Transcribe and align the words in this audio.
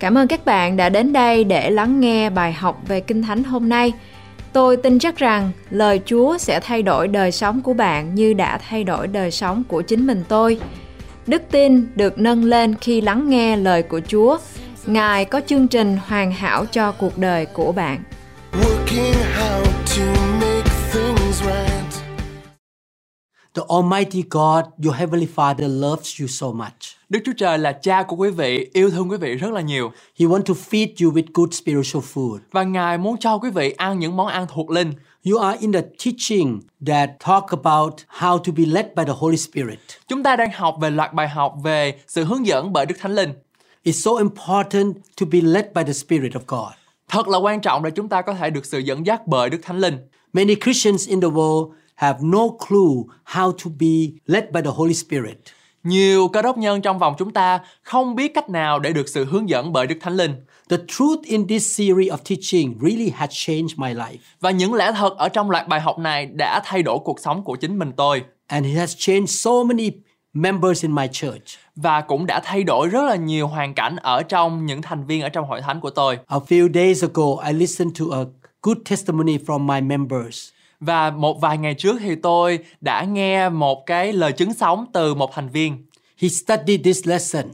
Cảm 0.00 0.18
ơn 0.18 0.28
các 0.28 0.44
bạn 0.44 0.76
đã 0.76 0.88
đến 0.88 1.12
đây 1.12 1.44
để 1.44 1.70
lắng 1.70 2.00
nghe 2.00 2.30
bài 2.30 2.52
học 2.52 2.80
về 2.88 3.00
Kinh 3.00 3.22
Thánh 3.22 3.44
hôm 3.44 3.68
nay. 3.68 3.92
Tôi 4.52 4.76
tin 4.76 4.98
chắc 4.98 5.16
rằng 5.16 5.50
lời 5.70 6.00
Chúa 6.04 6.38
sẽ 6.38 6.60
thay 6.60 6.82
đổi 6.82 7.08
đời 7.08 7.32
sống 7.32 7.60
của 7.60 7.74
bạn 7.74 8.14
như 8.14 8.32
đã 8.32 8.58
thay 8.68 8.84
đổi 8.84 9.06
đời 9.06 9.30
sống 9.30 9.62
của 9.68 9.82
chính 9.82 10.06
mình 10.06 10.24
tôi. 10.28 10.60
Đức 11.26 11.42
tin 11.50 11.86
được 11.94 12.18
nâng 12.18 12.44
lên 12.44 12.74
khi 12.80 13.00
lắng 13.00 13.30
nghe 13.30 13.56
lời 13.56 13.82
của 13.82 14.00
Chúa. 14.08 14.38
Ngài 14.86 15.24
có 15.24 15.40
chương 15.46 15.68
trình 15.68 15.98
hoàn 16.06 16.32
hảo 16.32 16.64
cho 16.66 16.92
cuộc 16.92 17.18
đời 17.18 17.46
của 17.46 17.72
bạn. 17.72 18.02
working 18.52 19.14
how 19.36 19.64
to 19.64 20.29
The 23.54 23.62
Almighty 23.68 24.22
God, 24.30 24.64
your 24.84 24.94
Heavenly 24.94 25.26
Father, 25.36 25.68
loves 25.68 26.20
you 26.20 26.28
so 26.28 26.46
much. 26.46 26.96
Đức 27.08 27.18
Chúa 27.24 27.32
Trời 27.36 27.58
là 27.58 27.72
cha 27.72 28.02
của 28.02 28.16
quý 28.16 28.30
vị, 28.30 28.70
yêu 28.72 28.90
thương 28.90 29.10
quý 29.10 29.16
vị 29.16 29.34
rất 29.34 29.52
là 29.52 29.60
nhiều. 29.60 29.92
He 30.18 30.26
wants 30.26 30.42
to 30.42 30.54
feed 30.70 30.88
you 31.04 31.12
with 31.12 31.22
good 31.34 31.54
spiritual 31.54 32.04
food. 32.14 32.38
Và 32.52 32.62
Ngài 32.62 32.98
muốn 32.98 33.16
cho 33.18 33.38
quý 33.38 33.50
vị 33.50 33.70
ăn 33.70 33.98
những 33.98 34.16
món 34.16 34.26
ăn 34.26 34.46
thuộc 34.54 34.70
linh. 34.70 34.92
You 35.24 35.38
are 35.38 35.58
in 35.60 35.72
the 35.72 35.80
teaching 36.04 36.60
that 36.86 37.10
talk 37.26 37.46
about 37.62 37.94
how 38.18 38.38
to 38.38 38.52
be 38.56 38.64
led 38.66 38.86
by 38.96 39.04
the 39.04 39.12
Holy 39.16 39.36
Spirit. 39.36 39.78
Chúng 40.08 40.22
ta 40.22 40.36
đang 40.36 40.50
học 40.54 40.76
về 40.80 40.90
loạt 40.90 41.12
bài 41.12 41.28
học 41.28 41.54
về 41.62 41.94
sự 42.06 42.24
hướng 42.24 42.46
dẫn 42.46 42.72
bởi 42.72 42.86
Đức 42.86 42.94
Thánh 43.00 43.14
Linh. 43.14 43.32
It's 43.84 43.92
so 43.92 44.10
important 44.18 44.96
to 45.20 45.26
be 45.32 45.40
led 45.40 45.64
by 45.74 45.82
the 45.84 45.92
Spirit 45.92 46.32
of 46.32 46.40
God. 46.46 46.72
Thật 47.08 47.28
là 47.28 47.38
quan 47.38 47.60
trọng 47.60 47.82
để 47.82 47.90
chúng 47.90 48.08
ta 48.08 48.22
có 48.22 48.34
thể 48.34 48.50
được 48.50 48.66
sự 48.66 48.78
dẫn 48.78 49.06
dắt 49.06 49.26
bởi 49.26 49.50
Đức 49.50 49.58
Thánh 49.62 49.78
Linh. 49.78 49.98
Many 50.32 50.54
Christians 50.54 51.08
in 51.08 51.20
the 51.20 51.28
world 51.28 51.70
have 52.00 52.18
no 52.22 52.48
clue 52.68 53.04
how 53.24 53.52
to 53.52 53.70
be 53.80 54.20
led 54.26 54.44
by 54.52 54.60
the 54.62 54.70
Holy 54.74 54.94
Spirit. 54.94 55.36
Nhiều 55.84 56.28
cơ 56.28 56.42
đốc 56.42 56.58
nhân 56.58 56.82
trong 56.82 56.98
vòng 56.98 57.14
chúng 57.18 57.32
ta 57.32 57.60
không 57.82 58.14
biết 58.14 58.34
cách 58.34 58.50
nào 58.50 58.78
để 58.78 58.92
được 58.92 59.08
sự 59.08 59.24
hướng 59.24 59.48
dẫn 59.48 59.72
bởi 59.72 59.86
Đức 59.86 59.94
Thánh 60.00 60.16
Linh. 60.16 60.34
The 60.68 60.76
truth 60.88 61.22
in 61.22 61.46
this 61.46 61.78
series 61.78 62.12
of 62.12 62.16
teaching 62.16 62.78
really 62.80 63.10
has 63.10 63.30
changed 63.32 63.78
my 63.78 63.94
life. 63.94 64.16
Và 64.40 64.50
những 64.50 64.74
lẽ 64.74 64.92
thật 64.92 65.16
ở 65.16 65.28
trong 65.28 65.50
loạt 65.50 65.68
bài 65.68 65.80
học 65.80 65.98
này 65.98 66.26
đã 66.26 66.60
thay 66.64 66.82
đổi 66.82 66.98
cuộc 67.04 67.20
sống 67.20 67.44
của 67.44 67.56
chính 67.56 67.78
mình 67.78 67.92
tôi 67.96 68.22
And 68.46 68.66
it 68.66 68.76
has 68.76 68.96
changed 68.98 69.30
so 69.30 69.50
many 69.64 69.90
members 70.34 70.82
in 70.82 70.94
my 70.94 71.06
church. 71.12 71.58
và 71.76 72.00
cũng 72.00 72.26
đã 72.26 72.40
thay 72.44 72.64
đổi 72.64 72.88
rất 72.88 73.02
là 73.02 73.16
nhiều 73.16 73.46
hoàn 73.46 73.74
cảnh 73.74 73.96
ở 73.96 74.22
trong 74.22 74.66
những 74.66 74.82
thành 74.82 75.06
viên 75.06 75.22
ở 75.22 75.28
trong 75.28 75.46
hội 75.48 75.60
thánh 75.60 75.80
của 75.80 75.90
tôi. 75.90 76.18
A 76.26 76.38
few 76.38 76.72
days 76.72 77.02
ago, 77.02 77.46
I 77.46 77.52
listened 77.52 78.00
to 78.00 78.04
a 78.12 78.24
good 78.62 78.78
testimony 78.90 79.38
from 79.38 79.58
my 79.66 79.80
members. 79.80 80.48
Và 80.80 81.10
một 81.10 81.40
vài 81.40 81.58
ngày 81.58 81.74
trước 81.74 81.96
thì 82.00 82.14
tôi 82.14 82.58
đã 82.80 83.04
nghe 83.04 83.48
một 83.48 83.86
cái 83.86 84.12
lời 84.12 84.32
chứng 84.32 84.54
sống 84.54 84.86
từ 84.92 85.14
một 85.14 85.30
thành 85.34 85.48
viên 85.48 85.86
He 86.18 86.28
studied 86.28 86.84
this 86.84 87.06
lesson. 87.06 87.44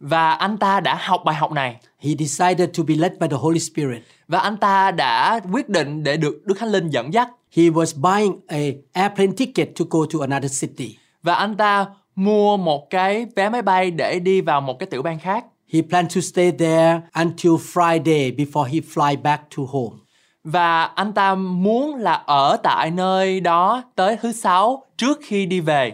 và 0.00 0.32
anh 0.32 0.58
ta 0.58 0.80
đã 0.80 0.94
học 1.00 1.22
bài 1.24 1.34
học 1.34 1.52
này 1.52 1.76
He 1.98 2.10
decided 2.18 2.68
to 2.78 2.82
be 2.88 2.94
led 2.94 3.12
by 3.20 3.28
the 3.30 3.36
Holy 3.36 3.58
Spirit. 3.60 4.02
và 4.28 4.38
anh 4.38 4.56
ta 4.56 4.90
đã 4.90 5.40
quyết 5.52 5.68
định 5.68 6.02
để 6.04 6.16
được 6.16 6.42
Đức 6.46 6.54
Thánh 6.58 6.68
Linh 6.68 6.88
dẫn 6.90 7.14
dắt 7.14 7.28
He 7.56 7.62
was 7.62 8.00
buying 8.00 8.40
a 8.46 8.58
airplane 9.02 9.32
ticket 9.36 9.68
to 9.78 9.84
go 9.90 9.98
to 10.12 10.18
another 10.20 10.60
city. 10.60 10.96
và 11.22 11.34
anh 11.34 11.56
ta 11.56 11.86
mua 12.16 12.56
một 12.56 12.90
cái 12.90 13.26
vé 13.36 13.48
máy 13.48 13.62
bay 13.62 13.90
để 13.90 14.18
đi 14.18 14.40
vào 14.40 14.60
một 14.60 14.78
cái 14.78 14.86
tiểu 14.86 15.02
bang 15.02 15.18
khác 15.18 15.44
He 15.72 15.80
planned 15.90 16.14
to 16.16 16.20
stay 16.20 16.50
there 16.52 17.00
until 17.12 17.50
Friday 17.52 18.36
before 18.36 18.64
he 18.64 18.80
fly 18.94 19.22
back 19.22 19.42
to 19.56 19.62
home. 19.68 19.96
Và 20.44 20.84
anh 20.84 21.12
ta 21.12 21.34
muốn 21.34 21.94
là 21.96 22.12
ở 22.26 22.56
tại 22.62 22.90
nơi 22.90 23.40
đó 23.40 23.82
tới 23.94 24.16
thứ 24.22 24.32
sáu 24.32 24.84
trước 24.98 25.20
khi 25.22 25.46
đi 25.46 25.60
về 25.60 25.92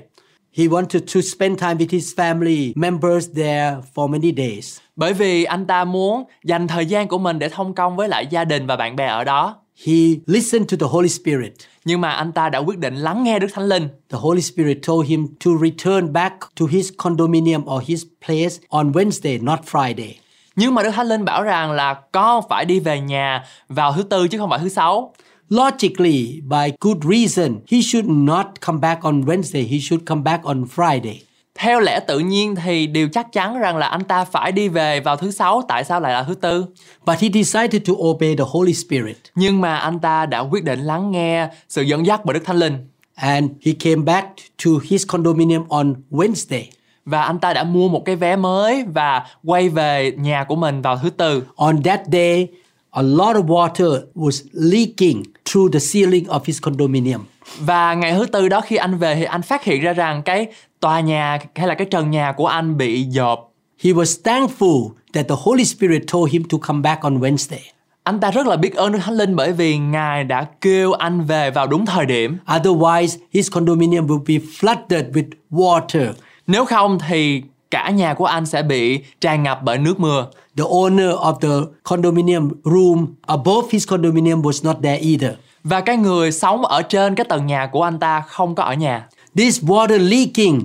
He 0.56 0.64
wanted 0.64 1.00
to 1.14 1.20
spend 1.20 1.60
time 1.60 1.74
with 1.74 1.86
his 1.90 2.14
family 2.18 2.72
members 2.76 3.28
there 3.36 3.76
for 3.94 4.08
many 4.08 4.32
days. 4.36 4.78
bởi 4.96 5.12
vì 5.12 5.44
anh 5.44 5.66
ta 5.66 5.84
muốn 5.84 6.24
dành 6.44 6.68
thời 6.68 6.86
gian 6.86 7.08
của 7.08 7.18
mình 7.18 7.38
để 7.38 7.48
thông 7.48 7.74
công 7.74 7.96
với 7.96 8.08
lại 8.08 8.26
gia 8.30 8.44
đình 8.44 8.66
và 8.66 8.76
bạn 8.76 8.96
bè 8.96 9.06
ở 9.06 9.24
đó 9.24 9.56
He 9.86 9.94
listened 10.26 10.70
to 10.72 10.76
the 10.80 10.86
Holy 10.92 11.08
Spirit. 11.08 11.52
nhưng 11.84 12.00
mà 12.00 12.10
anh 12.10 12.32
ta 12.32 12.48
đã 12.48 12.58
quyết 12.58 12.78
định 12.78 12.94
lắng 12.96 13.24
nghe 13.24 13.38
Đức 13.38 13.46
Thánh 13.52 13.64
Linh 13.68 13.88
The 14.10 14.18
Holy 14.20 14.40
Spirit 14.40 14.78
told 14.86 15.08
him 15.08 15.26
to 15.44 15.50
return 15.62 16.12
back 16.12 16.34
to 16.60 16.66
his 16.70 16.90
condominium 16.98 17.64
or 17.76 17.82
his 17.86 18.02
place 18.26 18.56
on 18.68 18.92
Wednesday, 18.92 19.44
not 19.44 19.58
Friday. 19.72 20.12
Nhưng 20.58 20.74
mà 20.74 20.82
Đức 20.82 20.90
Thánh 20.90 21.06
Linh 21.08 21.24
bảo 21.24 21.42
rằng 21.42 21.72
là 21.72 21.94
con 22.12 22.44
phải 22.48 22.64
đi 22.64 22.80
về 22.80 23.00
nhà 23.00 23.44
vào 23.68 23.92
thứ 23.92 24.02
tư 24.02 24.28
chứ 24.28 24.38
không 24.38 24.50
phải 24.50 24.58
thứ 24.58 24.68
sáu 24.68 25.14
Logically, 25.48 26.40
by 26.44 26.72
good 26.80 26.96
reason, 27.02 27.56
he 27.70 27.80
should 27.80 28.06
not 28.08 28.46
come 28.66 28.78
back 28.80 29.02
on 29.02 29.20
Wednesday, 29.24 29.68
he 29.70 29.78
should 29.78 30.04
come 30.06 30.22
back 30.22 30.44
on 30.44 30.64
Friday. 30.76 31.14
theo 31.58 31.80
lẽ 31.80 32.00
tự 32.00 32.18
nhiên 32.18 32.54
thì 32.54 32.86
điều 32.86 33.08
chắc 33.08 33.32
chắn 33.32 33.58
rằng 33.58 33.76
là 33.76 33.86
anh 33.86 34.04
ta 34.04 34.24
phải 34.24 34.52
đi 34.52 34.68
về 34.68 35.00
vào 35.00 35.16
thứ 35.16 35.30
sáu 35.30 35.62
tại 35.68 35.84
sao 35.84 36.00
lại 36.00 36.12
là 36.12 36.22
thứ 36.22 36.34
tư 36.34 36.66
But 37.06 37.18
he 37.20 37.28
decided 37.42 37.82
to 37.88 37.92
obey 37.96 38.36
the 38.36 38.44
Holy 38.48 38.74
Spirit. 38.74 39.16
nhưng 39.34 39.60
mà 39.60 39.76
anh 39.76 39.98
ta 39.98 40.26
đã 40.26 40.40
quyết 40.40 40.64
định 40.64 40.80
lắng 40.80 41.10
nghe 41.10 41.48
sự 41.68 41.82
dẫn 41.82 42.06
dắt 42.06 42.20
bởi 42.24 42.34
Đức 42.34 42.44
Thánh 42.44 42.56
Linh 42.58 42.88
And 43.14 43.50
he 43.66 43.72
came 43.80 44.02
back 44.02 44.26
to 44.64 44.70
his 44.90 45.06
condominium 45.06 45.68
on 45.68 45.94
Wednesday. 46.10 46.62
Và 47.08 47.22
anh 47.22 47.38
ta 47.38 47.52
đã 47.52 47.64
mua 47.64 47.88
một 47.88 48.02
cái 48.04 48.16
vé 48.16 48.36
mới 48.36 48.84
và 48.94 49.26
quay 49.44 49.68
về 49.68 50.12
nhà 50.18 50.44
của 50.44 50.56
mình 50.56 50.82
vào 50.82 50.98
thứ 51.02 51.10
tư 51.10 51.42
On 51.56 51.82
that 51.82 52.00
day, 52.12 52.48
a 52.90 53.02
lot 53.02 53.36
of 53.36 53.46
water 53.46 54.00
was 54.14 54.44
leaking 54.52 55.22
through 55.44 55.72
the 55.72 55.78
ceiling 55.92 56.24
of 56.24 56.40
his 56.44 56.60
condominium. 56.62 57.20
và 57.60 57.94
ngày 57.94 58.12
thứ 58.12 58.26
tư 58.26 58.48
đó 58.48 58.60
khi 58.60 58.76
anh 58.76 58.98
về 58.98 59.14
thì 59.14 59.24
anh 59.24 59.42
phát 59.42 59.64
hiện 59.64 59.80
ra 59.80 59.92
rằng 59.92 60.22
cái 60.22 60.46
tòa 60.80 61.00
nhà 61.00 61.38
hay 61.54 61.66
là 61.68 61.74
cái 61.74 61.86
trần 61.90 62.10
nhà 62.10 62.32
của 62.32 62.46
anh 62.46 62.76
bị 62.76 63.04
dợp 63.10 63.38
He 63.84 63.90
was 63.92 64.22
thankful 64.24 64.88
that 65.12 65.28
the 65.28 65.34
Holy 65.38 65.64
Spirit 65.64 66.02
told 66.12 66.32
him 66.32 66.44
to 66.44 66.58
come 66.58 66.80
back 66.80 67.02
on 67.02 67.20
Wednesday. 67.20 67.58
anh 68.02 68.20
ta 68.20 68.30
rất 68.30 68.46
là 68.46 68.56
biết 68.56 68.74
ơn 68.74 68.92
Đức 68.92 68.98
Thánh 69.04 69.14
Linh 69.14 69.36
bởi 69.36 69.52
vì 69.52 69.78
Ngài 69.78 70.24
đã 70.24 70.46
kêu 70.60 70.92
anh 70.92 71.20
về 71.24 71.50
vào 71.50 71.66
đúng 71.66 71.86
thời 71.86 72.06
điểm 72.06 72.36
Otherwise, 72.46 73.16
his 73.32 73.50
condominium 73.52 74.06
will 74.06 74.24
be 74.28 74.34
flooded 74.60 75.12
with 75.12 75.30
water. 75.50 76.12
Nếu 76.48 76.64
không 76.64 76.98
thì 77.08 77.42
cả 77.70 77.90
nhà 77.90 78.14
của 78.14 78.24
anh 78.24 78.46
sẽ 78.46 78.62
bị 78.62 79.00
tràn 79.20 79.42
ngập 79.42 79.62
bởi 79.62 79.78
nước 79.78 80.00
mưa. 80.00 80.26
The 80.56 80.64
owner 80.64 81.16
of 81.18 81.38
the 81.38 81.66
condominium 81.82 82.50
room 82.64 83.06
above 83.26 83.68
his 83.70 83.88
condominium 83.88 84.42
was 84.42 84.66
not 84.66 84.76
there 84.82 84.98
either. 84.98 85.32
Và 85.64 85.80
cái 85.80 85.96
người 85.96 86.32
sống 86.32 86.64
ở 86.64 86.82
trên 86.82 87.14
cái 87.14 87.24
tầng 87.24 87.46
nhà 87.46 87.66
của 87.66 87.82
anh 87.82 87.98
ta 87.98 88.20
không 88.20 88.54
có 88.54 88.62
ở 88.62 88.74
nhà. 88.74 89.08
This 89.36 89.64
water 89.64 89.98
leaking 90.08 90.60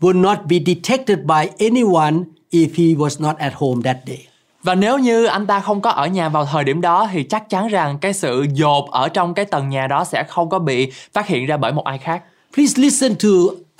would 0.00 0.20
not 0.20 0.38
be 0.48 0.56
detected 0.66 1.18
by 1.18 1.66
anyone 1.68 2.14
if 2.50 2.68
he 2.76 2.94
was 2.94 3.22
not 3.22 3.36
at 3.38 3.52
home 3.54 3.82
that 3.84 3.96
day. 4.06 4.26
Và 4.62 4.74
nếu 4.74 4.98
như 4.98 5.24
anh 5.24 5.46
ta 5.46 5.60
không 5.60 5.80
có 5.80 5.90
ở 5.90 6.06
nhà 6.06 6.28
vào 6.28 6.44
thời 6.52 6.64
điểm 6.64 6.80
đó 6.80 7.08
thì 7.12 7.22
chắc 7.22 7.50
chắn 7.50 7.68
rằng 7.68 7.98
cái 7.98 8.12
sự 8.12 8.46
dột 8.52 8.90
ở 8.90 9.08
trong 9.08 9.34
cái 9.34 9.44
tầng 9.44 9.68
nhà 9.68 9.86
đó 9.86 10.04
sẽ 10.04 10.24
không 10.28 10.48
có 10.48 10.58
bị 10.58 10.92
phát 11.12 11.26
hiện 11.26 11.46
ra 11.46 11.56
bởi 11.56 11.72
một 11.72 11.84
ai 11.84 11.98
khác. 11.98 12.22
Please 12.54 12.82
listen 12.82 13.14
to 13.14 13.28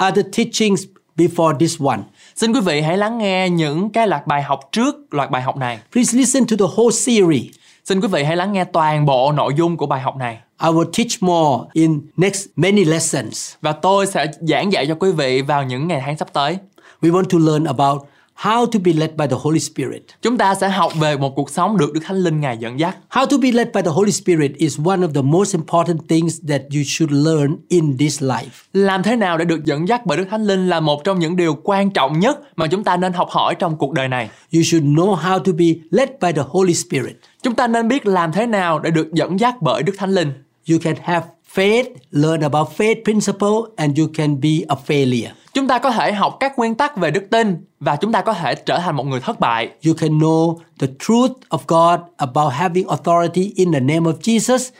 other 0.09 0.27
teachings 0.37 0.85
before 1.17 1.59
this 1.59 1.83
one. 1.83 1.99
Xin 2.37 2.53
quý 2.53 2.61
vị 2.61 2.81
hãy 2.81 2.99
lắng 2.99 3.19
nghe 3.19 3.49
những 3.51 3.91
cái 3.91 4.07
loạt 4.07 4.27
bài 4.27 4.43
học 4.43 4.61
trước 4.73 5.15
loạt 5.15 5.31
bài 5.31 5.43
học 5.43 5.57
này. 5.57 5.79
Please 5.93 6.19
listen 6.19 6.47
to 6.47 6.57
the 6.59 6.75
whole 6.77 6.91
series. 6.91 7.45
Xin 7.85 8.01
quý 8.01 8.09
vị 8.09 8.25
hãy 8.25 8.37
lắng 8.37 8.53
nghe 8.53 8.65
toàn 8.65 9.07
bộ 9.07 9.33
nội 9.33 9.53
dung 9.57 9.77
của 9.77 9.87
bài 9.87 10.01
học 10.01 10.17
này. 10.17 10.39
I 10.63 10.69
will 10.69 10.85
teach 10.85 11.23
more 11.23 11.65
in 11.73 12.01
next 12.17 12.47
many 12.57 12.85
lessons. 12.85 13.55
Và 13.61 13.73
tôi 13.73 14.07
sẽ 14.07 14.27
giảng 14.41 14.73
dạy 14.73 14.87
cho 14.87 14.95
quý 14.95 15.13
vị 15.13 15.43
vào 15.43 15.63
những 15.63 15.89
ngày 15.89 16.03
tháng 16.05 16.17
sắp 16.17 16.33
tới. 16.33 16.59
We 17.03 17.11
want 17.11 17.25
to 17.25 17.39
learn 17.39 17.65
about 17.65 18.03
how 18.35 18.67
to 18.67 18.79
be 18.85 18.93
led 18.93 19.11
by 19.17 19.27
the 19.27 19.37
Holy 19.41 19.61
Spirit. 19.61 20.03
Chúng 20.23 20.39
ta 20.39 20.55
sẽ 20.55 20.69
học 20.69 20.93
về 21.01 21.17
một 21.17 21.33
cuộc 21.37 21.51
sống 21.51 21.77
được 21.77 21.93
Đức 21.93 22.01
Thánh 22.05 22.17
Linh 22.17 22.41
Ngài 22.41 22.59
dẫn 22.59 22.81
dắt. 22.81 22.97
How 23.11 23.27
to 23.27 23.37
be 23.39 23.53
led 23.53 23.69
by 23.75 23.83
the 23.83 23.91
Holy 23.91 24.13
Spirit 24.13 24.53
is 24.57 24.81
one 24.85 25.01
of 25.07 25.13
the 25.13 25.23
most 25.23 25.55
important 25.55 26.01
things 26.09 26.41
that 26.49 26.61
you 26.61 26.83
should 26.87 27.13
learn 27.13 27.57
in 27.69 27.99
this 27.99 28.23
life. 28.23 28.51
Làm 28.73 29.03
thế 29.03 29.17
nào 29.17 29.39
để 29.39 29.45
được 29.45 29.65
dẫn 29.65 29.89
dắt 29.89 30.07
bởi 30.07 30.19
Đức 30.19 30.25
Thánh 30.31 30.43
Linh 30.43 30.69
là 30.69 30.81
một 30.81 31.05
trong 31.05 31.19
những 31.19 31.37
điều 31.37 31.57
quan 31.63 31.91
trọng 31.91 32.21
nhất 32.21 32.39
mà 32.57 32.67
chúng 32.67 32.85
ta 32.85 32.97
nên 32.97 33.13
học 33.13 33.29
hỏi 33.31 33.55
trong 33.55 33.77
cuộc 33.77 33.93
đời 33.93 34.09
này. 34.09 34.31
You 34.53 34.63
should 34.63 34.87
know 34.87 35.15
how 35.17 35.39
to 35.39 35.53
be 35.53 35.67
led 35.91 36.09
by 36.21 36.33
the 36.33 36.43
Holy 36.49 36.75
Spirit. 36.75 37.17
Chúng 37.43 37.55
ta 37.55 37.67
nên 37.67 37.89
biết 37.89 38.07
làm 38.07 38.33
thế 38.33 38.47
nào 38.47 38.79
để 38.79 38.91
được 38.91 39.13
dẫn 39.13 39.41
dắt 39.41 39.55
bởi 39.63 39.83
Đức 39.83 39.95
Thánh 39.99 40.11
Linh. 40.11 40.33
You 40.71 40.79
can 40.83 40.95
have 41.03 41.27
faith, 41.55 41.85
learn 42.11 42.41
about 42.41 42.69
faith 42.77 43.05
principle, 43.05 43.71
and 43.77 43.99
you 43.99 44.07
can 44.15 44.41
be 44.41 44.51
a 44.69 44.77
failure. 44.87 45.31
Chúng 45.55 45.69
ta 45.69 45.79
có 45.79 45.91
thể 45.91 46.13
học 46.13 46.37
các 46.41 46.59
nguyên 46.59 46.75
tắc 46.75 46.97
về 46.97 47.11
đức 47.11 47.25
tin 47.31 47.65
và 47.81 47.97
chúng 47.97 48.13
ta 48.13 48.21
có 48.21 48.33
thể 48.33 48.55
trở 48.55 48.79
thành 48.79 48.97
một 48.97 49.07
người 49.07 49.21
thất 49.21 49.41
bại. 49.41 49.69
You 49.87 49.95
can 49.95 50.19
know 50.19 50.59
the 50.79 50.87
truth 50.99 51.33
of 51.49 51.59
God 51.67 52.01
about 52.17 52.53
having 52.53 52.89
authority 52.89 53.53
in 53.57 53.73
the 53.73 53.81
name 53.81 54.01
of 54.01 54.13
Jesus, 54.23 54.71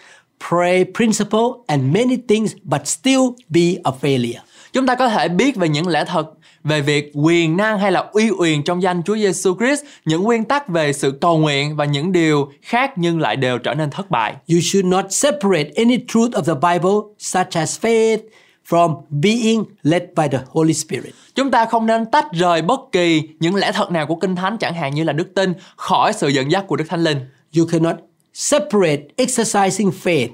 pray 0.49 0.85
principle, 0.95 1.65
and 1.67 1.83
many 1.95 2.17
things, 2.29 2.53
but 2.63 2.89
still 2.89 3.23
be 3.49 3.63
a 3.85 3.93
failure. 4.03 4.41
Chúng 4.73 4.87
ta 4.87 4.95
có 4.95 5.09
thể 5.09 5.29
biết 5.29 5.57
về 5.57 5.69
những 5.69 5.89
lẽ 5.89 6.05
thật 6.05 6.27
về 6.65 6.81
việc 6.81 7.11
quyền 7.15 7.57
năng 7.57 7.79
hay 7.79 7.93
là 7.93 8.05
uy 8.13 8.31
quyền 8.31 8.63
trong 8.63 8.83
danh 8.83 9.03
Chúa 9.03 9.17
Giêsu 9.17 9.57
Christ, 9.59 9.85
những 10.05 10.23
nguyên 10.23 10.45
tắc 10.45 10.69
về 10.69 10.93
sự 10.93 11.19
cầu 11.21 11.39
nguyện 11.39 11.77
và 11.77 11.85
những 11.85 12.13
điều 12.13 12.53
khác 12.63 12.93
nhưng 12.97 13.21
lại 13.21 13.37
đều 13.37 13.59
trở 13.59 13.75
nên 13.75 13.91
thất 13.91 14.11
bại. 14.11 14.35
You 14.53 14.59
should 14.63 14.87
not 14.87 15.05
separate 15.11 15.71
any 15.77 15.99
truth 16.09 16.31
of 16.31 16.43
the 16.43 16.55
Bible, 16.55 16.99
such 17.19 17.57
as 17.57 17.81
faith, 17.81 18.19
from 18.69 18.95
being 19.11 19.65
led 19.83 20.03
by 20.17 20.29
the 20.33 20.39
Holy 20.49 20.75
Spirit. 20.75 21.15
Chúng 21.35 21.51
ta 21.51 21.65
không 21.65 21.87
nên 21.87 22.07
tách 22.07 22.33
rời 22.33 22.63
bất 22.63 22.81
kỳ 22.93 23.23
những 23.41 23.55
lẽ 23.55 23.73
thật 23.73 23.91
nào 23.91 24.07
của 24.07 24.17
Kinh 24.17 24.37
Thánh 24.37 24.59
chẳng 24.59 24.75
hạn 24.75 24.95
như 24.95 25.05
là 25.05 25.13
đức 25.13 25.35
tin 25.35 25.53
khỏi 25.77 26.13
sự 26.13 26.29
dẫn 26.29 26.51
dắt 26.51 26.65
của 26.67 26.77
Đức 26.77 26.85
Thánh 26.89 27.05
Linh. 27.05 27.19
You 27.57 27.67
cannot 27.67 27.97
separate 28.33 29.03
exercising 29.17 29.91
faith 30.03 30.29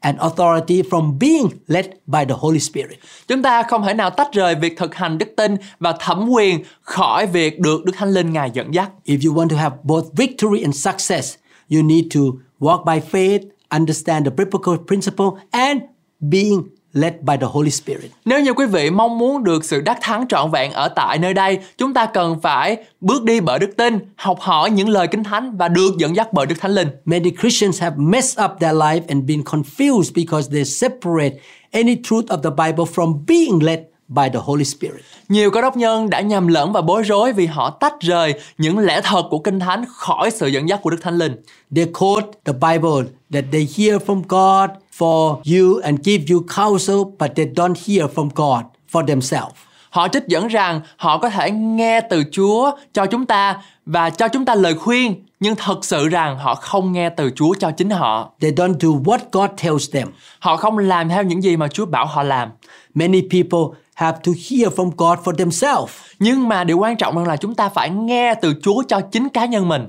and 0.00 0.18
authority 0.18 0.82
from 0.82 1.18
being 1.18 1.48
led 1.66 1.86
by 2.06 2.24
the 2.28 2.34
Holy 2.38 2.60
Spirit. 2.60 2.98
Chúng 3.28 3.42
ta 3.42 3.62
không 3.62 3.82
thể 3.82 3.94
nào 3.94 4.10
tách 4.10 4.32
rời 4.32 4.54
việc 4.54 4.76
thực 4.76 4.94
hành 4.94 5.18
đức 5.18 5.28
tin 5.36 5.56
và 5.80 5.92
thẩm 6.00 6.28
quyền 6.28 6.62
khỏi 6.80 7.26
việc 7.26 7.60
được 7.60 7.84
Đức 7.84 7.92
Thánh 7.96 8.10
Linh 8.10 8.32
Ngài 8.32 8.50
dẫn 8.50 8.74
dắt. 8.74 8.90
If 9.04 9.28
you 9.28 9.36
want 9.36 9.48
to 9.48 9.56
have 9.56 9.76
both 9.82 10.04
victory 10.12 10.62
and 10.62 10.76
success, 10.76 11.34
you 11.70 11.82
need 11.82 12.04
to 12.14 12.20
walk 12.60 12.84
by 12.84 13.00
faith, 13.12 13.40
understand 13.70 14.26
the 14.26 14.30
biblical 14.30 14.74
principle, 14.86 15.30
and 15.50 15.82
being 16.20 16.62
led 16.96 17.12
by 17.22 17.36
the 17.36 17.46
Holy 17.46 17.70
Spirit. 17.70 18.10
Nếu 18.24 18.40
như 18.40 18.52
quý 18.52 18.66
vị 18.66 18.90
mong 18.90 19.18
muốn 19.18 19.44
được 19.44 19.64
sự 19.64 19.80
đắc 19.80 19.98
thắng 20.00 20.28
trọn 20.28 20.50
vẹn 20.50 20.72
ở 20.72 20.88
tại 20.88 21.18
nơi 21.18 21.34
đây, 21.34 21.58
chúng 21.78 21.94
ta 21.94 22.06
cần 22.06 22.40
phải 22.40 22.76
bước 23.00 23.24
đi 23.24 23.40
bởi 23.40 23.58
đức 23.58 23.76
tin, 23.76 23.98
học 24.16 24.40
hỏi 24.40 24.70
những 24.70 24.88
lời 24.88 25.06
kinh 25.06 25.24
thánh 25.24 25.56
và 25.56 25.68
được 25.68 25.90
dẫn 25.98 26.16
dắt 26.16 26.32
bởi 26.32 26.46
Đức 26.46 26.56
Thánh 26.60 26.72
Linh. 26.72 26.88
Many 27.04 27.30
Christians 27.40 27.82
have 27.82 27.96
messed 27.98 28.44
up 28.44 28.50
their 28.60 28.76
life 28.76 29.00
and 29.08 29.24
been 29.24 29.42
confused 29.42 30.14
because 30.14 30.52
they 30.52 30.64
separate 30.64 31.32
any 31.70 31.96
truth 32.04 32.26
of 32.26 32.42
the 32.42 32.50
Bible 32.50 32.84
from 32.94 33.24
being 33.26 33.62
led 33.62 33.78
by 34.08 34.28
the 34.32 34.38
Holy 34.42 34.64
Spirit. 34.64 35.00
Nhiều 35.28 35.50
cơ 35.50 35.60
đốc 35.60 35.76
nhân 35.76 36.10
đã 36.10 36.20
nhầm 36.20 36.46
lẫn 36.46 36.72
và 36.72 36.80
bối 36.80 37.02
rối 37.02 37.32
vì 37.32 37.46
họ 37.46 37.70
tách 37.70 38.00
rời 38.00 38.34
những 38.58 38.78
lẽ 38.78 39.00
thật 39.04 39.22
của 39.30 39.38
Kinh 39.38 39.60
Thánh 39.60 39.84
khỏi 39.88 40.30
sự 40.30 40.46
dẫn 40.46 40.68
dắt 40.68 40.80
của 40.82 40.90
Đức 40.90 40.98
Thánh 41.02 41.18
Linh. 41.18 41.36
They 41.76 41.86
quote 41.98 42.26
the 42.44 42.52
Bible 42.52 43.10
that 43.32 43.44
they 43.52 43.68
hear 43.76 44.02
from 44.02 44.22
God 44.28 44.70
for 44.98 45.36
you 45.36 45.80
and 45.82 46.00
give 46.04 46.24
you 46.30 46.42
counsel, 46.56 46.96
but 47.18 47.30
they 47.36 47.46
don't 47.46 47.74
hear 47.86 48.10
from 48.14 48.28
God 48.34 48.64
for 48.92 49.06
themselves. 49.06 49.54
Họ 49.90 50.08
trích 50.08 50.26
dẫn 50.26 50.48
rằng 50.48 50.80
họ 50.96 51.18
có 51.18 51.30
thể 51.30 51.50
nghe 51.50 52.00
từ 52.00 52.22
Chúa 52.32 52.70
cho 52.92 53.06
chúng 53.06 53.26
ta 53.26 53.62
và 53.86 54.10
cho 54.10 54.28
chúng 54.28 54.44
ta 54.44 54.54
lời 54.54 54.74
khuyên, 54.74 55.24
nhưng 55.40 55.56
thật 55.56 55.84
sự 55.84 56.08
rằng 56.08 56.38
họ 56.38 56.54
không 56.54 56.92
nghe 56.92 57.10
từ 57.10 57.30
Chúa 57.36 57.54
cho 57.58 57.70
chính 57.70 57.90
họ. 57.90 58.32
They 58.40 58.50
don't 58.50 58.74
do 58.80 58.88
what 58.88 59.18
God 59.32 59.50
tells 59.62 59.92
them. 59.92 60.08
Họ 60.38 60.56
không 60.56 60.78
làm 60.78 61.08
theo 61.08 61.22
những 61.22 61.42
gì 61.42 61.56
mà 61.56 61.68
Chúa 61.68 61.86
bảo 61.86 62.06
họ 62.06 62.22
làm. 62.22 62.48
Many 62.94 63.20
people 63.20 63.78
have 63.96 64.18
to 64.24 64.32
hear 64.50 64.72
from 64.72 64.90
God 64.96 65.18
for 65.24 65.32
themselves, 65.36 65.92
Nhưng 66.18 66.48
mà 66.48 66.64
điều 66.64 66.78
quan 66.78 66.96
trọng 66.96 67.16
hơn 67.16 67.26
là 67.26 67.36
chúng 67.36 67.54
ta 67.54 67.68
phải 67.68 67.90
nghe 67.90 68.34
từ 68.34 68.54
Chúa 68.62 68.82
cho 68.88 69.00
chính 69.00 69.28
cá 69.28 69.44
nhân 69.46 69.68
mình. 69.68 69.86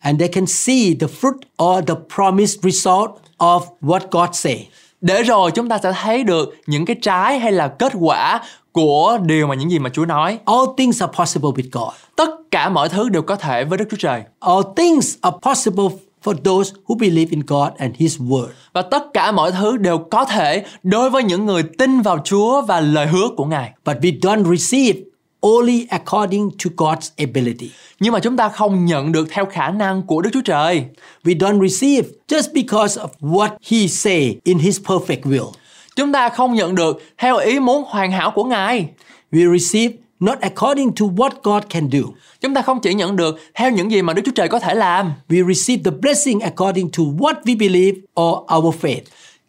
and 0.00 0.20
they 0.20 0.28
can 0.28 0.46
see 0.46 0.94
the 1.00 1.06
fruit 1.20 1.34
or 1.62 1.84
the 1.86 1.94
promised 2.14 2.60
result 2.62 3.10
of 3.38 3.60
what 3.82 4.00
God 4.10 4.28
say. 4.32 4.68
Để 5.00 5.22
rồi 5.22 5.50
chúng 5.50 5.68
ta 5.68 5.78
sẽ 5.82 5.92
thấy 6.02 6.24
được 6.24 6.54
những 6.66 6.84
cái 6.84 6.96
trái 7.02 7.38
hay 7.38 7.52
là 7.52 7.68
kết 7.68 7.92
quả 8.00 8.40
của 8.72 9.18
điều 9.22 9.46
mà 9.46 9.54
những 9.54 9.70
gì 9.70 9.78
mà 9.78 9.90
Chúa 9.90 10.04
nói. 10.04 10.38
All 10.44 10.60
things 10.76 11.02
are 11.02 11.12
possible 11.16 11.48
with 11.50 11.68
God. 11.72 11.94
Tất 12.16 12.30
cả 12.50 12.68
mọi 12.68 12.88
thứ 12.88 13.08
đều 13.08 13.22
có 13.22 13.36
thể 13.36 13.64
với 13.64 13.78
Đức 13.78 13.84
Chúa 13.90 13.96
Trời. 14.00 14.22
All 14.40 14.60
things 14.76 15.14
are 15.20 15.36
possible 15.42 15.84
for 16.28 16.34
those 16.44 16.72
who 16.86 16.98
believe 16.98 17.30
in 17.30 17.42
God 17.46 17.72
and 17.78 17.94
His 17.96 18.18
Word. 18.18 18.48
Và 18.72 18.82
tất 18.82 19.02
cả 19.14 19.32
mọi 19.32 19.52
thứ 19.52 19.76
đều 19.76 19.98
có 19.98 20.24
thể 20.24 20.64
đối 20.82 21.10
với 21.10 21.22
những 21.22 21.46
người 21.46 21.62
tin 21.78 22.00
vào 22.00 22.18
Chúa 22.24 22.62
và 22.62 22.80
lời 22.80 23.06
hứa 23.06 23.28
của 23.36 23.44
Ngài. 23.44 23.72
But 23.84 23.96
we 23.96 24.20
don't 24.20 24.56
receive 24.56 25.00
only 25.40 25.86
according 25.90 26.50
to 26.50 26.70
God's 26.76 27.10
ability. 27.18 27.70
Nhưng 28.00 28.12
mà 28.12 28.20
chúng 28.20 28.36
ta 28.36 28.48
không 28.48 28.84
nhận 28.84 29.12
được 29.12 29.28
theo 29.30 29.46
khả 29.46 29.70
năng 29.70 30.02
của 30.02 30.22
Đức 30.22 30.30
Chúa 30.32 30.42
Trời. 30.44 30.84
We 31.24 31.38
don't 31.38 31.68
receive 31.68 32.08
just 32.28 32.52
because 32.54 33.00
of 33.00 33.08
what 33.20 33.48
He 33.70 33.86
say 33.86 34.36
in 34.44 34.58
His 34.58 34.80
perfect 34.80 35.22
will. 35.22 35.50
Chúng 35.96 36.12
ta 36.12 36.28
không 36.28 36.54
nhận 36.54 36.74
được 36.74 37.02
theo 37.18 37.36
ý 37.36 37.60
muốn 37.60 37.84
hoàn 37.86 38.12
hảo 38.12 38.32
của 38.34 38.44
Ngài. 38.44 38.88
We 39.32 39.58
receive 39.58 39.96
not 40.20 40.38
according 40.40 40.92
to 40.94 41.06
what 41.06 41.30
God 41.42 41.62
can 41.70 41.88
do. 41.92 41.98
Chúng 42.40 42.54
ta 42.54 42.62
không 42.62 42.80
chỉ 42.80 42.94
nhận 42.94 43.16
được 43.16 43.38
theo 43.54 43.70
những 43.70 43.90
gì 43.92 44.02
mà 44.02 44.12
Đức 44.12 44.22
Chúa 44.24 44.32
Trời 44.32 44.48
có 44.48 44.58
thể 44.58 44.74
làm, 44.74 45.12
We 45.28 45.54
receive 45.54 45.82
the 45.90 45.96
blessing 46.00 46.40
according 46.40 46.90
to 46.90 47.02
what 47.02 47.34
we 47.44 47.58
believe 47.58 48.00
or 48.20 48.38
our 48.56 48.74
faith. 48.80 49.02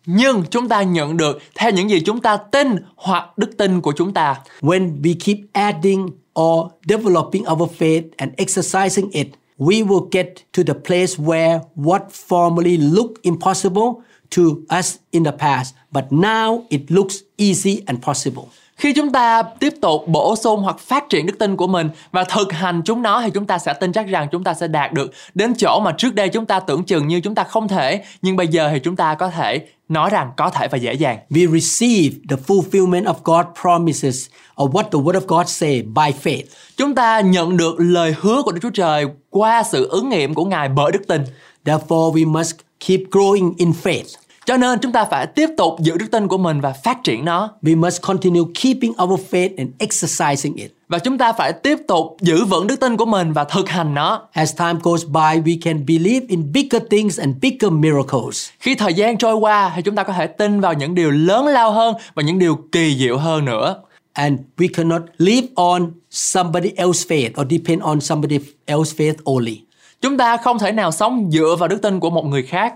nhưng 0.05 0.43
chúng 0.51 0.69
ta 0.69 0.83
nhận 0.83 1.17
được 1.17 1.39
theo 1.55 1.71
những 1.71 1.89
gì 1.89 1.99
chúng 1.99 2.21
ta 2.21 2.37
tin 2.37 2.67
hoặc 2.95 3.37
đức 3.37 3.57
tin 3.57 3.81
của 3.81 3.91
chúng 3.97 4.13
ta. 4.13 4.35
When 4.61 5.01
we 5.01 5.15
keep 5.25 5.37
adding 5.53 6.07
or 6.39 6.65
developing 6.87 7.43
our 7.43 7.69
faith 7.79 8.03
and 8.17 8.31
exercising 8.37 9.09
it, 9.11 9.27
we 9.57 9.87
will 9.87 10.07
get 10.11 10.25
to 10.57 10.63
the 10.67 10.73
place 10.73 11.17
where 11.17 11.59
what 11.75 11.99
formerly 12.29 12.77
looked 12.77 13.23
impossible 13.23 13.91
to 14.35 14.41
us 14.79 14.95
in 15.11 15.23
the 15.23 15.31
past, 15.31 15.75
but 15.91 16.03
now 16.11 16.61
it 16.69 16.81
looks 16.87 17.15
easy 17.37 17.83
and 17.87 18.01
possible. 18.01 18.43
Khi 18.79 18.93
chúng 18.93 19.11
ta 19.11 19.43
tiếp 19.43 19.73
tục 19.81 20.07
bổ 20.07 20.35
sung 20.35 20.59
hoặc 20.59 20.79
phát 20.79 21.09
triển 21.09 21.25
đức 21.25 21.39
tin 21.39 21.55
của 21.55 21.67
mình 21.67 21.89
và 22.11 22.23
thực 22.23 22.51
hành 22.51 22.81
chúng 22.85 23.01
nó 23.01 23.21
thì 23.21 23.29
chúng 23.33 23.45
ta 23.45 23.57
sẽ 23.57 23.73
tin 23.73 23.91
chắc 23.91 24.07
rằng 24.07 24.27
chúng 24.31 24.43
ta 24.43 24.53
sẽ 24.53 24.67
đạt 24.67 24.93
được 24.93 25.11
đến 25.33 25.53
chỗ 25.57 25.79
mà 25.79 25.91
trước 25.97 26.15
đây 26.15 26.29
chúng 26.29 26.45
ta 26.45 26.59
tưởng 26.59 26.83
chừng 26.83 27.07
như 27.07 27.21
chúng 27.21 27.35
ta 27.35 27.43
không 27.43 27.67
thể, 27.67 28.03
nhưng 28.21 28.35
bây 28.35 28.47
giờ 28.47 28.69
thì 28.73 28.79
chúng 28.79 28.95
ta 28.95 29.15
có 29.15 29.29
thể 29.29 29.67
nói 29.89 30.09
rằng 30.09 30.31
có 30.37 30.49
thể 30.49 30.67
và 30.67 30.77
dễ 30.77 30.93
dàng. 30.93 31.17
We 31.29 31.59
receive 31.59 32.17
the 32.29 32.35
fulfillment 32.47 33.03
of 33.03 33.13
God's 33.23 33.53
promises 33.61 34.25
or 34.63 34.71
what 34.71 34.83
the 34.83 34.99
Word 34.99 35.21
of 35.21 35.37
God 35.37 35.49
say 35.49 35.81
by 35.81 36.11
faith. 36.23 36.43
Chúng 36.77 36.95
ta 36.95 37.19
nhận 37.19 37.57
được 37.57 37.75
lời 37.77 38.15
hứa 38.19 38.41
của 38.41 38.51
Đức 38.51 38.59
Chúa 38.61 38.69
Trời 38.69 39.05
qua 39.29 39.63
sự 39.63 39.87
ứng 39.89 40.09
nghiệm 40.09 40.33
của 40.33 40.45
Ngài 40.45 40.69
bởi 40.69 40.91
đức 40.91 41.07
tin. 41.07 41.21
Therefore, 41.65 42.13
we 42.13 42.31
must 42.31 42.55
keep 42.87 42.99
growing 43.11 43.53
in 43.57 43.71
faith. 43.83 44.28
Cho 44.45 44.57
nên 44.57 44.79
chúng 44.79 44.91
ta 44.91 45.05
phải 45.05 45.27
tiếp 45.27 45.49
tục 45.57 45.75
giữ 45.79 45.97
đức 45.97 46.05
tin 46.11 46.27
của 46.27 46.37
mình 46.37 46.61
và 46.61 46.73
phát 46.83 47.03
triển 47.03 47.25
nó. 47.25 47.49
We 47.61 47.79
must 47.79 48.01
continue 48.01 48.41
keeping 48.63 48.93
our 49.03 49.19
faith 49.31 49.49
and 49.57 49.69
exercising 49.77 50.55
it. 50.55 50.71
Và 50.89 50.99
chúng 50.99 51.17
ta 51.17 51.33
phải 51.33 51.53
tiếp 51.53 51.77
tục 51.87 52.17
giữ 52.21 52.45
vững 52.45 52.67
đức 52.67 52.79
tin 52.79 52.97
của 52.97 53.05
mình 53.05 53.33
và 53.33 53.43
thực 53.43 53.69
hành 53.69 53.93
nó. 53.93 54.27
As 54.31 54.55
time 54.57 54.79
goes 54.83 55.05
by, 55.05 55.53
we 55.53 55.57
can 55.61 55.85
believe 55.85 56.25
in 56.29 56.51
bigger 56.51 56.81
things 56.91 57.19
and 57.19 57.35
bigger 57.41 57.71
miracles. 57.71 58.49
Khi 58.59 58.75
thời 58.75 58.93
gian 58.93 59.17
trôi 59.17 59.35
qua 59.35 59.71
thì 59.75 59.81
chúng 59.81 59.95
ta 59.95 60.03
có 60.03 60.13
thể 60.13 60.27
tin 60.27 60.59
vào 60.61 60.73
những 60.73 60.95
điều 60.95 61.11
lớn 61.11 61.47
lao 61.47 61.71
hơn 61.71 61.95
và 62.13 62.23
những 62.23 62.39
điều 62.39 62.55
kỳ 62.71 62.95
diệu 62.99 63.17
hơn 63.17 63.45
nữa. 63.45 63.75
And 64.13 64.39
we 64.57 64.67
cannot 64.73 65.01
live 65.17 65.47
on 65.55 65.91
somebody 66.09 66.69
else's 66.69 67.07
faith 67.07 67.41
or 67.41 67.51
depend 67.51 67.81
on 67.81 68.01
somebody 68.01 68.39
else's 68.67 68.95
faith 68.97 69.13
only. 69.23 69.61
Chúng 70.01 70.17
ta 70.17 70.37
không 70.37 70.59
thể 70.59 70.71
nào 70.71 70.91
sống 70.91 71.29
dựa 71.31 71.55
vào 71.59 71.67
đức 71.67 71.81
tin 71.81 71.99
của 71.99 72.09
một 72.09 72.25
người 72.25 72.43
khác. 72.43 72.73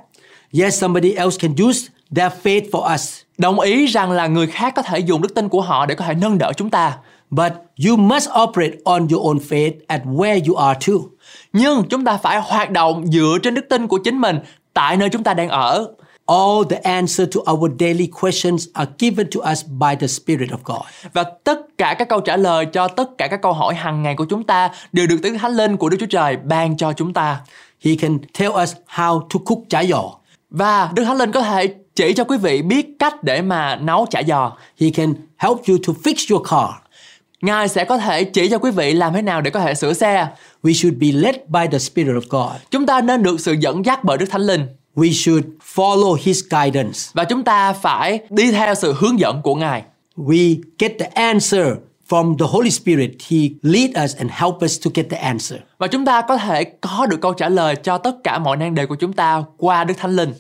Yes, 0.60 0.82
somebody 0.82 1.14
else 1.14 1.38
can 1.40 1.56
use 1.68 1.88
their 2.16 2.32
faith 2.44 2.70
for 2.72 2.94
us, 2.94 3.20
Đồng 3.38 3.60
ý 3.60 3.86
rằng 3.86 4.12
là 4.12 4.28
người 4.28 4.48
khác 4.48 4.74
có 4.76 4.82
thể 4.82 5.00
dùng 5.00 5.22
đức 5.22 5.36
tin 5.36 5.50
của 5.50 5.62
họ 5.62 5.86
để 5.86 5.96
có 5.96 6.06
thể 6.06 6.14
nâng 6.14 6.38
đỡ 6.38 6.52
chúng 6.58 6.70
ta. 6.70 6.98
but 7.30 7.54
you 7.88 7.98
must 7.98 8.30
operate 8.44 8.78
on 8.86 9.08
your 9.08 9.24
own 9.26 9.40
faith 9.50 9.72
at 9.88 10.02
where 10.06 10.40
you 10.48 10.56
are 10.56 10.80
too. 10.88 10.94
Nhưng 11.54 11.84
chúng 11.90 12.06
ta 12.06 12.18
phải 12.18 12.42
hoạt 12.42 12.72
động 12.72 13.06
dựa 13.08 13.38
trên 13.44 13.54
đức 13.54 13.66
tin 13.70 13.88
của 13.88 13.98
chính 13.98 14.22
mình 14.22 14.40
tại 14.74 14.98
nơi 14.98 15.10
chúng 15.10 15.24
ta 15.24 15.34
đang 15.34 15.50
ở. 15.50 15.88
All 16.26 16.64
the 16.70 16.78
answer 16.78 17.28
to 17.36 17.52
our 17.52 17.72
daily 17.80 18.08
questions 18.22 18.68
are 18.74 18.92
given 19.00 19.28
to 19.36 19.52
us 19.52 19.66
by 19.66 19.96
the 20.00 20.08
Spirit 20.08 20.50
of 20.50 20.58
God. 20.64 20.82
Và 21.14 21.24
tất 21.44 21.60
cả 21.78 21.94
các 21.94 22.10
câu 22.10 22.20
trả 22.20 22.38
lời 22.38 22.66
cho 22.66 22.88
tất 22.88 23.18
cả 23.18 23.28
các 23.28 23.42
câu 23.42 23.54
hỏi 23.54 23.76
hàng 23.76 24.04
ngày 24.04 24.16
của 24.16 24.26
chúng 24.26 24.44
ta 24.44 24.70
đều 24.92 25.08
được 25.08 25.18
Đức 25.24 25.36
Thánh 25.40 25.52
Linh 25.52 25.78
của 25.78 25.90
Đức 25.90 25.98
Chúa 26.00 26.06
Trời 26.06 26.38
ban 26.38 26.78
cho 26.78 26.94
chúng 26.94 27.14
ta. 27.14 27.40
He 27.86 27.96
can 27.96 28.18
tell 28.40 28.52
us 28.64 28.74
how 28.96 29.20
to 29.20 29.40
cook 29.46 29.60
chả 29.70 29.84
giò. 29.84 30.04
Và 30.54 30.90
Đức 30.96 31.04
Thánh 31.04 31.18
Linh 31.18 31.32
có 31.32 31.42
thể 31.42 31.74
chỉ 31.96 32.14
cho 32.14 32.24
quý 32.24 32.38
vị 32.38 32.62
biết 32.62 32.96
cách 33.00 33.24
để 33.24 33.42
mà 33.42 33.76
nấu 33.76 34.06
chả 34.10 34.22
giò. 34.28 34.52
He 34.80 34.90
can 34.90 35.14
help 35.38 35.58
you 35.68 35.78
to 35.88 35.94
fix 36.04 36.36
your 36.36 36.50
car. 36.50 36.70
Ngài 37.42 37.68
sẽ 37.68 37.86
có 37.86 37.98
thể 37.98 38.24
chỉ 38.24 38.50
cho 38.50 38.58
quý 38.58 38.72
vị 38.72 38.94
làm 38.94 39.14
thế 39.14 39.22
nào 39.22 39.42
để 39.42 39.52
có 39.52 39.60
thể 39.60 39.74
sửa 39.74 39.94
xe. 39.94 40.28
We 40.64 40.74
should 40.74 40.98
be 40.98 41.08
led 41.12 41.36
by 41.48 41.62
the 41.72 41.80
Spirit 41.80 42.16
of 42.16 42.22
God. 42.30 42.62
Chúng 42.72 42.86
ta 42.86 43.02
nên 43.02 43.24
được 43.24 43.40
sự 43.40 43.56
dẫn 43.60 43.86
dắt 43.86 44.04
bởi 44.04 44.18
Đức 44.18 44.26
Thánh 44.30 44.42
Linh. 44.42 44.68
We 44.96 45.12
should 45.12 45.46
follow 45.76 46.18
His 46.22 46.44
guidance. 46.50 47.00
Và 47.14 47.24
chúng 47.24 47.44
ta 47.44 47.74
phải 47.74 48.20
đi 48.30 48.52
theo 48.52 48.76
sự 48.76 48.94
hướng 48.98 49.20
dẫn 49.20 49.42
của 49.42 49.56
Ngài. 49.56 49.84
We 50.18 50.58
get 50.80 50.92
the 51.00 51.06
answer 51.06 51.68
from 52.10 52.38
the 52.38 52.46
Holy 52.50 52.70
Spirit. 52.70 53.12
He 53.30 53.38
lead 53.62 53.90
us 54.04 54.16
and 54.18 54.32
help 54.32 54.56
us 54.64 54.86
to 54.86 54.92
get 54.94 55.06
the 55.10 55.18
answer. 55.18 55.60
Và 55.78 55.88
chúng 55.88 56.06
ta 56.06 56.22
có 56.22 56.38
thể 56.38 56.64
có 56.64 57.06
được 57.10 57.22
câu 57.22 57.34
trả 57.34 57.50
lời 57.50 57.76
cho 57.76 57.98
tất 57.98 58.16
cả 58.24 58.40
mọi 58.40 58.58
nan 58.58 58.76
đề 58.76 58.86
của 58.86 58.96
chúng 58.96 59.14
ta 59.14 59.44
qua 59.58 59.84
Đức 59.84 59.94
Thánh 59.98 60.16
Linh. 60.16 60.34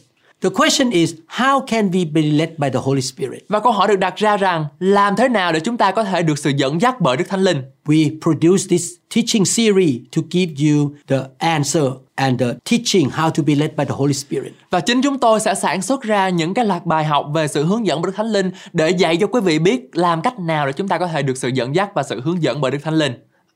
The 0.43 0.50
question 0.50 0.91
is, 0.91 1.13
how 1.27 1.65
can 1.65 1.91
we 1.91 2.12
be 2.12 2.21
led 2.21 2.50
by 2.57 2.69
the 2.69 2.79
Holy 2.79 3.01
Spirit? 3.01 3.45
Và 3.50 3.59
câu 3.59 3.71
hỏi 3.71 3.88
được 3.88 4.00
đặt 4.00 4.15
ra 4.15 4.38
rằng 4.38 4.65
làm 4.79 5.15
thế 5.15 5.29
nào 5.29 5.53
để 5.53 5.59
chúng 5.59 5.77
ta 5.77 5.91
có 5.91 6.03
thể 6.03 6.23
được 6.23 6.38
sự 6.38 6.51
dẫn 6.55 6.81
dắt 6.81 7.01
bởi 7.01 7.17
Đức 7.17 7.25
Thánh 7.29 7.43
Linh? 7.43 7.62
We 7.85 8.19
produce 8.21 8.63
this 8.69 8.91
teaching 9.15 9.45
series 9.45 9.95
to 10.15 10.21
give 10.31 10.53
you 10.59 10.91
the 11.07 11.17
answer 11.38 11.83
and 12.15 12.39
the 12.39 12.47
teaching 12.71 13.09
how 13.09 13.29
to 13.29 13.43
be 13.47 13.55
led 13.55 13.71
by 13.77 13.85
the 13.85 13.93
Holy 13.93 14.13
Spirit. 14.13 14.53
Và 14.69 14.79
chính 14.79 15.01
chúng 15.01 15.19
tôi 15.19 15.39
sẽ 15.39 15.55
sản 15.55 15.81
xuất 15.81 16.01
ra 16.01 16.29
những 16.29 16.53
cái 16.53 16.65
loạt 16.65 16.85
bài 16.85 17.03
học 17.03 17.25
về 17.33 17.47
sự 17.47 17.65
hướng 17.65 17.88
dẫn 17.88 18.01
bởi 18.01 18.12
Đức 18.12 18.15
Thánh 18.15 18.31
Linh 18.31 18.51
để 18.73 18.89
dạy 18.89 19.17
cho 19.17 19.27
quý 19.27 19.41
vị 19.41 19.59
biết 19.59 19.97
làm 19.97 20.21
cách 20.21 20.39
nào 20.39 20.65
để 20.65 20.73
chúng 20.73 20.88
ta 20.88 20.97
có 20.97 21.07
thể 21.07 21.21
được 21.21 21.38
sự 21.38 21.50
dẫn 21.53 21.75
dắt 21.75 21.89
và 21.93 22.03
sự 22.03 22.21
hướng 22.21 22.43
dẫn 22.43 22.62
bởi 22.62 22.71
Đức 22.71 22.79
Thánh 22.83 22.95
Linh. 22.95 23.13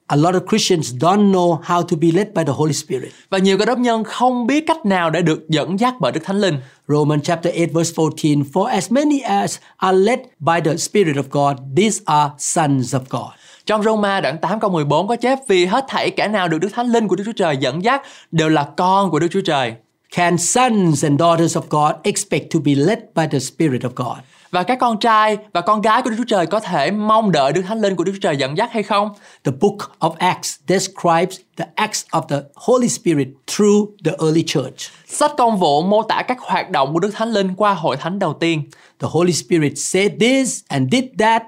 A 0.09 0.15
lot 0.15 0.35
of 0.35 0.39
Christians 0.47 0.93
don't 0.99 1.31
know 1.31 1.59
how 1.63 1.81
to 1.81 1.97
be 2.01 2.11
led 2.11 2.27
by 2.33 2.43
the 2.43 2.53
Holy 2.53 2.73
Spirit. 2.73 3.11
Và 3.29 3.37
nhiều 3.37 3.57
cơ 3.57 3.65
đốc 3.65 3.79
nhân 3.79 4.03
không 4.03 4.47
biết 4.47 4.63
cách 4.67 4.85
nào 4.85 5.09
để 5.09 5.21
được 5.21 5.49
dẫn 5.49 5.79
dắt 5.79 5.93
bởi 5.99 6.11
Đức 6.11 6.19
Thánh 6.23 6.41
Linh. 6.41 6.55
Romans 6.87 7.23
chapter 7.23 7.53
8 7.55 7.67
verse 7.73 7.93
14 7.97 8.43
For 8.53 8.63
as 8.63 8.91
many 8.91 9.19
as 9.19 9.57
are 9.77 9.97
led 9.97 10.19
by 10.39 10.61
the 10.65 10.77
Spirit 10.77 11.15
of 11.15 11.23
God, 11.31 11.57
these 11.77 12.01
are 12.05 12.29
sons 12.37 12.95
of 12.95 12.99
God. 13.09 13.31
Trong 13.65 13.83
Roma 13.83 14.21
đoạn 14.21 14.37
8 14.41 14.59
câu 14.59 14.69
14 14.69 15.07
có 15.07 15.15
chép 15.15 15.39
vì 15.47 15.65
hết 15.65 15.85
thảy 15.87 16.11
kẻ 16.11 16.27
nào 16.27 16.47
được 16.47 16.57
Đức 16.57 16.69
Thánh 16.73 16.91
Linh 16.91 17.07
của 17.07 17.15
Đức 17.15 17.23
Chúa 17.25 17.31
Trời 17.31 17.57
dẫn 17.57 17.83
dắt 17.83 18.01
đều 18.31 18.49
là 18.49 18.67
con 18.77 19.11
của 19.11 19.19
Đức 19.19 19.27
Chúa 19.31 19.41
Trời. 19.41 19.73
Can 20.15 20.37
sons 20.37 21.03
and 21.03 21.19
daughters 21.19 21.57
of 21.57 21.61
God 21.69 21.95
expect 22.03 22.53
to 22.53 22.59
be 22.65 22.75
led 22.75 22.99
by 23.15 23.23
the 23.31 23.39
Spirit 23.39 23.81
of 23.81 23.89
God? 23.95 24.17
Và 24.51 24.63
các 24.63 24.79
con 24.79 24.99
trai 24.99 25.37
và 25.53 25.61
con 25.61 25.81
gái 25.81 26.01
của 26.01 26.09
Đức 26.09 26.15
Chúa 26.17 26.23
Trời 26.27 26.45
có 26.45 26.59
thể 26.59 26.91
mong 26.91 27.31
đợi 27.31 27.53
Đức 27.53 27.61
Thánh 27.61 27.81
Linh 27.81 27.95
của 27.95 28.03
Đức 28.03 28.11
Chúa 28.11 28.19
Trời 28.21 28.37
dẫn 28.37 28.57
dắt 28.57 28.71
hay 28.71 28.83
không? 28.83 29.09
The 29.43 29.51
book 29.61 29.77
of 29.99 30.13
Acts 30.17 30.55
describes 30.67 31.39
the 31.57 31.65
acts 31.75 32.05
of 32.11 32.21
the 32.21 32.37
Holy 32.55 32.89
Spirit 32.89 33.27
through 33.47 33.89
the 34.05 34.11
early 34.19 34.43
church. 34.47 34.91
Sách 35.07 35.31
công 35.37 35.57
vụ 35.57 35.81
mô 35.81 36.03
tả 36.03 36.21
các 36.27 36.39
hoạt 36.39 36.69
động 36.69 36.93
của 36.93 36.99
Đức 36.99 37.11
Thánh 37.13 37.29
Linh 37.29 37.55
qua 37.55 37.73
hội 37.73 37.97
thánh 37.97 38.19
đầu 38.19 38.33
tiên. 38.33 38.63
The 38.99 39.07
Holy 39.11 39.33
Spirit 39.33 39.73
said 39.75 40.11
this 40.19 40.61
and 40.67 40.91
did 40.91 41.03
that. 41.19 41.43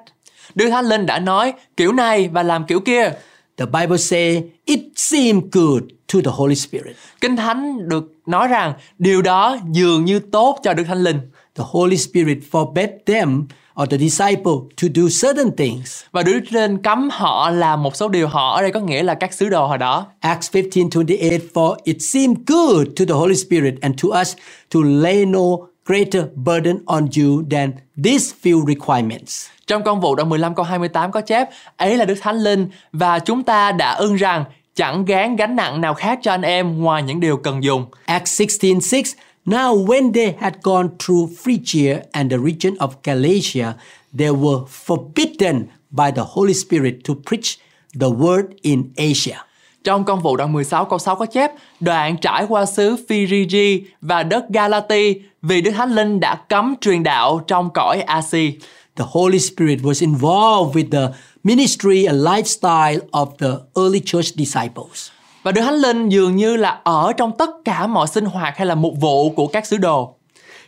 Đức 0.55 0.69
Thánh 0.69 0.85
Linh 0.85 1.05
đã 1.05 1.19
nói 1.19 1.53
kiểu 1.77 1.91
này 1.93 2.27
và 2.27 2.43
làm 2.43 2.65
kiểu 2.65 2.79
kia. 2.79 3.11
The 3.57 3.65
Bible 3.65 3.97
say 3.97 4.43
it 4.65 4.79
seemed 4.95 5.43
good 5.51 5.83
to 6.13 6.19
the 6.25 6.31
Holy 6.33 6.55
Spirit. 6.55 6.95
Kinh 7.21 7.35
Thánh 7.35 7.89
được 7.89 8.13
nói 8.25 8.47
rằng 8.47 8.73
điều 8.97 9.21
đó 9.21 9.57
dường 9.71 10.05
như 10.05 10.19
tốt 10.19 10.59
cho 10.63 10.73
Đức 10.73 10.83
Thánh 10.83 11.03
Linh. 11.03 11.19
The 11.59 11.65
Holy 11.71 11.97
Spirit 11.97 12.37
forbade 12.51 13.05
them 13.05 13.47
or 13.81 13.89
the 13.89 13.97
disciple 13.97 14.53
to 14.81 14.87
do 14.95 15.03
certain 15.21 15.55
things. 15.55 16.03
Và 16.11 16.23
Đức 16.23 16.41
Linh 16.49 16.77
cấm 16.77 17.09
họ 17.11 17.49
làm 17.49 17.83
một 17.83 17.95
số 17.95 18.07
điều 18.07 18.27
họ 18.27 18.55
ở 18.55 18.61
đây 18.61 18.71
có 18.71 18.79
nghĩa 18.79 19.03
là 19.03 19.13
các 19.13 19.33
sứ 19.33 19.49
đồ 19.49 19.67
hồi 19.67 19.77
đó. 19.77 20.05
Acts 20.19 20.51
15:28 20.51 21.39
For 21.53 21.75
it 21.83 21.97
seemed 21.99 22.37
good 22.47 22.87
to 22.99 23.05
the 23.07 23.13
Holy 23.13 23.35
Spirit 23.35 23.73
and 23.81 24.03
to 24.03 24.19
us 24.21 24.33
to 24.73 24.79
lay 24.83 25.25
no 25.25 25.41
greater 25.85 26.23
burden 26.35 26.77
on 26.85 27.07
you 27.17 27.43
than 27.51 27.71
these 28.03 28.35
few 28.43 28.65
requirements. 28.65 29.47
Trong 29.67 29.83
công 29.83 30.01
vụ 30.01 30.15
đoạn 30.15 30.29
15 30.29 30.55
câu 30.55 30.65
28 30.65 31.11
có 31.11 31.21
chép 31.21 31.49
ấy 31.77 31.97
là 31.97 32.05
Đức 32.05 32.17
Thánh 32.21 32.37
Linh 32.37 32.69
và 32.93 33.19
chúng 33.19 33.43
ta 33.43 33.71
đã 33.71 33.91
ưng 33.91 34.15
rằng 34.15 34.45
chẳng 34.75 35.05
gán 35.05 35.35
gánh 35.35 35.55
nặng 35.55 35.81
nào 35.81 35.93
khác 35.93 36.19
cho 36.21 36.31
anh 36.31 36.41
em 36.41 36.81
ngoài 36.81 37.03
những 37.03 37.19
điều 37.19 37.37
cần 37.37 37.63
dùng. 37.63 37.85
Acts 38.05 38.41
16:6 38.41 39.15
Now 39.49 39.73
when 39.73 40.11
they 40.11 40.35
had 40.39 40.61
gone 40.61 40.89
through 40.99 41.33
Phrygia 41.33 42.05
and 42.13 42.29
the 42.29 42.37
region 42.37 42.77
of 42.77 43.01
Galatia, 43.01 43.77
they 44.13 44.29
were 44.29 44.67
forbidden 44.67 45.69
by 45.89 46.11
the 46.11 46.23
Holy 46.23 46.53
Spirit 46.53 47.03
to 47.05 47.15
preach 47.15 47.57
the 47.99 48.09
word 48.11 48.45
in 48.61 48.93
Asia. 48.97 49.37
Trong 49.83 50.03
công 50.03 50.19
vụ 50.19 50.35
đoạn 50.35 50.53
16 50.53 50.85
câu 50.89 50.99
6 50.99 51.15
có 51.15 51.25
chép 51.25 51.51
đoạn 51.79 52.17
trải 52.17 52.45
qua 52.49 52.65
xứ 52.65 52.95
Phrygia 53.07 53.77
và 54.01 54.23
đất 54.23 54.49
Galati 54.49 55.15
vì 55.41 55.61
Đức 55.61 55.71
Thánh 55.71 55.95
Linh 55.95 56.19
đã 56.19 56.35
cấm 56.35 56.75
truyền 56.81 57.03
đạo 57.03 57.41
trong 57.47 57.69
cõi 57.73 58.01
Asia. 58.01 58.51
The 58.95 59.05
Holy 59.07 59.39
Spirit 59.39 59.79
was 59.79 60.05
involved 60.05 60.75
with 60.75 60.91
the 60.91 61.13
ministry 61.43 62.05
and 62.05 62.21
lifestyle 62.23 62.99
of 63.11 63.27
the 63.37 63.51
early 63.75 64.01
church 64.05 64.35
disciples. 64.35 65.09
Và 65.43 65.51
Đức 65.51 65.61
Thánh 65.61 65.75
Linh 65.75 66.09
dường 66.09 66.35
như 66.35 66.55
là 66.55 66.79
ở 66.83 67.13
trong 67.17 67.31
tất 67.37 67.49
cả 67.65 67.87
mọi 67.87 68.07
sinh 68.07 68.25
hoạt 68.25 68.57
hay 68.57 68.65
là 68.65 68.75
mục 68.75 68.93
vụ 68.99 69.29
của 69.29 69.47
các 69.47 69.65
sứ 69.65 69.77
đồ. 69.77 70.15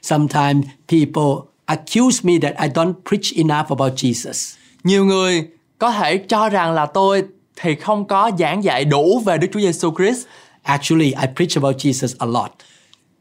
Sometimes 0.01 0.65
people 0.87 1.51
accuse 1.65 2.19
me 2.23 2.33
that 2.41 2.61
I 2.61 2.67
don't 2.67 2.93
preach 3.09 3.35
enough 3.35 3.69
about 3.69 3.93
Jesus. 3.93 4.55
Nhiều 4.83 5.05
người 5.05 5.47
có 5.77 5.91
thể 5.91 6.17
cho 6.17 6.49
rằng 6.49 6.73
là 6.73 6.85
tôi 6.85 7.23
thì 7.55 7.75
không 7.75 8.05
có 8.07 8.31
giảng 8.39 8.63
dạy 8.63 8.85
đủ 8.85 9.19
về 9.19 9.37
Đức 9.37 9.47
Chúa 9.53 9.59
Giêsu 9.59 9.93
Christ. 9.97 10.27
Actually, 10.61 11.05
I 11.05 11.27
preach 11.35 11.55
about 11.55 11.75
Jesus 11.75 12.15
a 12.19 12.25
lot. 12.25 12.51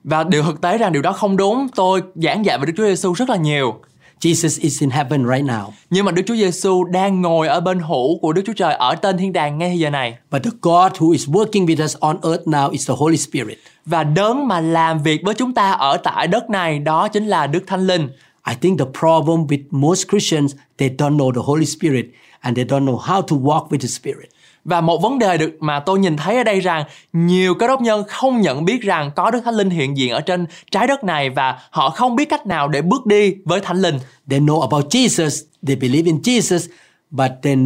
Và 0.04 0.24
điều 0.24 0.42
thực 0.42 0.60
tế 0.60 0.78
rằng 0.78 0.92
điều 0.92 1.02
đó 1.02 1.12
không 1.12 1.36
đúng. 1.36 1.66
Tôi 1.74 2.02
giảng 2.14 2.44
dạy 2.44 2.58
về 2.58 2.66
Đức 2.66 2.72
Chúa 2.76 2.86
Giêsu 2.86 3.12
rất 3.12 3.30
là 3.30 3.36
nhiều. 3.36 3.80
Jesus 4.20 4.60
is 4.60 4.80
in 4.80 4.90
heaven 4.90 5.26
right 5.26 5.44
now. 5.44 5.72
Nhưng 5.90 6.04
mà 6.04 6.12
Đức 6.12 6.22
Chúa 6.26 6.34
Giêsu 6.34 6.84
đang 6.84 7.22
ngồi 7.22 7.48
ở 7.48 7.60
bên 7.60 7.78
hữu 7.78 8.18
của 8.18 8.32
Đức 8.32 8.42
Chúa 8.46 8.52
Trời 8.52 8.74
ở 8.74 8.94
tên 8.94 9.18
thiên 9.18 9.32
đàng 9.32 9.58
ngay 9.58 9.78
giờ 9.78 9.90
này. 9.90 10.16
But 10.30 10.42
the 10.42 10.50
God 10.62 10.92
who 10.92 11.10
is 11.10 11.28
working 11.28 11.66
with 11.66 11.84
us 11.84 11.96
on 12.00 12.16
earth 12.22 12.48
now 12.48 12.70
is 12.70 12.88
the 12.88 12.94
Holy 12.98 13.16
Spirit. 13.16 13.58
Và 13.86 14.04
đấng 14.04 14.48
mà 14.48 14.60
làm 14.60 15.02
việc 15.02 15.20
với 15.24 15.34
chúng 15.34 15.54
ta 15.54 15.70
ở 15.70 15.96
tại 15.96 16.26
đất 16.26 16.50
này 16.50 16.78
đó 16.78 17.08
chính 17.08 17.26
là 17.26 17.46
Đức 17.46 17.64
Thánh 17.66 17.86
Linh. 17.86 18.08
I 18.48 18.54
think 18.60 18.78
the 18.78 18.84
problem 19.00 19.46
with 19.46 19.62
most 19.70 20.08
Christians, 20.08 20.54
they 20.78 20.88
don't 20.88 21.16
know 21.16 21.32
the 21.32 21.42
Holy 21.44 21.66
Spirit 21.66 22.06
and 22.40 22.56
they 22.56 22.64
don't 22.64 22.84
know 22.84 22.98
how 22.98 23.22
to 23.22 23.36
walk 23.36 23.68
with 23.68 23.78
the 23.80 23.88
Spirit. 23.88 24.30
Và 24.64 24.80
một 24.80 25.02
vấn 25.02 25.18
đề 25.18 25.38
được 25.38 25.56
mà 25.60 25.80
tôi 25.80 25.98
nhìn 25.98 26.16
thấy 26.16 26.36
ở 26.36 26.44
đây 26.44 26.60
rằng 26.60 26.84
nhiều 27.12 27.54
cơ 27.54 27.66
đốc 27.66 27.80
nhân 27.80 28.04
không 28.08 28.40
nhận 28.40 28.64
biết 28.64 28.82
rằng 28.82 29.10
có 29.16 29.30
Đức 29.30 29.40
Thánh 29.44 29.54
Linh 29.54 29.70
hiện 29.70 29.96
diện 29.96 30.12
ở 30.12 30.20
trên 30.20 30.46
trái 30.70 30.86
đất 30.86 31.04
này 31.04 31.30
và 31.30 31.58
họ 31.70 31.90
không 31.90 32.16
biết 32.16 32.24
cách 32.24 32.46
nào 32.46 32.68
để 32.68 32.82
bước 32.82 33.06
đi 33.06 33.34
với 33.44 33.60
Thánh 33.60 33.76
Linh. 33.82 33.98
They 34.30 34.40
know 34.40 34.60
about 34.60 34.94
Jesus, 34.94 35.44
they 35.66 35.76
believe 35.76 36.06
in 36.06 36.20
Jesus, 36.22 36.68
but 37.10 37.30
they 37.42 37.56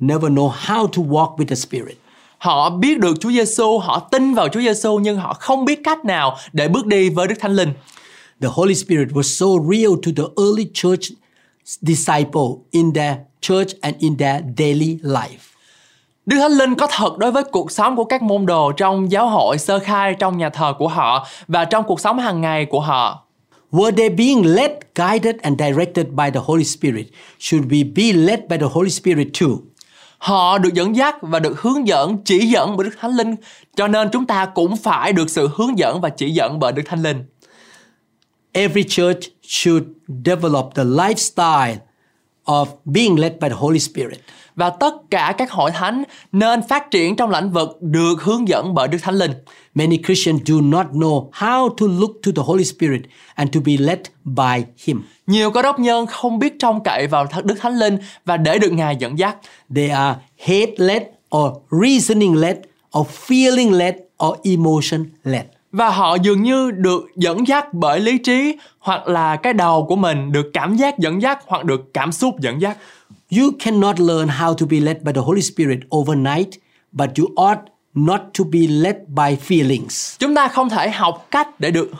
never 0.00 0.32
know 0.32 0.48
how 0.66 0.86
to 0.86 1.02
walk 1.02 1.36
with 1.36 1.46
the 1.46 1.56
Spirit. 1.56 1.96
Họ 2.38 2.70
biết 2.70 2.98
được 2.98 3.16
Chúa 3.20 3.30
Giêsu, 3.30 3.78
họ 3.78 3.98
tin 3.98 4.34
vào 4.34 4.48
Chúa 4.48 4.60
Giêsu 4.60 4.98
nhưng 4.98 5.16
họ 5.16 5.34
không 5.40 5.64
biết 5.64 5.80
cách 5.84 6.04
nào 6.04 6.36
để 6.52 6.68
bước 6.68 6.86
đi 6.86 7.08
với 7.10 7.28
Đức 7.28 7.34
Thánh 7.40 7.56
Linh. 7.56 7.72
The 8.40 8.48
Holy 8.52 8.74
Spirit 8.74 9.08
was 9.08 9.22
so 9.22 9.46
real 9.70 9.92
to 10.02 10.10
the 10.16 10.42
early 10.44 10.70
church 10.74 11.12
disciple 11.64 12.64
in 12.70 12.92
their 12.92 13.16
church 13.40 13.80
and 13.80 13.96
in 13.98 14.16
their 14.16 14.42
daily 14.58 14.98
life. 15.02 15.51
Đức 16.26 16.36
Thánh 16.40 16.52
Linh 16.52 16.74
có 16.74 16.86
thật 16.90 17.18
đối 17.18 17.32
với 17.32 17.44
cuộc 17.44 17.72
sống 17.72 17.96
của 17.96 18.04
các 18.04 18.22
môn 18.22 18.46
đồ 18.46 18.72
trong 18.72 19.12
giáo 19.12 19.28
hội 19.28 19.58
sơ 19.58 19.78
khai 19.78 20.14
trong 20.14 20.38
nhà 20.38 20.48
thờ 20.48 20.74
của 20.78 20.88
họ 20.88 21.26
và 21.48 21.64
trong 21.64 21.84
cuộc 21.84 22.00
sống 22.00 22.18
hàng 22.18 22.40
ngày 22.40 22.66
của 22.66 22.80
họ. 22.80 23.26
Were 23.72 23.96
they 23.96 24.08
being 24.08 24.54
led, 24.54 24.70
guided, 24.94 25.36
and 25.42 25.60
directed 25.60 26.06
by 26.06 26.30
the 26.34 26.40
Holy 26.44 26.64
Spirit? 26.64 27.06
Should 27.38 27.66
we 27.66 27.94
be 27.96 28.18
led 28.18 28.40
by 28.48 28.56
the 28.58 28.66
Holy 28.72 28.90
Spirit 28.90 29.28
too? 29.40 29.48
Họ 30.18 30.58
được 30.58 30.74
dẫn 30.74 30.96
dắt 30.96 31.16
và 31.22 31.38
được 31.38 31.60
hướng 31.60 31.88
dẫn, 31.88 32.16
chỉ 32.24 32.38
dẫn 32.46 32.76
bởi 32.76 32.84
Đức 32.84 32.96
Thánh 33.00 33.16
Linh. 33.16 33.34
Cho 33.76 33.88
nên 33.88 34.08
chúng 34.12 34.26
ta 34.26 34.46
cũng 34.46 34.76
phải 34.76 35.12
được 35.12 35.30
sự 35.30 35.50
hướng 35.54 35.78
dẫn 35.78 36.00
và 36.00 36.08
chỉ 36.08 36.30
dẫn 36.30 36.58
bởi 36.58 36.72
Đức 36.72 36.82
Thánh 36.86 37.02
Linh. 37.02 37.24
Every 38.52 38.82
church 38.88 39.20
should 39.42 39.84
develop 40.24 40.74
the 40.74 40.84
lifestyle 40.84 41.76
of 42.44 42.66
being 42.84 43.20
led 43.20 43.32
by 43.40 43.48
the 43.48 43.56
Holy 43.58 43.78
Spirit. 43.78 44.18
Và 44.56 44.70
tất 44.70 44.94
cả 45.10 45.34
các 45.38 45.50
hội 45.50 45.70
thánh 45.70 46.02
nên 46.32 46.62
phát 46.68 46.90
triển 46.90 47.16
trong 47.16 47.30
lĩnh 47.30 47.50
vực 47.50 47.78
được 47.80 48.22
hướng 48.22 48.48
dẫn 48.48 48.74
bởi 48.74 48.88
Đức 48.88 48.98
Thánh 49.02 49.14
Linh. 49.14 49.32
Many 49.74 49.98
Christians 50.06 50.42
do 50.44 50.54
not 50.62 50.86
know 50.86 51.30
how 51.30 51.68
to 51.68 51.86
look 52.00 52.10
to 52.26 52.32
the 52.36 52.42
Holy 52.46 52.64
Spirit 52.64 53.00
and 53.34 53.54
to 53.54 53.60
be 53.64 53.72
led 53.78 53.98
by 54.24 54.64
Him. 54.84 55.02
Nhiều 55.26 55.50
cơ 55.50 55.62
đốc 55.62 55.78
nhân 55.78 56.06
không 56.06 56.38
biết 56.38 56.58
trông 56.58 56.82
cậy 56.82 57.06
vào 57.06 57.26
Đức 57.44 57.54
Thánh 57.60 57.78
Linh 57.78 57.98
và 58.24 58.36
để 58.36 58.58
được 58.58 58.72
Ngài 58.72 58.96
dẫn 58.96 59.18
dắt. 59.18 59.36
They 59.76 59.88
are 59.88 60.20
head 60.38 60.68
led 60.76 61.02
or 61.36 61.52
reasoning 61.70 62.40
led 62.40 62.56
or 62.98 63.06
feeling 63.26 63.72
led 63.78 63.94
or 64.24 64.36
emotion 64.44 65.04
led. 65.24 65.44
Và 65.72 65.90
họ 65.90 66.14
dường 66.14 66.42
như 66.42 66.70
được 66.70 67.04
dẫn 67.16 67.46
dắt 67.48 67.74
bởi 67.74 68.00
lý 68.00 68.18
trí 68.18 68.56
hoặc 68.78 69.08
là 69.08 69.36
cái 69.36 69.52
đầu 69.52 69.86
của 69.88 69.96
mình 69.96 70.32
được 70.32 70.50
cảm 70.52 70.76
giác 70.76 70.98
dẫn 70.98 71.22
dắt 71.22 71.38
hoặc 71.46 71.64
được 71.64 71.94
cảm 71.94 72.12
xúc 72.12 72.40
dẫn 72.40 72.60
dắt. 72.60 72.76
You 73.36 73.50
cannot 73.58 73.98
learn 73.98 74.28
how 74.28 74.54
to 74.54 74.66
be 74.66 74.80
led 74.80 74.96
by 75.02 75.12
the 75.12 75.20
Holy 75.20 75.40
Spirit 75.40 75.78
overnight, 75.90 76.48
but 76.92 77.10
you 77.18 77.26
ought 77.36 77.60
not 77.94 78.20
to 78.38 78.44
be 78.44 78.66
led 78.68 78.96
by 79.08 79.36
feelings. 79.48 80.16
Chúng 80.18 80.34
ta 80.34 80.48
không 80.48 80.70
thể 80.70 80.90
học 80.90 81.26
cách 81.30 81.60
để 81.60 81.70
được 81.70 81.90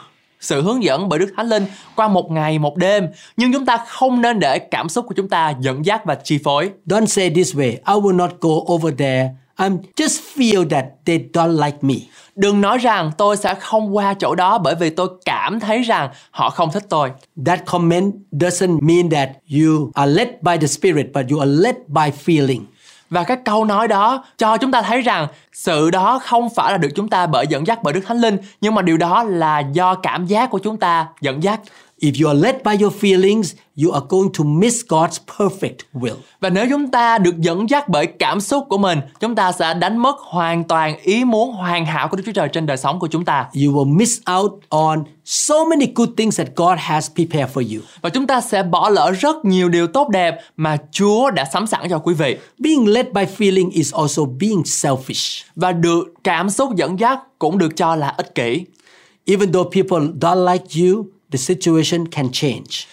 sự 0.40 0.62
hướng 0.62 0.82
dẫn 0.82 1.08
bởi 1.08 1.18
Đức 1.18 1.32
Thánh 1.36 1.48
Linh 1.48 1.64
qua 1.96 2.08
một 2.08 2.30
ngày 2.30 2.58
một 2.58 2.76
đêm, 2.76 3.08
nhưng 3.36 3.52
chúng 3.52 3.66
ta 3.66 3.76
không 3.86 4.20
nên 4.20 4.38
để 4.40 4.58
cảm 4.58 4.88
xúc 4.88 5.06
của 5.08 5.14
chúng 5.14 5.28
ta 5.28 5.54
dẫn 5.60 5.86
dắt 5.86 6.04
và 6.04 6.14
chi 6.14 6.38
phối. 6.44 6.70
Don't 6.86 7.06
say 7.06 7.30
this 7.30 7.54
way, 7.54 7.70
I 7.70 8.00
will 8.02 8.16
not 8.16 8.30
go 8.40 8.74
over 8.74 8.94
there. 8.98 9.28
I'm 9.56 9.78
just 9.96 10.20
feel 10.36 10.68
that 10.68 10.84
they 11.04 11.18
don't 11.32 11.64
like 11.66 11.78
me. 11.80 11.94
Đừng 12.36 12.60
nói 12.60 12.78
rằng 12.78 13.10
tôi 13.18 13.36
sẽ 13.36 13.54
không 13.54 13.96
qua 13.96 14.14
chỗ 14.14 14.34
đó 14.34 14.58
bởi 14.58 14.74
vì 14.74 14.90
tôi 14.90 15.08
cảm 15.24 15.60
thấy 15.60 15.82
rằng 15.82 16.10
họ 16.30 16.50
không 16.50 16.72
thích 16.72 16.84
tôi. 16.88 17.10
That 17.46 17.60
comment 17.66 18.14
doesn't 18.32 18.78
mean 18.80 19.10
that 19.10 19.28
you 19.50 19.90
are 19.94 20.12
led 20.12 20.28
by 20.40 20.56
the 20.60 20.66
Spirit, 20.66 21.06
but 21.14 21.26
you 21.30 21.38
are 21.38 21.52
led 21.52 21.76
by 21.88 22.10
feeling. 22.24 22.60
Và 23.10 23.22
cái 23.22 23.36
câu 23.44 23.64
nói 23.64 23.88
đó 23.88 24.24
cho 24.38 24.56
chúng 24.56 24.70
ta 24.70 24.82
thấy 24.82 25.00
rằng 25.00 25.26
sự 25.52 25.90
đó 25.90 26.18
không 26.18 26.48
phải 26.54 26.72
là 26.72 26.78
được 26.78 26.88
chúng 26.94 27.08
ta 27.08 27.26
bởi 27.26 27.46
dẫn 27.46 27.66
dắt 27.66 27.82
bởi 27.82 27.94
Đức 27.94 28.00
Thánh 28.06 28.20
Linh, 28.20 28.38
nhưng 28.60 28.74
mà 28.74 28.82
điều 28.82 28.96
đó 28.96 29.22
là 29.22 29.60
do 29.60 29.94
cảm 29.94 30.26
giác 30.26 30.50
của 30.50 30.58
chúng 30.58 30.78
ta 30.78 31.06
dẫn 31.20 31.42
dắt. 31.42 31.60
If 32.02 32.20
you 32.22 32.28
are 32.28 32.38
led 32.38 32.54
by 32.64 32.84
your 32.84 32.92
feelings, 33.00 33.54
you 33.84 33.92
are 33.92 34.04
going 34.08 34.30
to 34.38 34.44
miss 34.44 34.84
God's 34.88 35.18
perfect 35.38 35.76
will. 35.94 36.16
Và 36.40 36.50
nếu 36.50 36.66
chúng 36.70 36.90
ta 36.90 37.18
được 37.18 37.38
dẫn 37.38 37.70
dắt 37.70 37.88
bởi 37.88 38.06
cảm 38.06 38.40
xúc 38.40 38.64
của 38.68 38.78
mình, 38.78 39.00
chúng 39.20 39.34
ta 39.34 39.52
sẽ 39.52 39.74
đánh 39.74 39.98
mất 39.98 40.16
hoàn 40.18 40.64
toàn 40.64 40.98
ý 41.02 41.24
muốn 41.24 41.52
hoàn 41.52 41.86
hảo 41.86 42.08
của 42.08 42.16
Đức 42.16 42.22
Chúa 42.26 42.32
Trời 42.32 42.48
trên 42.48 42.66
đời 42.66 42.76
sống 42.76 42.98
của 42.98 43.06
chúng 43.06 43.24
ta. 43.24 43.48
You 43.54 43.72
will 43.72 43.96
miss 43.96 44.20
out 44.38 44.52
on 44.68 45.04
so 45.24 45.64
many 45.64 45.86
good 45.94 46.08
things 46.16 46.38
that 46.38 46.48
God 46.56 46.78
has 46.78 47.10
prepared 47.14 47.52
for 47.54 47.76
you. 47.76 47.82
Và 48.00 48.10
chúng 48.10 48.26
ta 48.26 48.40
sẽ 48.40 48.62
bỏ 48.62 48.88
lỡ 48.88 49.10
rất 49.10 49.44
nhiều 49.44 49.68
điều 49.68 49.86
tốt 49.86 50.08
đẹp 50.08 50.38
mà 50.56 50.76
Chúa 50.90 51.30
đã 51.30 51.44
sắm 51.52 51.66
sẵn 51.66 51.80
cho 51.90 51.98
quý 51.98 52.14
vị. 52.14 52.36
Being 52.58 52.88
led 52.88 53.06
by 53.14 53.22
feeling 53.38 53.70
is 53.70 53.94
also 53.94 54.24
being 54.24 54.62
selfish. 54.62 55.44
Và 55.56 55.72
được 55.72 56.04
cảm 56.24 56.50
xúc 56.50 56.74
dẫn 56.76 57.00
dắt 57.00 57.18
cũng 57.38 57.58
được 57.58 57.76
cho 57.76 57.96
là 57.96 58.08
ích 58.08 58.34
kỷ. 58.34 58.64
Even 59.26 59.52
though 59.52 59.70
people 59.74 60.06
don't 60.20 60.52
like 60.52 60.64
you, 60.80 61.04
the 61.32 61.38
situation 61.38 62.08
can 62.08 62.28
change. 62.32 62.86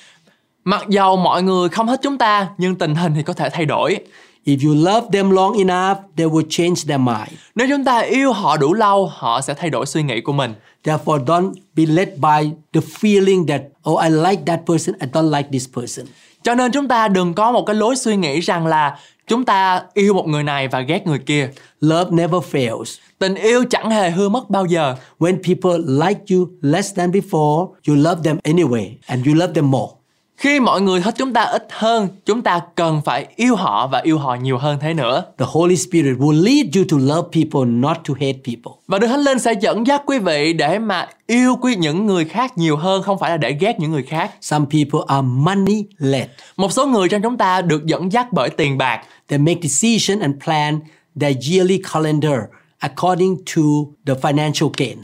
Mặc 0.63 0.89
dầu 0.89 1.17
mọi 1.17 1.43
người 1.43 1.69
không 1.69 1.88
thích 1.88 2.00
chúng 2.03 2.17
ta, 2.17 2.50
nhưng 2.58 2.75
tình 2.75 2.96
hình 2.96 3.13
thì 3.15 3.24
có 3.24 3.34
thể 3.34 3.50
thay 3.50 3.65
đổi. 3.65 4.00
If 4.46 4.67
you 4.67 4.75
love 4.75 5.08
them 5.13 5.29
long 5.29 5.53
enough, 5.53 5.98
they 6.17 6.27
will 6.27 6.46
change 6.50 6.75
their 6.88 7.00
mind. 7.00 7.39
Nếu 7.55 7.67
chúng 7.69 7.84
ta 7.84 8.00
yêu 8.00 8.34
họ 8.34 8.58
đủ 8.58 8.74
lâu, 8.74 9.12
họ 9.15 9.41
sẽ 9.41 9.53
thay 9.53 9.69
đổi 9.69 9.86
suy 9.86 10.03
nghĩ 10.03 10.22
của 10.22 10.34
mình. 10.34 10.53
Therefore, 10.84 11.25
don't 11.25 11.53
be 11.75 11.86
led 11.86 12.10
by 12.10 12.51
the 12.74 12.81
feeling 13.01 13.48
that, 13.48 13.62
oh, 13.89 14.01
I 14.03 14.10
like 14.10 14.43
that 14.46 14.60
person, 14.67 14.96
I 15.00 15.08
don't 15.13 15.38
like 15.38 15.50
this 15.51 15.67
person. 15.74 16.05
Cho 16.43 16.55
nên 16.55 16.72
chúng 16.72 16.88
ta 16.88 17.08
đừng 17.08 17.34
có 17.34 17.51
một 17.51 17.65
cái 17.65 17.75
lối 17.75 17.96
suy 17.96 18.15
nghĩ 18.15 18.39
rằng 18.39 18.67
là 18.67 19.00
chúng 19.30 19.46
ta 19.46 19.84
yêu 19.94 20.14
một 20.14 20.28
người 20.28 20.44
này 20.44 20.68
và 20.68 20.82
ghét 20.82 21.08
người 21.08 21.20
kia. 21.20 21.50
Love 21.82 22.12
never 22.12 22.44
fails. 22.52 23.00
Tình 23.20 23.36
yêu 23.36 23.64
chẳng 23.70 23.90
hề 23.90 24.10
hư 24.10 24.30
mất 24.30 24.50
bao 24.50 24.66
giờ. 24.66 24.96
When 25.20 25.38
people 25.44 26.06
like 26.06 26.22
you 26.32 26.48
less 26.62 26.96
than 26.96 27.12
before, 27.12 27.68
you 27.88 27.96
love 27.96 28.22
them 28.24 28.38
anyway, 28.44 28.90
and 29.06 29.28
you 29.28 29.34
love 29.34 29.54
them 29.54 29.72
more. 29.72 29.99
Khi 30.39 30.60
mọi 30.60 30.81
người 30.81 31.01
thích 31.01 31.15
chúng 31.17 31.34
ta 31.34 31.41
ít 31.41 31.67
hơn, 31.69 32.08
chúng 32.25 32.41
ta 32.41 32.62
cần 32.75 33.01
phải 33.05 33.27
yêu 33.36 33.55
họ 33.55 33.88
và 33.88 34.00
yêu 34.00 34.17
họ 34.17 34.36
nhiều 34.36 34.58
hơn 34.58 34.77
thế 34.81 34.93
nữa. 34.93 35.24
The 35.38 35.46
Holy 35.50 35.75
Spirit 35.75 36.17
will 36.17 36.43
lead 36.43 36.75
you 36.75 36.84
to 36.91 36.98
love 37.15 37.29
people, 37.34 37.72
not 37.72 37.98
to 38.08 38.13
hate 38.13 38.38
people. 38.46 38.72
Và 38.88 39.00
Đức 39.00 39.08
Thánh 39.08 39.19
Linh 39.19 39.39
sẽ 39.39 39.53
dẫn 39.62 39.88
dắt 39.88 40.01
quý 40.05 40.19
vị 40.19 40.53
để 40.53 40.79
mà 40.79 41.08
yêu 41.27 41.55
quý 41.62 41.75
những 41.75 42.05
người 42.05 42.25
khác 42.25 42.58
nhiều 42.58 42.77
hơn, 42.77 43.03
không 43.03 43.19
phải 43.19 43.31
là 43.31 43.38
để 43.38 43.58
ghét 43.60 43.79
những 43.79 43.91
người 43.91 44.03
khác. 44.03 44.31
Some 44.41 44.65
people 44.72 45.00
are 45.08 45.27
money 45.27 45.86
led. 45.98 46.27
Một 46.58 46.72
số 46.72 46.88
người 46.88 47.10
trong 47.10 47.22
chúng 47.22 47.38
ta 47.38 47.62
được 47.62 47.86
dẫn 47.86 48.12
dắt 48.12 48.34
bởi 48.34 48.50
tiền 48.50 48.77
bạc. 48.77 49.01
They 49.27 49.38
make 49.38 49.60
decision 49.63 50.19
and 50.19 50.36
plan 50.46 50.79
their 51.22 51.51
yearly 51.51 51.81
calendar 51.93 52.39
according 52.79 53.38
to 53.55 53.62
the 54.05 54.13
financial 54.13 54.69
gain. 54.77 54.98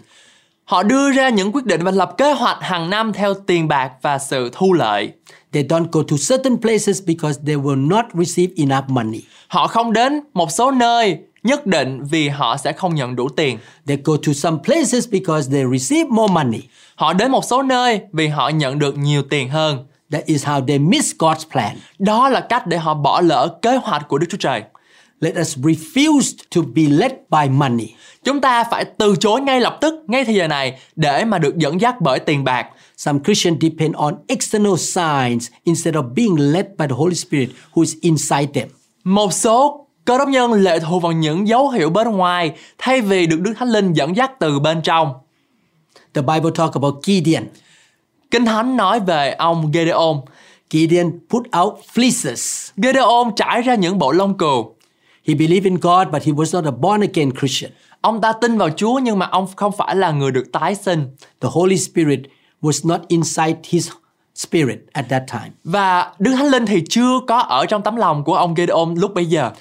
Họ 0.65 0.83
đưa 0.83 1.11
ra 1.11 1.29
những 1.29 1.51
quyết 1.51 1.65
định 1.65 1.83
và 1.83 1.91
lập 1.91 2.11
kế 2.17 2.33
hoạch 2.33 2.57
hàng 2.61 2.89
năm 2.89 3.13
theo 3.13 3.33
tiền 3.33 3.67
bạc 3.67 3.91
và 4.01 4.17
sự 4.17 4.49
thu 4.53 4.73
lợi. 4.73 5.11
They 5.51 5.63
don't 5.63 5.85
go 5.91 6.01
to 6.03 6.15
certain 6.29 6.61
places 6.61 7.01
because 7.05 7.39
they 7.47 7.55
will 7.55 7.87
not 7.87 8.05
receive 8.13 8.53
enough 8.57 8.89
money. 8.89 9.21
Họ 9.47 9.67
không 9.67 9.93
đến 9.93 10.19
một 10.33 10.51
số 10.51 10.71
nơi 10.71 11.17
nhất 11.43 11.65
định 11.65 12.03
vì 12.03 12.29
họ 12.29 12.57
sẽ 12.57 12.71
không 12.71 12.95
nhận 12.95 13.15
đủ 13.15 13.29
tiền. 13.29 13.57
They 13.87 13.97
go 14.03 14.13
to 14.27 14.33
some 14.33 14.57
places 14.63 15.09
because 15.11 15.51
they 15.51 15.63
receive 15.71 16.09
more 16.09 16.33
money. 16.33 16.61
Họ 16.95 17.13
đến 17.13 17.31
một 17.31 17.45
số 17.45 17.63
nơi 17.63 18.01
vì 18.13 18.27
họ 18.27 18.49
nhận 18.49 18.79
được 18.79 18.97
nhiều 18.97 19.23
tiền 19.29 19.49
hơn. 19.49 19.85
That 20.11 20.25
is 20.25 20.45
how 20.45 20.65
they 20.65 20.79
miss 20.79 21.15
God's 21.19 21.49
plan. 21.51 21.75
Đó 21.99 22.29
là 22.29 22.39
cách 22.39 22.67
để 22.67 22.77
họ 22.77 22.93
bỏ 22.93 23.21
lỡ 23.21 23.57
kế 23.61 23.75
hoạch 23.75 24.07
của 24.07 24.17
Đức 24.17 24.27
Chúa 24.29 24.37
Trời. 24.37 24.63
Let 25.19 25.35
us 25.41 25.57
refuse 25.57 26.33
to 26.55 26.61
be 26.75 26.83
led 26.83 27.11
by 27.29 27.49
money. 27.49 27.87
Chúng 28.23 28.41
ta 28.41 28.63
phải 28.63 28.85
từ 28.85 29.15
chối 29.15 29.41
ngay 29.41 29.61
lập 29.61 29.77
tức, 29.81 29.93
ngay 30.07 30.25
thời 30.25 30.35
giờ 30.35 30.47
này 30.47 30.79
để 30.95 31.25
mà 31.25 31.39
được 31.39 31.57
dẫn 31.57 31.81
dắt 31.81 32.01
bởi 32.01 32.19
tiền 32.19 32.43
bạc. 32.43 32.67
Some 32.97 33.19
Christians 33.23 33.61
depend 33.61 33.95
on 33.95 34.15
external 34.27 34.75
signs 34.75 35.47
instead 35.63 35.95
of 35.95 36.13
being 36.13 36.53
led 36.53 36.65
by 36.77 36.85
the 36.87 36.95
Holy 36.95 37.15
Spirit 37.15 37.49
who 37.73 37.81
is 37.81 37.95
inside 38.01 38.47
them. 38.53 38.67
Một 39.03 39.33
số 39.33 39.87
cơ 40.05 40.17
đốc 40.17 40.29
nhân 40.29 40.51
lệ 40.51 40.79
thuộc 40.79 41.01
vào 41.01 41.11
những 41.11 41.47
dấu 41.47 41.69
hiệu 41.69 41.89
bên 41.89 42.07
ngoài 42.07 42.51
thay 42.77 43.01
vì 43.01 43.25
được 43.25 43.41
Đức 43.41 43.53
Thánh 43.57 43.69
Linh 43.69 43.93
dẫn 43.93 44.15
dắt 44.15 44.31
từ 44.39 44.59
bên 44.59 44.81
trong. 44.81 45.13
The 46.13 46.21
Bible 46.21 46.51
talk 46.55 46.73
about 46.73 46.95
Gideon. 47.03 47.43
Kinh 48.31 48.45
Thánh 48.45 48.77
nói 48.77 48.99
về 48.99 49.31
ông 49.31 49.71
Gedeon. 49.71 50.21
Gideon 50.69 51.11
put 51.29 51.43
out 51.61 51.73
fleeces. 51.93 52.71
Gedeon 52.77 53.31
trải 53.35 53.61
ra 53.61 53.75
những 53.75 53.99
bộ 53.99 54.11
lông 54.11 54.37
cừu. 54.37 54.74
He 55.27 55.33
believed 55.33 55.65
in 55.65 55.75
God, 55.75 56.07
but 56.11 56.23
he 56.23 56.31
was 56.31 56.61
not 56.61 56.65
a 56.65 56.71
born 56.71 57.01
again 57.01 57.31
Christian. 57.39 57.71
Ông 58.01 58.21
ta 58.21 58.33
tin 58.33 58.57
vào 58.57 58.69
Chúa 58.69 58.99
nhưng 58.99 59.19
mà 59.19 59.25
ông 59.25 59.47
không 59.55 59.71
phải 59.77 59.95
là 59.95 60.11
người 60.11 60.31
được 60.31 60.51
tái 60.51 60.75
sinh. 60.75 61.07
The 61.41 61.49
Holy 61.51 61.77
Spirit 61.77 62.19
was 62.61 62.89
not 62.89 63.01
inside 63.07 63.55
his 63.69 63.89
spirit 64.35 64.79
at 64.91 65.05
that 65.09 65.23
time. 65.31 65.51
Và 65.63 66.13
Đức 66.19 66.31
Thánh 66.35 66.47
Linh 66.47 66.65
thì 66.65 66.83
chưa 66.89 67.19
có 67.27 67.39
ở 67.39 67.65
trong 67.65 67.81
tấm 67.81 67.95
lòng 67.95 68.23
của 68.23 68.35
ông 68.35 68.53
Gedeon 68.53 68.95
lúc 68.95 69.13
bấy 69.13 69.25
giờ. 69.25 69.51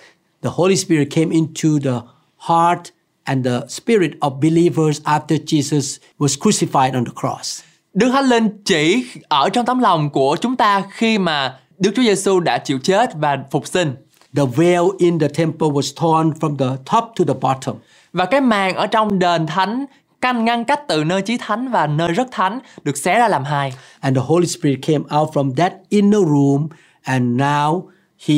The 0.42 0.50
Holy 0.52 0.76
Spirit 0.76 1.08
came 1.10 1.34
into 1.34 1.68
the 1.84 2.00
heart 2.48 2.80
and 3.22 3.46
the 3.46 3.60
spirit 3.68 4.10
of 4.20 4.40
believers 4.40 5.00
after 5.02 5.44
Jesus 5.44 5.98
was 6.18 6.38
crucified 6.40 6.94
on 6.94 7.04
the 7.04 7.12
cross. 7.20 7.62
Đức 7.94 8.10
Thánh 8.12 8.28
Linh 8.28 8.48
chỉ 8.64 9.06
ở 9.28 9.48
trong 9.48 9.66
tấm 9.66 9.78
lòng 9.78 10.10
của 10.10 10.36
chúng 10.40 10.56
ta 10.56 10.82
khi 10.90 11.18
mà 11.18 11.58
Đức 11.78 11.90
Chúa 11.96 12.02
Giêsu 12.02 12.40
đã 12.40 12.58
chịu 12.58 12.78
chết 12.82 13.10
và 13.14 13.38
phục 13.50 13.66
sinh. 13.66 13.94
The 14.36 14.44
veil 14.56 14.84
in 14.98 15.18
the 15.18 15.28
temple 15.28 15.68
was 15.68 16.00
torn 16.00 16.30
from 16.30 16.56
the 16.56 16.76
top 16.92 17.04
to 17.18 17.24
the 17.26 17.34
bottom. 17.40 17.76
Và 18.12 18.24
cái 18.24 18.40
màn 18.40 18.74
ở 18.74 18.86
trong 18.86 19.18
đền 19.18 19.46
thánh 19.46 19.84
canh 20.20 20.44
ngăn 20.44 20.64
cách 20.64 20.80
từ 20.88 21.04
nơi 21.04 21.22
chí 21.22 21.36
thánh 21.36 21.70
và 21.70 21.86
nơi 21.86 22.12
rất 22.12 22.28
thánh 22.30 22.58
được 22.82 22.96
xé 22.96 23.18
ra 23.18 23.28
làm 23.28 23.44
hai. 23.44 23.72
And 24.00 24.16
the 24.16 24.22
Holy 24.26 24.46
Spirit 24.46 24.78
came 24.82 25.04
out 25.16 25.30
from 25.32 25.54
that 25.54 25.72
inner 25.88 26.20
room, 26.20 26.68
and 27.02 27.40
now 27.40 27.82
He 28.26 28.34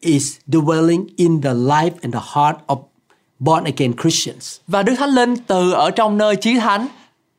is 0.00 0.36
dwelling 0.46 1.06
in 1.16 1.40
the 1.40 1.54
life 1.54 1.90
and 2.02 2.14
the 2.14 2.20
heart 2.34 2.56
of 2.66 2.78
born 3.38 3.64
again 3.64 3.92
Christians. 4.02 4.56
Và 4.66 4.82
Đức 4.82 4.94
Thánh 4.98 5.10
Linh 5.10 5.36
từ 5.36 5.72
ở 5.72 5.90
trong 5.90 6.18
nơi 6.18 6.36
chí 6.36 6.58
thánh 6.58 6.86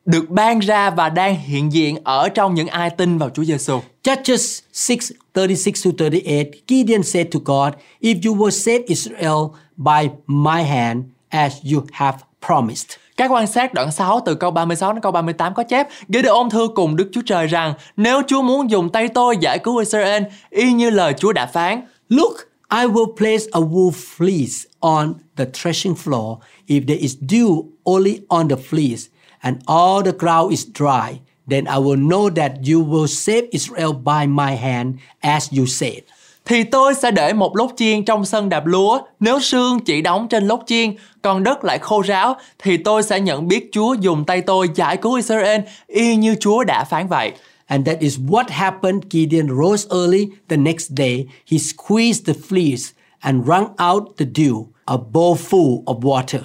được 0.04 0.30
ban 0.30 0.58
ra 0.58 0.90
và 0.90 1.08
đang 1.08 1.36
hiện 1.36 1.72
diện 1.72 1.98
ở 2.04 2.28
trong 2.28 2.54
những 2.54 2.68
ai 2.68 2.90
tin 2.90 3.18
vào 3.18 3.30
Chúa 3.30 3.44
Giêsu. 3.44 3.80
Judges 4.02 4.62
6 4.72 5.12
36 5.34 5.82
to 5.82 5.90
38, 5.92 6.66
Gideon 6.66 7.02
said 7.02 7.30
to 7.32 7.38
God, 7.38 7.76
If 8.00 8.24
you 8.24 8.32
will 8.32 8.50
save 8.50 8.84
Israel 8.86 9.54
by 9.76 10.10
my 10.26 10.62
hand, 10.62 11.04
as 11.30 11.60
you 11.62 11.86
have 11.92 12.18
promised. 12.40 12.98
Các 13.16 13.30
quan 13.30 13.46
sát 13.46 13.74
đoạn 13.74 13.92
6 13.92 14.20
từ 14.26 14.34
câu 14.34 14.50
36 14.50 14.92
đến 14.92 15.02
câu 15.02 15.12
38 15.12 15.54
có 15.54 15.62
chép 15.62 15.88
Gideon 16.08 16.50
thưa 16.50 16.68
cùng 16.68 16.96
Đức 16.96 17.08
Chúa 17.12 17.22
Trời 17.26 17.46
rằng 17.46 17.74
Nếu 17.96 18.22
Chúa 18.26 18.42
muốn 18.42 18.70
dùng 18.70 18.88
tay 18.88 19.08
tôi 19.08 19.36
giải 19.40 19.58
cứu 19.58 19.76
Israel 19.76 20.22
y 20.50 20.72
như 20.72 20.90
lời 20.90 21.14
Chúa 21.18 21.32
đã 21.32 21.46
phán 21.46 21.82
Look, 22.08 22.34
I 22.70 22.86
will 22.86 23.14
place 23.16 23.44
a 23.52 23.60
wool 23.60 23.90
fleece 23.90 24.68
on 24.80 25.14
the 25.36 25.44
threshing 25.44 25.94
floor. 25.94 26.36
If 26.66 26.86
there 26.86 27.00
is 27.00 27.16
dew 27.20 27.64
only 27.84 28.20
on 28.28 28.48
the 28.48 28.56
fleece, 28.56 29.08
and 29.40 29.56
all 29.66 30.02
the 30.04 30.12
ground 30.18 30.50
is 30.50 30.66
dry, 30.74 31.20
then 31.50 31.64
I 31.64 31.78
will 31.78 32.08
know 32.08 32.34
that 32.34 32.52
you 32.72 32.80
will 32.80 33.06
save 33.06 33.42
Israel 33.50 33.92
by 33.92 34.26
my 34.26 34.56
hand, 34.56 34.94
as 35.20 35.48
you 35.58 35.66
said. 35.66 35.98
Thì 36.44 36.64
tôi 36.64 36.94
sẽ 36.94 37.10
để 37.10 37.32
một 37.32 37.56
lốt 37.56 37.70
chiên 37.76 38.04
trong 38.04 38.24
sân 38.24 38.48
đạp 38.48 38.66
lúa 38.66 39.00
Nếu 39.20 39.40
sương 39.40 39.80
chỉ 39.80 40.02
đóng 40.02 40.28
trên 40.28 40.48
lốt 40.48 40.60
chiên 40.66 40.94
Còn 41.22 41.42
đất 41.42 41.64
lại 41.64 41.78
khô 41.78 42.02
ráo 42.02 42.36
Thì 42.58 42.76
tôi 42.76 43.02
sẽ 43.02 43.20
nhận 43.20 43.48
biết 43.48 43.68
Chúa 43.72 43.94
dùng 43.94 44.24
tay 44.24 44.40
tôi 44.40 44.68
giải 44.74 44.96
cứu 44.96 45.14
Israel 45.14 45.60
Y 45.86 46.16
như 46.16 46.34
Chúa 46.40 46.64
đã 46.64 46.84
phán 46.84 47.08
vậy 47.08 47.32
And 47.70 47.86
that 47.86 48.00
is 48.00 48.18
what 48.18 48.50
happened. 48.50 49.04
Gideon 49.10 49.48
rose 49.48 49.86
early 49.90 50.28
the 50.48 50.56
next 50.56 50.90
day. 50.90 51.26
He 51.46 51.58
squeezed 51.58 52.24
the 52.26 52.34
fleece 52.48 52.92
and 53.20 53.46
wrung 53.46 53.68
out 53.78 54.16
the 54.16 54.26
dew, 54.34 54.66
a 54.86 54.96
bowl 54.96 55.36
full 55.36 55.84
of 55.86 56.00
water. 56.02 56.40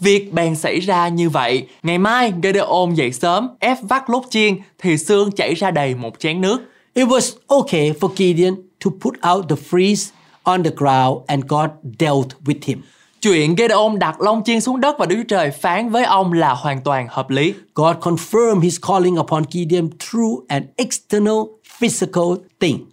Việc 0.00 0.32
bèn 0.32 0.56
xảy 0.56 0.80
ra 0.80 1.08
như 1.08 1.30
vậy. 1.30 1.66
Ngày 1.82 1.98
mai, 1.98 2.32
Gideon 2.42 2.94
dậy 2.94 3.12
sớm, 3.12 3.48
ép 3.60 3.78
vắt 3.82 4.10
lốt 4.10 4.22
chiên, 4.30 4.56
thì 4.78 4.98
xương 4.98 5.32
chảy 5.32 5.54
ra 5.54 5.70
đầy 5.70 5.94
một 5.94 6.18
chén 6.18 6.40
nước. 6.40 6.58
It 6.94 7.08
was 7.08 7.36
okay 7.46 7.92
for 8.00 8.14
Gideon 8.16 8.54
to 8.84 8.90
put 9.00 9.14
out 9.32 9.48
the 9.48 9.56
fleece 9.70 10.10
on 10.42 10.62
the 10.62 10.70
ground 10.76 11.16
and 11.26 11.44
God 11.48 11.70
dealt 11.98 12.28
with 12.44 12.58
him. 12.62 12.82
Chuyện 13.20 13.54
Gideon 13.58 13.98
đặt 13.98 14.20
lông 14.20 14.44
chiên 14.44 14.60
xuống 14.60 14.80
đất 14.80 14.98
và 14.98 15.06
Đức 15.06 15.16
Chúa 15.16 15.28
Trời 15.28 15.50
phán 15.50 15.90
với 15.90 16.04
ông 16.04 16.32
là 16.32 16.54
hoàn 16.54 16.80
toàn 16.80 17.06
hợp 17.10 17.30
lý. 17.30 17.54
God 17.74 17.96
confirmed 17.96 18.60
his 18.60 18.78
calling 18.88 19.18
upon 19.18 19.42
Gideon 19.50 19.88
through 19.98 20.44
an 20.48 20.62
external 20.76 21.38
physical 21.78 22.24
thing. 22.60 22.86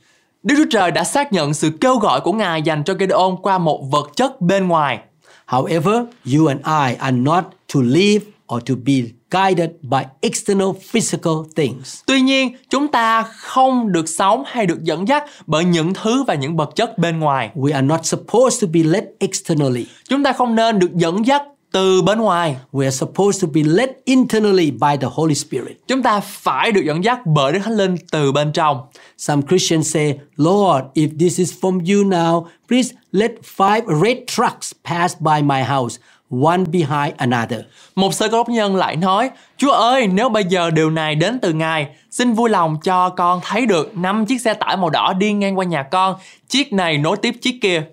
Đức 0.43 0.55
Chúa 0.57 0.69
Trời 0.71 0.91
đã 0.91 1.03
xác 1.03 1.33
nhận 1.33 1.53
sự 1.53 1.71
kêu 1.81 1.97
gọi 1.97 2.21
của 2.21 2.33
Ngài 2.33 2.61
dành 2.61 2.83
cho 2.83 2.93
Gideon 2.99 3.35
qua 3.41 3.57
một 3.57 3.83
vật 3.91 4.11
chất 4.15 4.41
bên 4.41 4.67
ngoài. 4.67 4.99
However, 5.45 6.05
you 6.33 6.47
and 6.47 6.61
I 6.63 6.95
are 6.99 7.17
not 7.17 7.43
to 7.73 7.81
live 7.81 8.21
or 8.47 8.61
to 8.61 8.75
be 8.75 9.03
guided 9.31 9.69
by 9.81 10.05
external 10.21 10.73
physical 10.91 11.33
things. 11.55 12.01
Tuy 12.07 12.21
nhiên, 12.21 12.55
chúng 12.69 12.87
ta 12.87 13.23
không 13.23 13.91
được 13.91 14.09
sống 14.09 14.43
hay 14.47 14.65
được 14.65 14.83
dẫn 14.83 15.07
dắt 15.07 15.23
bởi 15.47 15.65
những 15.65 15.93
thứ 15.93 16.23
và 16.23 16.35
những 16.35 16.57
vật 16.57 16.69
chất 16.75 16.97
bên 16.97 17.19
ngoài. 17.19 17.49
We 17.55 17.73
are 17.73 17.87
not 17.87 18.05
supposed 18.05 18.61
to 18.61 18.67
be 18.73 18.83
led 18.83 19.03
externally. 19.19 19.85
Chúng 20.09 20.23
ta 20.23 20.33
không 20.33 20.55
nên 20.55 20.79
được 20.79 20.95
dẫn 20.95 21.25
dắt 21.25 21.43
từ 21.75 22.01
bên 22.01 22.19
ngoài. 22.19 22.55
We 22.71 22.83
are 22.83 22.95
supposed 22.95 23.43
to 23.43 23.47
be 23.53 23.61
led 23.63 23.89
internally 24.05 24.71
by 24.71 24.97
the 25.01 25.07
Holy 25.11 25.35
Spirit. 25.35 25.77
Chúng 25.87 26.03
ta 26.03 26.19
phải 26.19 26.71
được 26.71 26.81
dẫn 26.85 27.03
dắt 27.03 27.19
bởi 27.25 27.53
Đức 27.53 27.59
Thánh 27.63 27.77
Linh 27.77 27.95
từ 28.11 28.31
bên 28.31 28.51
trong. 28.51 28.81
Some 29.17 29.41
Christians 29.49 29.93
say, 29.93 30.17
Lord, 30.37 30.85
if 30.93 31.09
this 31.19 31.39
is 31.39 31.53
from 31.61 31.71
you 31.71 32.09
now, 32.09 32.45
please 32.67 32.95
let 33.11 33.31
five 33.57 34.01
red 34.03 34.17
trucks 34.27 34.71
pass 34.85 35.15
by 35.19 35.41
my 35.41 35.63
house, 35.63 36.01
one 36.43 36.57
behind 36.57 37.13
another. 37.17 37.59
Một 37.95 38.13
sơ 38.13 38.27
cơ 38.27 38.37
đốc 38.37 38.49
nhân 38.49 38.75
lại 38.75 38.95
nói, 38.95 39.29
Chúa 39.57 39.71
ơi, 39.71 40.07
nếu 40.07 40.29
bây 40.29 40.43
giờ 40.43 40.71
điều 40.71 40.89
này 40.89 41.15
đến 41.15 41.39
từ 41.41 41.53
Ngài, 41.53 41.87
xin 42.11 42.33
vui 42.33 42.49
lòng 42.49 42.77
cho 42.83 43.09
con 43.09 43.39
thấy 43.43 43.65
được 43.65 43.97
năm 43.97 44.25
chiếc 44.25 44.41
xe 44.41 44.53
tải 44.53 44.77
màu 44.77 44.89
đỏ 44.89 45.13
đi 45.13 45.33
ngang 45.33 45.57
qua 45.57 45.65
nhà 45.65 45.83
con, 45.83 46.15
chiếc 46.47 46.73
này 46.73 46.97
nối 46.97 47.17
tiếp 47.17 47.35
chiếc 47.41 47.59
kia. 47.61 47.83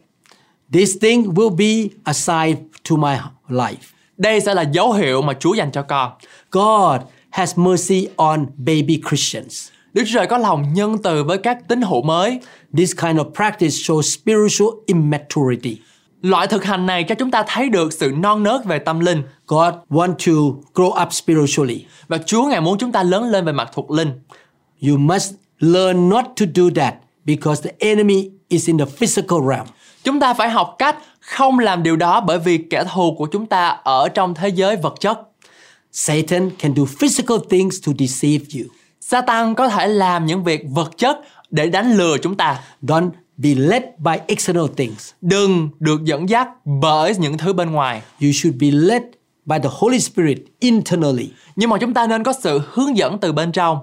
This 0.72 0.96
thing 1.00 1.34
will 1.34 1.56
be 1.56 1.96
a 2.04 2.12
sign 2.12 2.56
to 2.90 2.96
my 2.96 3.16
life. 3.48 3.94
Đây 4.16 4.40
sẽ 4.40 4.54
là 4.54 4.62
dấu 4.62 4.92
hiệu 4.92 5.22
mà 5.22 5.32
Chúa 5.40 5.54
dành 5.54 5.72
cho 5.72 5.82
con. 5.82 6.12
God 6.50 7.00
has 7.30 7.58
mercy 7.58 8.08
on 8.16 8.46
baby 8.56 9.00
Christians. 9.08 9.68
Đức 9.92 10.02
Chúa 10.06 10.14
Trời 10.14 10.26
có 10.26 10.38
lòng 10.38 10.72
nhân 10.74 10.98
từ 11.02 11.24
với 11.24 11.38
các 11.38 11.68
tín 11.68 11.82
hữu 11.82 12.02
mới. 12.02 12.40
This 12.76 12.96
kind 12.96 13.18
of 13.18 13.32
practice 13.34 13.68
shows 13.68 14.02
spiritual 14.02 14.68
immaturity. 14.86 15.78
Loại 16.22 16.46
thực 16.46 16.64
hành 16.64 16.86
này 16.86 17.04
cho 17.04 17.14
chúng 17.14 17.30
ta 17.30 17.44
thấy 17.46 17.68
được 17.68 17.92
sự 17.92 18.12
non 18.16 18.42
nớt 18.42 18.64
về 18.64 18.78
tâm 18.78 19.00
linh. 19.00 19.22
God 19.46 19.74
want 19.90 20.12
to 20.12 20.60
grow 20.74 21.02
up 21.02 21.12
spiritually. 21.12 21.84
Và 22.08 22.18
Chúa 22.26 22.44
Ngài 22.46 22.60
muốn 22.60 22.78
chúng 22.78 22.92
ta 22.92 23.02
lớn 23.02 23.24
lên 23.24 23.44
về 23.44 23.52
mặt 23.52 23.70
thuộc 23.74 23.90
linh. 23.90 24.10
You 24.88 24.96
must 24.96 25.34
learn 25.58 26.08
not 26.08 26.24
to 26.40 26.46
do 26.54 26.64
that 26.76 26.94
because 27.24 27.70
the 27.70 27.76
enemy 27.78 28.30
is 28.48 28.66
in 28.66 28.78
the 28.78 28.84
physical 28.84 29.38
realm. 29.48 29.66
Chúng 30.04 30.20
ta 30.20 30.34
phải 30.34 30.50
học 30.50 30.74
cách 30.78 30.96
không 31.20 31.58
làm 31.58 31.82
điều 31.82 31.96
đó 31.96 32.20
bởi 32.20 32.38
vì 32.38 32.58
kẻ 32.58 32.84
thù 32.94 33.14
của 33.18 33.26
chúng 33.26 33.46
ta 33.46 33.68
ở 33.68 34.08
trong 34.08 34.34
thế 34.34 34.48
giới 34.48 34.76
vật 34.76 34.94
chất. 35.00 35.20
Satan 35.92 36.50
can 36.58 36.74
do 36.74 36.84
physical 36.98 37.36
things 37.50 37.86
to 37.86 37.92
deceive 37.98 38.44
you. 38.54 38.66
Satan 39.00 39.54
có 39.54 39.68
thể 39.68 39.88
làm 39.88 40.26
những 40.26 40.44
việc 40.44 40.64
vật 40.70 40.98
chất 40.98 41.20
để 41.50 41.68
đánh 41.68 41.96
lừa 41.96 42.18
chúng 42.18 42.36
ta. 42.36 42.60
Don't 42.82 43.10
be 43.36 43.54
led 43.54 43.82
by 43.98 44.12
external 44.26 44.64
things. 44.76 45.10
Đừng 45.20 45.70
được 45.80 46.04
dẫn 46.04 46.28
dắt 46.28 46.48
bởi 46.64 47.14
những 47.18 47.38
thứ 47.38 47.52
bên 47.52 47.70
ngoài. 47.70 48.02
You 48.20 48.30
should 48.32 48.60
be 48.60 48.70
led 48.70 49.02
by 49.44 49.56
the 49.62 49.68
Holy 49.72 50.00
Spirit 50.00 50.38
internally. 50.58 51.30
Nhưng 51.56 51.70
mà 51.70 51.78
chúng 51.78 51.94
ta 51.94 52.06
nên 52.06 52.24
có 52.24 52.32
sự 52.42 52.60
hướng 52.72 52.96
dẫn 52.96 53.18
từ 53.18 53.32
bên 53.32 53.52
trong. 53.52 53.78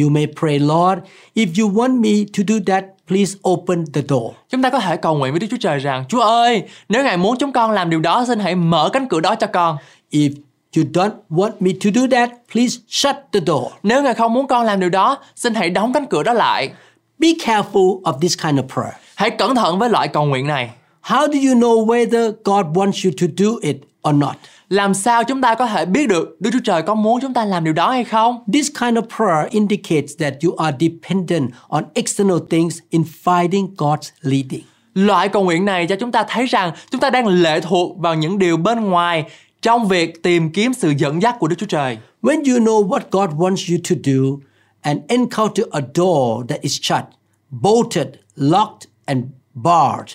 You 0.00 0.08
may 0.08 0.26
pray, 0.40 0.58
Lord, 0.58 1.00
if 1.34 1.46
you 1.62 1.70
want 1.72 2.00
me 2.00 2.24
to 2.38 2.42
do 2.48 2.54
that, 2.66 2.84
please 3.08 3.38
open 3.48 3.84
the 3.92 4.02
door. 4.08 4.34
Chúng 4.48 4.62
ta 4.62 4.70
có 4.70 4.78
thể 4.78 4.96
cầu 4.96 5.16
nguyện 5.16 5.32
với 5.32 5.40
Đức 5.40 5.46
Chúa 5.50 5.56
Trời 5.60 5.78
rằng 5.78 6.04
Chúa 6.08 6.20
ơi, 6.20 6.62
nếu 6.88 7.04
Ngài 7.04 7.16
muốn 7.16 7.36
chúng 7.38 7.52
con 7.52 7.70
làm 7.70 7.90
điều 7.90 8.00
đó, 8.00 8.24
xin 8.26 8.38
hãy 8.38 8.54
mở 8.54 8.90
cánh 8.92 9.08
cửa 9.08 9.20
đó 9.20 9.34
cho 9.34 9.46
con. 9.46 9.76
If 10.10 10.30
you 10.76 10.84
don't 10.92 11.12
want 11.30 11.52
me 11.60 11.70
to 11.84 11.90
do 11.94 12.02
that, 12.10 12.30
please 12.52 12.78
shut 12.88 13.16
the 13.32 13.40
door. 13.46 13.64
Nếu 13.82 14.02
Ngài 14.02 14.14
không 14.14 14.34
muốn 14.34 14.46
con 14.46 14.64
làm 14.64 14.80
điều 14.80 14.90
đó, 14.90 15.18
xin 15.36 15.54
hãy 15.54 15.70
đóng 15.70 15.92
cánh 15.92 16.06
cửa 16.06 16.22
đó 16.22 16.32
lại. 16.32 16.70
Be 17.18 17.28
careful 17.28 18.02
of 18.02 18.18
this 18.20 18.38
kind 18.42 18.58
of 18.58 18.68
prayer. 18.68 18.94
Hãy 19.16 19.30
cẩn 19.30 19.54
thận 19.54 19.78
với 19.78 19.90
loại 19.90 20.08
cầu 20.08 20.24
nguyện 20.24 20.46
này. 20.46 20.70
How 21.02 21.20
do 21.20 21.38
you 21.48 21.60
know 21.60 21.86
whether 21.86 22.32
God 22.44 22.66
wants 22.76 23.04
you 23.04 23.12
to 23.20 23.26
do 23.38 23.50
it 23.62 23.76
or 24.08 24.14
not? 24.14 24.36
Làm 24.68 24.94
sao 24.94 25.24
chúng 25.24 25.40
ta 25.40 25.54
có 25.54 25.66
thể 25.66 25.86
biết 25.86 26.08
được 26.08 26.36
Đức 26.40 26.50
Chúa 26.52 26.60
Trời 26.64 26.82
có 26.82 26.94
muốn 26.94 27.20
chúng 27.20 27.34
ta 27.34 27.44
làm 27.44 27.64
điều 27.64 27.72
đó 27.72 27.90
hay 27.90 28.04
không? 28.04 28.38
This 28.52 28.70
kind 28.80 28.98
of 28.98 29.02
prayer 29.16 29.52
indicates 29.52 30.12
that 30.18 30.34
you 30.44 30.56
are 30.56 30.76
dependent 30.80 31.50
on 31.68 31.84
external 31.94 32.38
things 32.50 32.78
in 32.90 33.02
finding 33.24 33.74
God's 33.76 34.10
leading. 34.22 34.62
Loại 34.94 35.28
cầu 35.28 35.44
nguyện 35.44 35.64
này 35.64 35.86
cho 35.86 35.96
chúng 36.00 36.12
ta 36.12 36.24
thấy 36.28 36.46
rằng 36.46 36.72
chúng 36.90 37.00
ta 37.00 37.10
đang 37.10 37.26
lệ 37.26 37.60
thuộc 37.60 37.98
vào 37.98 38.14
những 38.14 38.38
điều 38.38 38.56
bên 38.56 38.84
ngoài 38.84 39.24
trong 39.62 39.88
việc 39.88 40.22
tìm 40.22 40.52
kiếm 40.52 40.74
sự 40.74 40.92
dẫn 40.98 41.22
dắt 41.22 41.36
của 41.38 41.48
Đức 41.48 41.56
Chúa 41.58 41.66
Trời. 41.66 41.98
When 42.22 42.36
you 42.36 42.64
know 42.64 42.88
what 42.88 43.00
God 43.10 43.30
wants 43.30 43.74
you 43.74 43.78
to 43.90 43.96
do 44.04 44.46
and 44.80 45.00
encounter 45.08 45.66
a 45.70 45.80
door 45.94 46.44
that 46.48 46.60
is 46.60 46.78
shut, 46.82 47.04
bolted, 47.50 48.08
locked, 48.36 48.88
and 49.04 49.24
barred, 49.54 50.08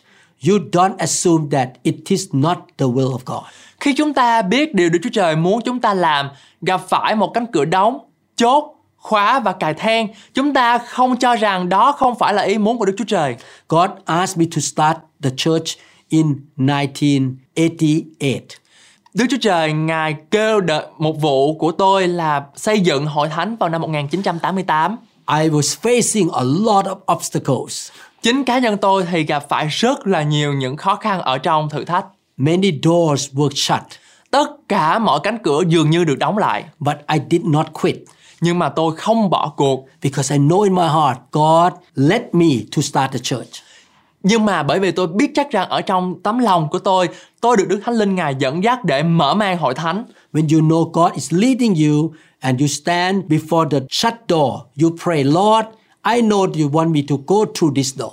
you 0.50 0.60
don't 0.72 0.98
assume 0.98 1.50
that 1.50 1.70
it 1.84 1.96
is 2.08 2.28
not 2.32 2.58
the 2.78 2.86
will 2.86 3.12
of 3.12 3.26
God. 3.26 3.44
Khi 3.84 3.94
chúng 3.94 4.14
ta 4.14 4.42
biết 4.42 4.76
điều 4.76 4.90
Đức 4.90 5.00
Chúa 5.04 5.10
Trời 5.14 5.36
muốn 5.36 5.62
chúng 5.62 5.80
ta 5.80 5.94
làm, 5.94 6.30
gặp 6.62 6.82
phải 6.90 7.16
một 7.16 7.32
cánh 7.34 7.46
cửa 7.46 7.66
đóng, 7.66 8.00
chốt, 8.36 8.76
khóa 8.98 9.40
và 9.40 9.52
cài 9.52 9.74
then, 9.74 10.08
chúng 10.34 10.54
ta 10.54 10.78
không 10.78 11.18
cho 11.18 11.36
rằng 11.36 11.70
đó 11.70 11.92
không 11.92 12.18
phải 12.20 12.34
là 12.34 12.42
ý 12.42 12.58
muốn 12.58 12.78
của 12.78 12.86
Đức 12.86 12.96
Chúa 12.98 13.06
Trời. 13.08 13.36
God 13.70 13.90
asked 14.06 14.38
me 14.38 14.46
to 14.56 14.60
start 14.62 14.98
the 15.24 15.30
church 15.38 15.78
in 16.10 16.28
1988. 16.56 18.42
Đức 19.14 19.26
Chúa 19.30 19.38
Trời 19.42 19.74
Ngài 19.74 20.16
kêu 20.32 20.62
đợi 20.62 20.86
một 20.98 21.22
vụ 21.22 21.58
của 21.58 21.72
tôi 21.72 22.08
là 22.08 22.44
xây 22.56 22.80
dựng 22.80 23.06
hội 23.06 23.30
thánh 23.30 23.56
vào 23.56 23.70
năm 23.70 23.82
1988. 23.82 24.98
I 25.30 25.50
was 25.50 25.82
facing 25.82 26.32
a 26.32 26.44
lot 26.44 26.86
of 26.86 27.16
obstacles. 27.16 27.92
Chính 28.22 28.44
cá 28.44 28.60
nhân 28.60 28.78
tôi 28.78 29.06
thì 29.12 29.24
gặp 29.24 29.50
phải 29.50 29.68
rất 29.68 30.08
là 30.08 30.24
nhiều 30.24 30.54
những 30.54 30.78
khó 30.78 30.96
khăn 30.96 31.22
ở 31.22 31.38
trong 31.38 31.70
thử 31.70 31.86
thách. 31.86 32.06
Many 32.38 32.72
doors 32.84 33.30
were 33.34 33.50
shut, 33.56 33.82
Tất 34.32 34.48
cả 34.70 35.00
mọi 35.00 35.20
cánh 35.24 35.38
cửa 35.44 35.62
dường 35.68 35.90
như 35.90 36.04
được 36.04 36.18
đóng 36.20 36.38
lại. 36.38 36.64
but 36.80 36.96
I 37.14 37.20
did 37.32 37.42
not 37.46 37.68
quit 37.82 37.96
Nhưng 38.42 38.60
mà 38.60 38.70
tôi 38.70 38.96
không 38.96 39.30
bỏ 39.30 39.54
cuộc. 39.58 39.88
because 40.02 40.36
I 40.36 40.40
know 40.42 40.62
in 40.62 40.76
my 40.76 40.82
heart 40.88 41.18
God 41.32 41.74
led 41.96 42.22
me 42.32 42.48
to 42.76 42.82
start 42.82 43.12
the 43.12 43.20
church. 43.20 43.50
Nhưng 44.24 44.46
mà 44.46 44.64
bởi 44.64 44.80
vì 44.80 44.92
tôi 44.92 45.08
biết 45.08 45.32
chắc 45.36 45.52
rằng 45.52 45.70
ở 45.70 45.82
trong 45.82 46.16
tấm 46.24 46.38
lòng 46.40 46.68
của 46.72 46.80
tôi, 46.80 47.10
tôi 47.42 47.58
được 47.58 47.66
Đức 47.68 47.80
Thánh 47.86 47.96
Linh 47.96 48.16
Ngài 48.16 48.36
dẫn 48.40 48.64
dắt 48.64 48.86
để 48.86 49.04
mở 49.04 49.34
mang 49.34 49.58
hội 49.58 49.74
thánh. 49.74 50.06
When 50.34 50.56
you 50.56 50.68
know 50.70 50.90
God 50.92 51.14
is 51.14 51.34
leading 51.34 51.76
you 51.76 52.12
and 52.40 52.62
you 52.62 52.68
stand 52.68 53.24
before 53.26 53.70
the 53.70 53.80
shut 53.90 54.14
door, 54.30 54.54
you 54.82 54.90
pray, 55.04 55.24
Lord, 55.24 55.66
I 56.16 56.22
know 56.22 56.40
you 56.40 56.70
want 56.72 56.88
me 56.92 57.02
to 57.08 57.16
go 57.28 57.36
through 57.56 57.76
this 57.76 58.00
door. 58.00 58.12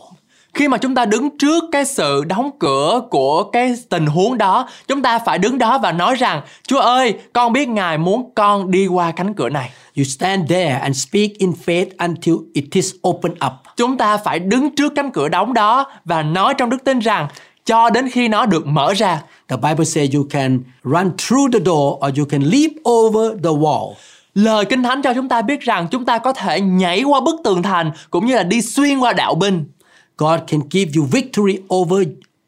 Khi 0.54 0.68
mà 0.68 0.78
chúng 0.78 0.94
ta 0.94 1.04
đứng 1.04 1.38
trước 1.38 1.64
cái 1.72 1.84
sự 1.84 2.24
đóng 2.24 2.50
cửa 2.58 3.02
của 3.10 3.44
cái 3.44 3.74
tình 3.88 4.06
huống 4.06 4.38
đó, 4.38 4.68
chúng 4.88 5.02
ta 5.02 5.18
phải 5.18 5.38
đứng 5.38 5.58
đó 5.58 5.78
và 5.78 5.92
nói 5.92 6.14
rằng, 6.14 6.42
Chúa 6.66 6.78
ơi, 6.78 7.14
con 7.32 7.52
biết 7.52 7.68
Ngài 7.68 7.98
muốn 7.98 8.30
con 8.34 8.70
đi 8.70 8.86
qua 8.86 9.12
cánh 9.12 9.34
cửa 9.34 9.48
này. 9.48 9.70
You 9.96 10.04
stand 10.04 10.50
there 10.50 10.78
and 10.82 10.96
speak 10.96 11.30
in 11.38 11.52
faith 11.66 11.86
until 11.98 12.34
it 12.54 12.64
is 12.72 12.92
opened 13.08 13.44
up. 13.46 13.52
Chúng 13.76 13.96
ta 13.96 14.16
phải 14.16 14.38
đứng 14.38 14.74
trước 14.74 14.92
cánh 14.96 15.10
cửa 15.10 15.28
đóng 15.28 15.54
đó 15.54 15.86
và 16.04 16.22
nói 16.22 16.54
trong 16.54 16.70
đức 16.70 16.84
tin 16.84 16.98
rằng 16.98 17.28
cho 17.64 17.90
đến 17.90 18.08
khi 18.08 18.28
nó 18.28 18.46
được 18.46 18.66
mở 18.66 18.94
ra. 18.94 19.22
The 19.48 19.56
Bible 19.56 19.84
says 19.84 20.14
you 20.14 20.24
can 20.30 20.60
run 20.84 21.10
through 21.18 21.52
the 21.52 21.58
door 21.66 21.94
or 22.06 22.18
you 22.18 22.24
can 22.24 22.42
leap 22.42 22.70
over 22.90 23.32
the 23.44 23.50
wall. 23.50 23.92
Lời 24.34 24.64
Kinh 24.64 24.82
Thánh 24.82 25.02
cho 25.02 25.14
chúng 25.14 25.28
ta 25.28 25.42
biết 25.42 25.60
rằng 25.60 25.86
chúng 25.90 26.04
ta 26.04 26.18
có 26.18 26.32
thể 26.32 26.60
nhảy 26.60 27.02
qua 27.02 27.20
bức 27.20 27.40
tường 27.44 27.62
thành 27.62 27.90
cũng 28.10 28.26
như 28.26 28.36
là 28.36 28.42
đi 28.42 28.62
xuyên 28.62 28.98
qua 28.98 29.12
đạo 29.12 29.34
binh. 29.34 29.64
God 30.20 30.40
can 30.46 30.60
give 30.70 30.90
you 30.96 31.08
victory 31.12 31.58
over 31.74 32.06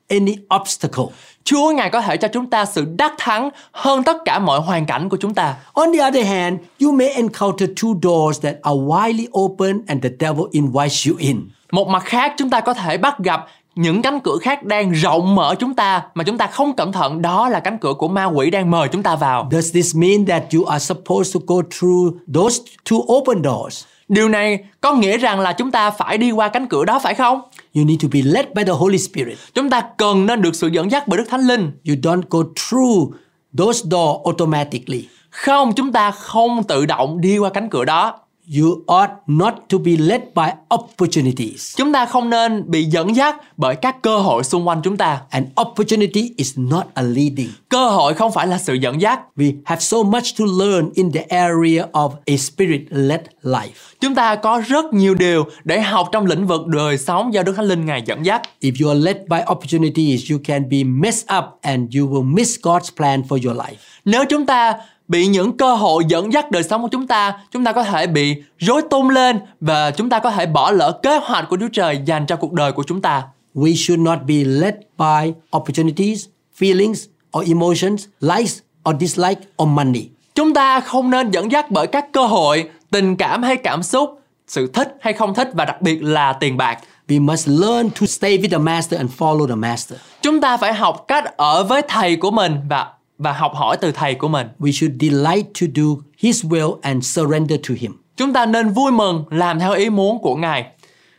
any 0.08 0.37
obstacle. 0.61 1.04
Chúa 1.44 1.72
Ngài 1.72 1.90
có 1.90 2.00
thể 2.00 2.16
cho 2.16 2.28
chúng 2.28 2.50
ta 2.50 2.64
sự 2.64 2.85
đắc 2.98 3.12
thắng 3.18 3.50
hơn 3.72 4.02
tất 4.02 4.16
cả 4.24 4.38
mọi 4.38 4.61
hoàn 4.61 4.87
cảnh 4.87 5.08
của 5.08 5.16
chúng 5.16 5.35
ta. 5.35 5.56
On 5.72 5.92
the 5.92 6.06
other 6.06 6.26
hand, 6.26 6.58
you 6.82 6.92
may 6.92 7.08
encounter 7.08 7.70
two 7.76 8.00
doors 8.02 8.40
that 8.40 8.54
are 8.62 8.76
widely 8.76 9.26
open 9.40 9.82
and 9.87 10.02
the 10.02 10.11
devil 10.20 10.44
invites 10.50 11.08
you 11.08 11.16
in. 11.18 11.48
Một 11.72 11.88
mặt 11.88 12.02
khác 12.04 12.32
chúng 12.38 12.50
ta 12.50 12.61
có 12.61 12.74
thể 12.74 12.98
bắt 12.98 13.18
gặp 13.18 13.46
những 13.74 14.02
cánh 14.02 14.20
cửa 14.20 14.38
khác 14.42 14.64
đang 14.64 14.90
rộng 14.90 15.35
mở 15.35 15.54
chúng 15.58 15.74
ta 15.74 16.02
mà 16.14 16.24
chúng 16.24 16.38
ta 16.38 16.46
không 16.46 16.76
cẩn 16.76 16.92
thận 16.92 17.22
đó 17.22 17.48
là 17.48 17.61
cánh 17.61 17.78
cửa 17.78 17.94
của 17.94 18.08
ma 18.08 18.24
quỷ 18.24 18.50
đang 18.50 18.70
mời 18.70 18.88
chúng 18.88 19.02
ta 19.02 19.16
vào. 19.16 19.48
Does 19.52 19.74
this 19.74 19.96
mean 19.96 20.26
that 20.26 20.42
you 20.54 20.64
are 20.64 20.85
supposed 20.85 21.35
to 21.35 21.40
go 21.46 21.56
through 21.78 22.16
those 22.35 22.62
two 22.90 23.14
open 23.18 23.42
doors? 23.44 23.85
Điều 24.12 24.29
này 24.29 24.59
có 24.81 24.92
nghĩa 24.92 25.18
rằng 25.18 25.40
là 25.40 25.53
chúng 25.53 25.70
ta 25.70 25.90
phải 25.90 26.18
đi 26.18 26.31
qua 26.31 26.48
cánh 26.48 26.66
cửa 26.66 26.85
đó 26.85 26.98
phải 27.03 27.14
không? 27.14 27.40
You 27.75 27.85
need 27.85 28.03
to 28.03 28.09
be 28.12 28.20
led 28.22 28.46
by 28.55 28.64
the 28.64 28.72
Holy 28.72 28.98
Spirit. 28.98 29.38
Chúng 29.55 29.70
ta 29.70 29.83
cần 29.96 30.27
nên 30.27 30.42
được 30.42 30.55
sự 30.55 30.68
dẫn 30.68 30.90
dắt 30.90 31.09
bởi 31.09 31.18
Đức 31.18 31.25
Thánh 31.29 31.40
Linh. 31.40 31.70
You 31.88 31.94
don't 32.03 32.22
go 32.31 32.38
through 32.57 33.14
those 33.59 33.81
doors 33.90 34.18
automatically. 34.25 35.09
Không, 35.31 35.72
chúng 35.72 35.92
ta 35.92 36.11
không 36.11 36.64
tự 36.64 36.87
động 36.87 37.20
đi 37.20 37.38
qua 37.38 37.51
cánh 37.51 37.68
cửa 37.68 37.85
đó. 37.85 38.18
You 38.54 38.84
ought 38.86 39.10
not 39.26 39.54
to 39.68 39.78
be 39.78 39.96
led 39.96 40.20
by 40.34 40.48
opportunities. 40.74 41.76
Chúng 41.76 41.92
ta 41.92 42.06
không 42.06 42.30
nên 42.30 42.70
bị 42.70 42.84
dẫn 42.84 43.16
dắt 43.16 43.36
bởi 43.56 43.76
các 43.76 44.02
cơ 44.02 44.18
hội 44.18 44.44
xung 44.44 44.68
quanh 44.68 44.80
chúng 44.84 44.96
ta. 44.96 45.20
An 45.30 45.46
opportunity 45.60 46.32
is 46.36 46.52
not 46.56 46.86
a 46.94 47.02
leading. 47.02 47.48
Cơ 47.68 47.88
hội 47.88 48.14
không 48.14 48.32
phải 48.32 48.46
là 48.46 48.58
sự 48.58 48.74
dẫn 48.74 49.00
dắt. 49.00 49.20
We 49.36 49.52
have 49.64 49.80
so 49.80 50.02
much 50.02 50.24
to 50.38 50.44
learn 50.58 50.90
in 50.94 51.12
the 51.12 51.26
area 51.28 51.86
of 51.92 52.10
a 52.26 52.36
spirit-led 52.36 53.20
life. 53.42 53.94
Chúng 54.00 54.14
ta 54.14 54.34
có 54.34 54.62
rất 54.68 54.94
nhiều 54.94 55.14
điều 55.14 55.44
để 55.64 55.80
học 55.80 56.08
trong 56.12 56.26
lĩnh 56.26 56.46
vực 56.46 56.66
đời 56.66 56.98
sống 56.98 57.34
do 57.34 57.42
Đức 57.42 57.52
Thánh 57.56 57.66
Linh 57.66 57.86
Ngài 57.86 58.02
dẫn 58.06 58.26
dắt. 58.26 58.42
If 58.60 58.72
you 58.84 58.90
are 58.90 59.00
led 59.00 59.16
by 59.28 59.38
opportunities, 59.52 60.30
you 60.30 60.38
can 60.44 60.68
be 60.68 60.84
messed 60.84 61.36
up 61.38 61.44
and 61.62 61.96
you 61.96 62.06
will 62.06 62.34
miss 62.34 62.58
God's 62.62 62.90
plan 62.96 63.22
for 63.22 63.46
your 63.46 63.58
life. 63.58 63.76
Nếu 64.04 64.24
chúng 64.24 64.46
ta 64.46 64.74
bị 65.08 65.26
những 65.26 65.56
cơ 65.56 65.74
hội 65.74 66.04
dẫn 66.08 66.32
dắt 66.32 66.50
đời 66.50 66.62
sống 66.62 66.82
của 66.82 66.88
chúng 66.88 67.06
ta, 67.06 67.38
chúng 67.50 67.64
ta 67.64 67.72
có 67.72 67.84
thể 67.84 68.06
bị 68.06 68.42
rối 68.58 68.82
tung 68.90 69.10
lên 69.10 69.40
và 69.60 69.90
chúng 69.90 70.10
ta 70.10 70.18
có 70.18 70.30
thể 70.30 70.46
bỏ 70.46 70.70
lỡ 70.70 70.98
kế 71.02 71.16
hoạch 71.22 71.48
của 71.48 71.56
Chúa 71.60 71.68
Trời 71.72 72.00
dành 72.04 72.26
cho 72.26 72.36
cuộc 72.36 72.52
đời 72.52 72.72
của 72.72 72.82
chúng 72.82 73.02
ta. 73.02 73.22
We 73.54 73.74
should 73.74 74.02
not 74.02 74.18
be 74.26 74.34
led 74.34 74.74
by 74.98 75.32
opportunities, 75.56 76.26
feelings, 76.58 77.06
or 77.38 77.48
emotions, 77.48 78.04
likes 78.20 78.58
or 78.88 78.96
dislike 79.00 79.40
or 79.62 79.68
money. 79.68 80.08
Chúng 80.34 80.54
ta 80.54 80.80
không 80.80 81.10
nên 81.10 81.30
dẫn 81.30 81.52
dắt 81.52 81.70
bởi 81.70 81.86
các 81.86 82.12
cơ 82.12 82.26
hội, 82.26 82.68
tình 82.90 83.16
cảm 83.16 83.42
hay 83.42 83.56
cảm 83.56 83.82
xúc, 83.82 84.20
sự 84.46 84.66
thích 84.66 84.96
hay 85.00 85.12
không 85.12 85.34
thích 85.34 85.48
và 85.52 85.64
đặc 85.64 85.82
biệt 85.82 86.02
là 86.02 86.32
tiền 86.32 86.56
bạc. 86.56 86.78
We 87.08 87.24
must 87.24 87.48
learn 87.48 87.90
to 87.90 88.06
stay 88.06 88.38
with 88.38 88.50
the 88.50 88.58
master 88.58 89.00
and 89.00 89.10
follow 89.18 89.46
the 89.46 89.54
master. 89.54 89.98
Chúng 90.22 90.40
ta 90.40 90.56
phải 90.56 90.74
học 90.74 91.04
cách 91.08 91.36
ở 91.36 91.64
với 91.64 91.82
thầy 91.88 92.16
của 92.16 92.30
mình 92.30 92.56
và 92.68 92.86
và 93.22 93.32
học 93.32 93.52
hỏi 93.54 93.76
từ 93.76 93.92
thầy 93.92 94.14
của 94.14 94.28
mình. 94.28 94.46
We 94.58 94.72
should 94.72 94.94
delight 95.00 95.46
to 95.61 95.66
do 95.74 95.85
his 96.18 96.44
will 96.44 96.76
and 96.82 97.18
surrender 97.18 97.61
to 97.68 97.74
him. 97.78 97.92
Chúng 98.16 98.32
ta 98.32 98.46
nên 98.46 98.68
vui 98.68 98.92
mừng 98.92 99.24
làm 99.30 99.58
theo 99.58 99.72
ý 99.72 99.90
muốn 99.90 100.18
của 100.18 100.37
Ngài. 100.37 100.64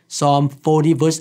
Psalm 0.08 0.48
40 0.64 0.94
verse 0.94 1.20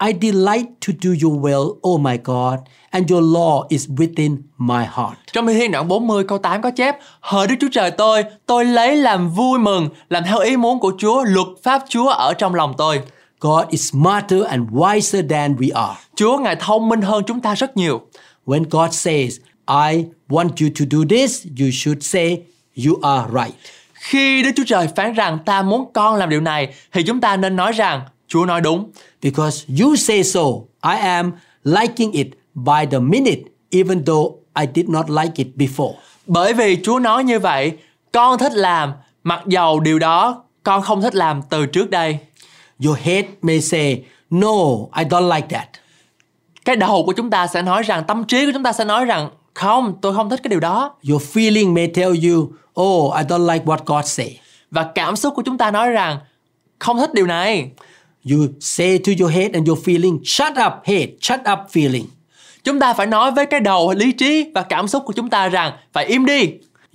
8 0.00 0.08
I 0.08 0.30
delight 0.32 0.66
to 0.86 0.92
do 1.02 1.10
your 1.22 1.44
will, 1.44 1.74
O 1.82 1.96
my 1.98 2.18
God, 2.24 2.58
and 2.90 3.12
your 3.12 3.24
law 3.36 3.66
is 3.68 3.88
within 3.88 4.36
my 4.58 4.84
heart. 4.84 5.18
Trong 5.32 5.46
Thi 5.46 5.54
Thiên 5.54 5.70
đoạn 5.70 5.88
40 5.88 6.24
câu 6.24 6.38
8 6.38 6.62
có 6.62 6.70
chép 6.70 6.96
Hỡi 7.20 7.46
Đức 7.46 7.54
Chúa 7.60 7.68
Trời 7.72 7.90
tôi, 7.90 8.24
tôi 8.46 8.64
lấy 8.64 8.96
làm 8.96 9.30
vui 9.30 9.58
mừng, 9.58 9.88
làm 10.08 10.24
theo 10.24 10.38
ý 10.38 10.56
muốn 10.56 10.78
của 10.78 10.92
Chúa, 10.98 11.24
luật 11.24 11.46
pháp 11.62 11.82
Chúa 11.88 12.08
ở 12.08 12.34
trong 12.34 12.54
lòng 12.54 12.74
tôi. 12.78 13.00
God 13.40 13.64
is 13.68 13.92
smarter 13.92 14.44
and 14.44 14.70
wiser 14.70 15.28
than 15.28 15.56
we 15.56 15.86
are. 15.86 16.00
Chúa 16.14 16.38
Ngài 16.38 16.56
thông 16.56 16.88
minh 16.88 17.02
hơn 17.02 17.22
chúng 17.26 17.40
ta 17.40 17.54
rất 17.54 17.76
nhiều. 17.76 18.00
When 18.46 18.64
God 18.70 18.94
says, 18.94 19.36
I 19.66 20.04
want 20.28 20.48
you 20.48 20.68
to 20.78 20.84
do 20.90 21.04
this, 21.08 21.46
you 21.60 21.70
should 21.72 22.02
say, 22.02 22.42
You 22.86 22.94
are 23.02 23.26
right. 23.32 23.54
Khi 23.94 24.42
Đức 24.42 24.50
Chúa 24.56 24.64
Trời 24.66 24.88
phán 24.96 25.14
rằng 25.14 25.38
ta 25.44 25.62
muốn 25.62 25.92
con 25.92 26.16
làm 26.16 26.28
điều 26.28 26.40
này 26.40 26.74
thì 26.92 27.02
chúng 27.02 27.20
ta 27.20 27.36
nên 27.36 27.56
nói 27.56 27.72
rằng 27.72 28.00
Chúa 28.28 28.44
nói 28.44 28.60
đúng. 28.60 28.90
Because 29.22 29.64
you 29.80 29.96
say 29.96 30.24
so, 30.24 30.40
I 30.82 30.98
am 30.98 31.32
liking 31.64 32.12
it 32.12 32.26
by 32.54 32.86
the 32.90 32.98
minute, 32.98 33.40
even 33.70 34.04
though 34.04 34.34
I 34.54 34.66
did 34.74 34.88
not 34.88 35.10
like 35.10 35.32
it 35.36 35.46
before. 35.56 35.94
Bởi 36.26 36.52
vì 36.52 36.78
Chúa 36.84 36.98
nói 36.98 37.24
như 37.24 37.38
vậy, 37.38 37.72
con 38.12 38.38
thích 38.38 38.52
làm, 38.54 38.92
mặc 39.22 39.40
dầu 39.46 39.80
điều 39.80 39.98
đó 39.98 40.44
con 40.62 40.82
không 40.82 41.02
thích 41.02 41.14
làm 41.14 41.42
từ 41.50 41.66
trước 41.66 41.90
đây. 41.90 42.18
Your 42.84 42.98
head 42.98 43.24
may 43.42 43.60
say, 43.60 44.04
No, 44.30 44.54
I 44.96 45.04
don't 45.04 45.34
like 45.34 45.46
that. 45.50 45.68
Cái 46.64 46.76
đầu 46.76 47.02
của 47.06 47.12
chúng 47.12 47.30
ta 47.30 47.46
sẽ 47.46 47.62
nói 47.62 47.82
rằng, 47.82 48.04
tâm 48.04 48.24
trí 48.24 48.46
của 48.46 48.52
chúng 48.54 48.62
ta 48.62 48.72
sẽ 48.72 48.84
nói 48.84 49.04
rằng 49.04 49.30
không, 49.54 49.94
tôi 50.02 50.14
không 50.14 50.30
thích 50.30 50.40
cái 50.42 50.48
điều 50.48 50.60
đó. 50.60 50.94
Your 51.10 51.22
feeling 51.36 51.74
may 51.74 51.86
tell 51.86 52.26
you, 52.28 52.52
Oh, 52.80 53.14
I 53.16 53.22
don't 53.22 53.52
like 53.52 53.64
what 53.64 53.78
God 53.86 54.06
say. 54.06 54.40
Và 54.70 54.90
cảm 54.94 55.16
xúc 55.16 55.34
của 55.36 55.42
chúng 55.42 55.58
ta 55.58 55.70
nói 55.70 55.90
rằng 55.90 56.18
không 56.78 56.98
thích 56.98 57.14
điều 57.14 57.26
này. 57.26 57.70
You 58.30 58.38
say 58.60 58.98
to 58.98 59.12
your 59.20 59.32
head 59.32 59.52
and 59.52 59.68
your 59.68 59.88
feeling, 59.88 60.18
Shut 60.24 60.52
up, 60.66 60.72
head, 60.84 61.08
shut 61.20 61.40
up, 61.52 61.58
feeling. 61.72 62.04
Chúng 62.64 62.80
ta 62.80 62.94
phải 62.94 63.06
nói 63.06 63.30
với 63.30 63.46
cái 63.46 63.60
đầu 63.60 63.94
lý 63.96 64.12
trí 64.12 64.50
và 64.54 64.62
cảm 64.62 64.88
xúc 64.88 65.02
của 65.06 65.12
chúng 65.12 65.30
ta 65.30 65.48
rằng 65.48 65.72
phải 65.92 66.04
im 66.04 66.26
đi. 66.26 66.50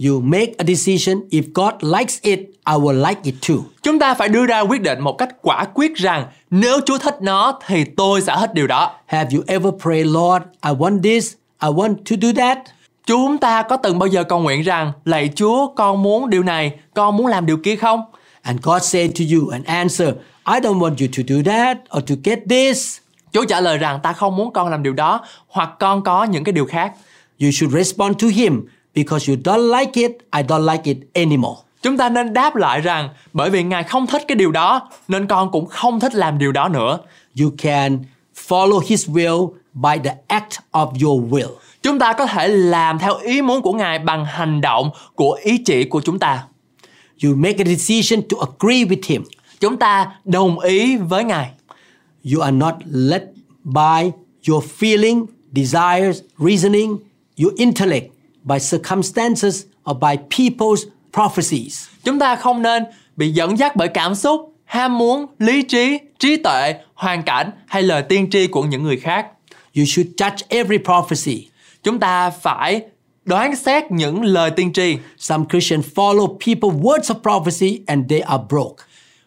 You 0.07 0.21
make 0.21 0.53
a 0.57 0.63
decision, 0.67 1.21
if 1.29 1.43
God 1.53 1.73
likes 1.97 2.21
it, 2.21 2.39
I 2.39 2.73
will 2.75 3.07
like 3.07 3.21
it 3.23 3.35
too. 3.47 3.55
Chúng 3.83 3.99
ta 3.99 4.13
phải 4.13 4.29
đưa 4.29 4.45
ra 4.45 4.59
quyết 4.59 4.81
định 4.81 4.99
một 4.99 5.17
cách 5.17 5.29
quả 5.41 5.65
quyết 5.73 5.95
rằng 5.95 6.25
nếu 6.49 6.79
Chúa 6.85 6.97
thích 6.97 7.15
nó 7.21 7.59
thì 7.67 7.83
tôi 7.97 8.21
sẽ 8.21 8.35
thích 8.39 8.53
điều 8.53 8.67
đó. 8.67 8.91
Have 9.05 9.29
you 9.33 9.43
ever 9.47 9.73
prayed, 9.81 10.05
Lord, 10.05 10.45
I 10.65 10.71
want 10.71 11.01
this, 11.01 11.33
I 11.61 11.69
want 11.69 11.95
to 11.95 12.15
do 12.21 12.29
that? 12.35 12.59
Chúng 13.05 13.37
ta 13.37 13.61
có 13.61 13.77
từng 13.77 13.99
bao 13.99 14.07
giờ 14.07 14.23
cầu 14.23 14.39
nguyện 14.39 14.61
rằng 14.61 14.91
lạy 15.05 15.29
Chúa 15.35 15.67
con 15.75 16.03
muốn 16.03 16.29
điều 16.29 16.43
này, 16.43 16.71
con 16.93 17.17
muốn 17.17 17.27
làm 17.27 17.45
điều 17.45 17.57
kia 17.57 17.75
không? 17.75 18.01
And 18.41 18.59
God 18.61 18.83
said 18.83 19.11
to 19.19 19.25
you 19.33 19.49
and 19.49 19.65
answer, 19.65 20.09
I 20.45 20.59
don't 20.59 20.79
want 20.79 20.95
you 20.99 21.07
to 21.17 21.23
do 21.27 21.51
that 21.51 21.77
or 21.97 22.03
to 22.09 22.15
get 22.23 22.39
this. 22.49 22.97
Chúa 23.33 23.45
trả 23.45 23.61
lời 23.61 23.77
rằng 23.77 23.99
ta 24.03 24.13
không 24.13 24.35
muốn 24.35 24.53
con 24.53 24.69
làm 24.69 24.83
điều 24.83 24.93
đó 24.93 25.21
hoặc 25.47 25.69
con 25.79 26.03
có 26.03 26.23
những 26.23 26.43
cái 26.43 26.53
điều 26.53 26.65
khác. 26.65 26.93
You 27.41 27.51
should 27.51 27.75
respond 27.75 28.17
to 28.21 28.27
him 28.27 28.65
because 28.95 29.33
you 29.33 29.41
don't 29.43 29.79
like 29.79 30.01
it, 30.01 30.11
I 30.37 30.43
don't 30.43 30.71
like 30.71 30.83
it 30.83 30.97
anymore. 31.13 31.59
Chúng 31.81 31.97
ta 31.97 32.09
nên 32.09 32.33
đáp 32.33 32.55
lại 32.55 32.81
rằng 32.81 33.09
bởi 33.33 33.49
vì 33.49 33.63
Ngài 33.63 33.83
không 33.83 34.07
thích 34.07 34.21
cái 34.27 34.35
điều 34.35 34.51
đó 34.51 34.89
nên 35.07 35.27
con 35.27 35.51
cũng 35.51 35.65
không 35.65 35.99
thích 35.99 36.15
làm 36.15 36.37
điều 36.37 36.51
đó 36.51 36.69
nữa. 36.69 36.99
You 37.41 37.51
can 37.57 37.99
follow 38.47 38.79
his 38.87 39.09
will 39.09 39.49
by 39.81 39.99
the 40.03 40.15
act 40.27 40.59
of 40.71 40.87
your 41.05 41.33
will. 41.33 41.49
Chúng 41.83 41.99
ta 41.99 42.13
có 42.13 42.25
thể 42.25 42.47
làm 42.47 42.99
theo 42.99 43.17
ý 43.17 43.41
muốn 43.41 43.61
của 43.61 43.73
Ngài 43.73 43.99
bằng 43.99 44.25
hành 44.25 44.61
động 44.61 44.89
của 45.15 45.39
ý 45.43 45.57
chỉ 45.57 45.83
của 45.83 46.01
chúng 46.01 46.19
ta. 46.19 46.43
You 47.23 47.35
make 47.35 47.57
a 47.57 47.65
decision 47.65 48.21
to 48.29 48.37
agree 48.39 48.83
with 48.83 49.01
him. 49.05 49.23
Chúng 49.59 49.77
ta 49.77 50.11
đồng 50.25 50.59
ý 50.59 50.97
với 50.97 51.23
Ngài. 51.23 51.49
You 52.33 52.41
are 52.41 52.57
not 52.57 52.73
led 52.85 53.21
by 53.63 54.11
your 54.49 54.65
feeling, 54.79 55.25
desires, 55.55 56.21
reasoning, 56.37 56.97
your 57.43 57.53
intellect, 57.57 58.11
by 58.43 58.57
circumstances 58.59 59.63
or 59.89 59.97
by 59.97 60.15
people's 60.37 60.85
prophecies. 61.13 61.87
Chúng 62.03 62.19
ta 62.19 62.35
không 62.35 62.61
nên 62.61 62.83
bị 63.15 63.31
dẫn 63.31 63.57
dắt 63.57 63.75
bởi 63.75 63.87
cảm 63.87 64.15
xúc, 64.15 64.53
ham 64.65 64.97
muốn, 64.97 65.25
lý 65.39 65.61
trí, 65.61 65.99
trí 66.19 66.37
tuệ, 66.37 66.75
hoàn 66.93 67.23
cảnh 67.23 67.51
hay 67.67 67.83
lời 67.83 68.01
tiên 68.01 68.29
tri 68.29 68.47
của 68.47 68.63
những 68.63 68.83
người 68.83 68.97
khác. 68.97 69.27
You 69.77 69.85
should 69.85 70.15
judge 70.17 70.45
every 70.49 70.77
prophecy. 70.77 71.47
Chúng 71.83 71.99
ta 71.99 72.29
phải 72.29 72.81
đoán 73.25 73.55
xét 73.55 73.91
những 73.91 74.23
lời 74.23 74.51
tiên 74.51 74.73
tri. 74.73 74.97
Some 75.17 75.45
Christians 75.49 75.85
follow 75.95 76.37
people's 76.37 76.81
words 76.81 77.15
of 77.15 77.15
prophecy 77.21 77.79
and 77.87 78.09
they 78.09 78.19
are 78.19 78.43
broke. 78.49 78.83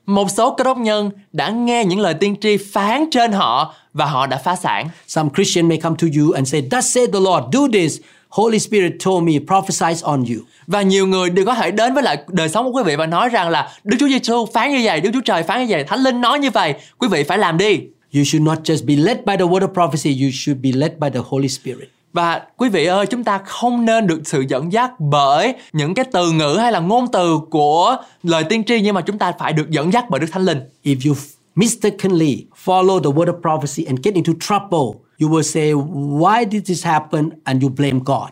Một 0.07 0.31
số 0.31 0.55
cơ 0.55 0.64
đốc 0.64 0.78
nhân 0.78 1.11
đã 1.33 1.50
nghe 1.50 1.85
những 1.85 2.00
lời 2.00 2.14
tiên 2.14 2.37
tri 2.40 2.57
phán 2.57 3.05
trên 3.11 3.33
họ 3.33 3.74
và 3.92 4.07
họ 4.07 4.26
đã 4.26 4.40
phá 4.44 4.57
sản. 4.57 4.88
Some 5.07 5.28
Christian 5.35 5.68
may 5.68 5.78
come 5.78 5.96
to 6.02 6.09
you 6.18 6.33
and 6.33 6.52
say, 6.52 6.62
Thus 6.70 6.94
said 6.94 7.11
the 7.12 7.20
Lord, 7.20 7.46
do 7.52 7.61
this. 7.72 7.98
Holy 8.28 8.59
Spirit 8.59 8.92
told 9.05 9.24
me, 9.24 9.33
prophesize 9.33 10.02
on 10.02 10.24
you. 10.24 10.42
Và 10.66 10.83
nhiều 10.83 11.07
người 11.07 11.31
đều 11.31 11.46
có 11.46 11.55
thể 11.55 11.70
đến 11.70 11.94
với 11.94 12.02
lại 12.02 12.16
đời 12.28 12.48
sống 12.48 12.64
của 12.64 12.78
quý 12.78 12.83
vị 12.87 12.96
và 12.96 13.07
nói 13.07 13.28
rằng 13.28 13.48
là 13.48 13.72
Đức 13.85 13.96
Chúa 14.00 14.09
Giêsu 14.09 14.46
phán 14.46 14.70
như 14.70 14.81
vậy, 14.85 15.00
Đức 15.00 15.11
Chúa 15.12 15.20
Trời 15.24 15.42
phán 15.42 15.61
như 15.61 15.66
vậy, 15.68 15.85
Thánh 15.85 16.00
Linh 16.00 16.20
nói 16.20 16.38
như 16.38 16.50
vậy, 16.50 16.74
quý 16.98 17.09
vị 17.09 17.22
phải 17.22 17.38
làm 17.38 17.59
đi. 17.59 17.81
You 18.14 18.25
should 18.25 18.42
not 18.42 18.59
just 18.64 18.87
be 18.87 18.96
led 18.96 19.25
by 19.25 19.37
the 19.37 19.44
word 19.44 19.62
of 19.62 19.75
prophecy, 19.75 20.25
you 20.25 20.31
should 20.33 20.62
be 20.62 20.72
led 20.72 20.92
by 20.98 21.11
the 21.11 21.20
Holy 21.29 21.48
Spirit. 21.48 21.88
Và 22.12 22.42
quý 22.57 22.68
vị 22.68 22.87
ơi, 22.87 23.07
chúng 23.07 23.25
ta 23.25 23.38
không 23.38 23.85
nên 23.85 24.07
được 24.07 24.20
sự 24.25 24.44
dẫn 24.48 24.72
dắt 24.72 25.01
bởi 25.01 25.55
những 25.72 25.94
cái 25.94 26.05
từ 26.12 26.33
ngữ 26.33 26.57
hay 26.61 26.72
là 26.72 26.81
ngôn 26.81 27.07
từ 27.12 27.40
của 27.51 27.96
lời 28.22 28.44
tiên 28.44 28.64
tri 28.64 28.81
nhưng 28.81 28.94
mà 28.94 29.01
chúng 29.01 29.18
ta 29.18 29.33
phải 29.38 29.53
được 29.53 29.70
dẫn 29.70 29.92
dắt 29.92 30.11
bởi 30.11 30.20
Đức 30.20 30.27
Thánh 30.33 30.44
Linh. 30.44 30.59
If 30.85 31.09
you 31.09 31.14
mistakenly 31.55 32.44
follow 32.64 33.01
the 33.01 33.11
word 33.11 33.27
of 33.27 33.40
prophecy 33.40 33.85
and 33.85 33.98
get 34.05 34.14
into 34.14 34.33
trouble, 34.40 35.01
you 35.20 35.29
will 35.29 35.42
say, 35.42 35.72
Why 36.20 36.44
did 36.51 36.66
this 36.68 36.87
happen? 36.87 37.31
And 37.44 37.62
you 37.62 37.68
blame 37.77 38.01
God. 38.05 38.29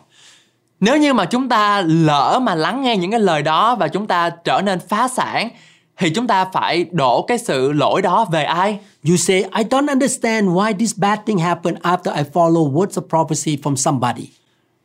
Nếu 0.79 0.97
như 0.97 1.13
mà 1.13 1.25
chúng 1.25 1.49
ta 1.49 1.81
lỡ 1.81 2.39
mà 2.41 2.55
lắng 2.55 2.81
nghe 2.81 2.97
những 2.97 3.11
cái 3.11 3.19
lời 3.19 3.41
đó 3.41 3.75
và 3.75 3.87
chúng 3.87 4.07
ta 4.07 4.29
trở 4.29 4.61
nên 4.61 4.79
phá 4.89 5.07
sản 5.07 5.49
thì 6.01 6.09
chúng 6.09 6.27
ta 6.27 6.45
phải 6.45 6.85
đổ 6.91 7.21
cái 7.21 7.37
sự 7.37 7.71
lỗi 7.71 8.01
đó 8.01 8.27
về 8.31 8.43
ai? 8.43 8.79
You 9.07 9.15
say, 9.15 9.37
I 9.37 9.63
don't 9.63 9.87
understand 9.87 10.47
why 10.47 10.73
this 10.73 10.97
bad 10.97 11.19
thing 11.25 11.37
happened 11.37 11.81
after 11.81 12.15
I 12.15 12.23
follow 12.33 12.73
words 12.73 13.01
of 13.01 13.07
prophecy 13.09 13.61
from 13.63 13.75
somebody. 13.75 14.27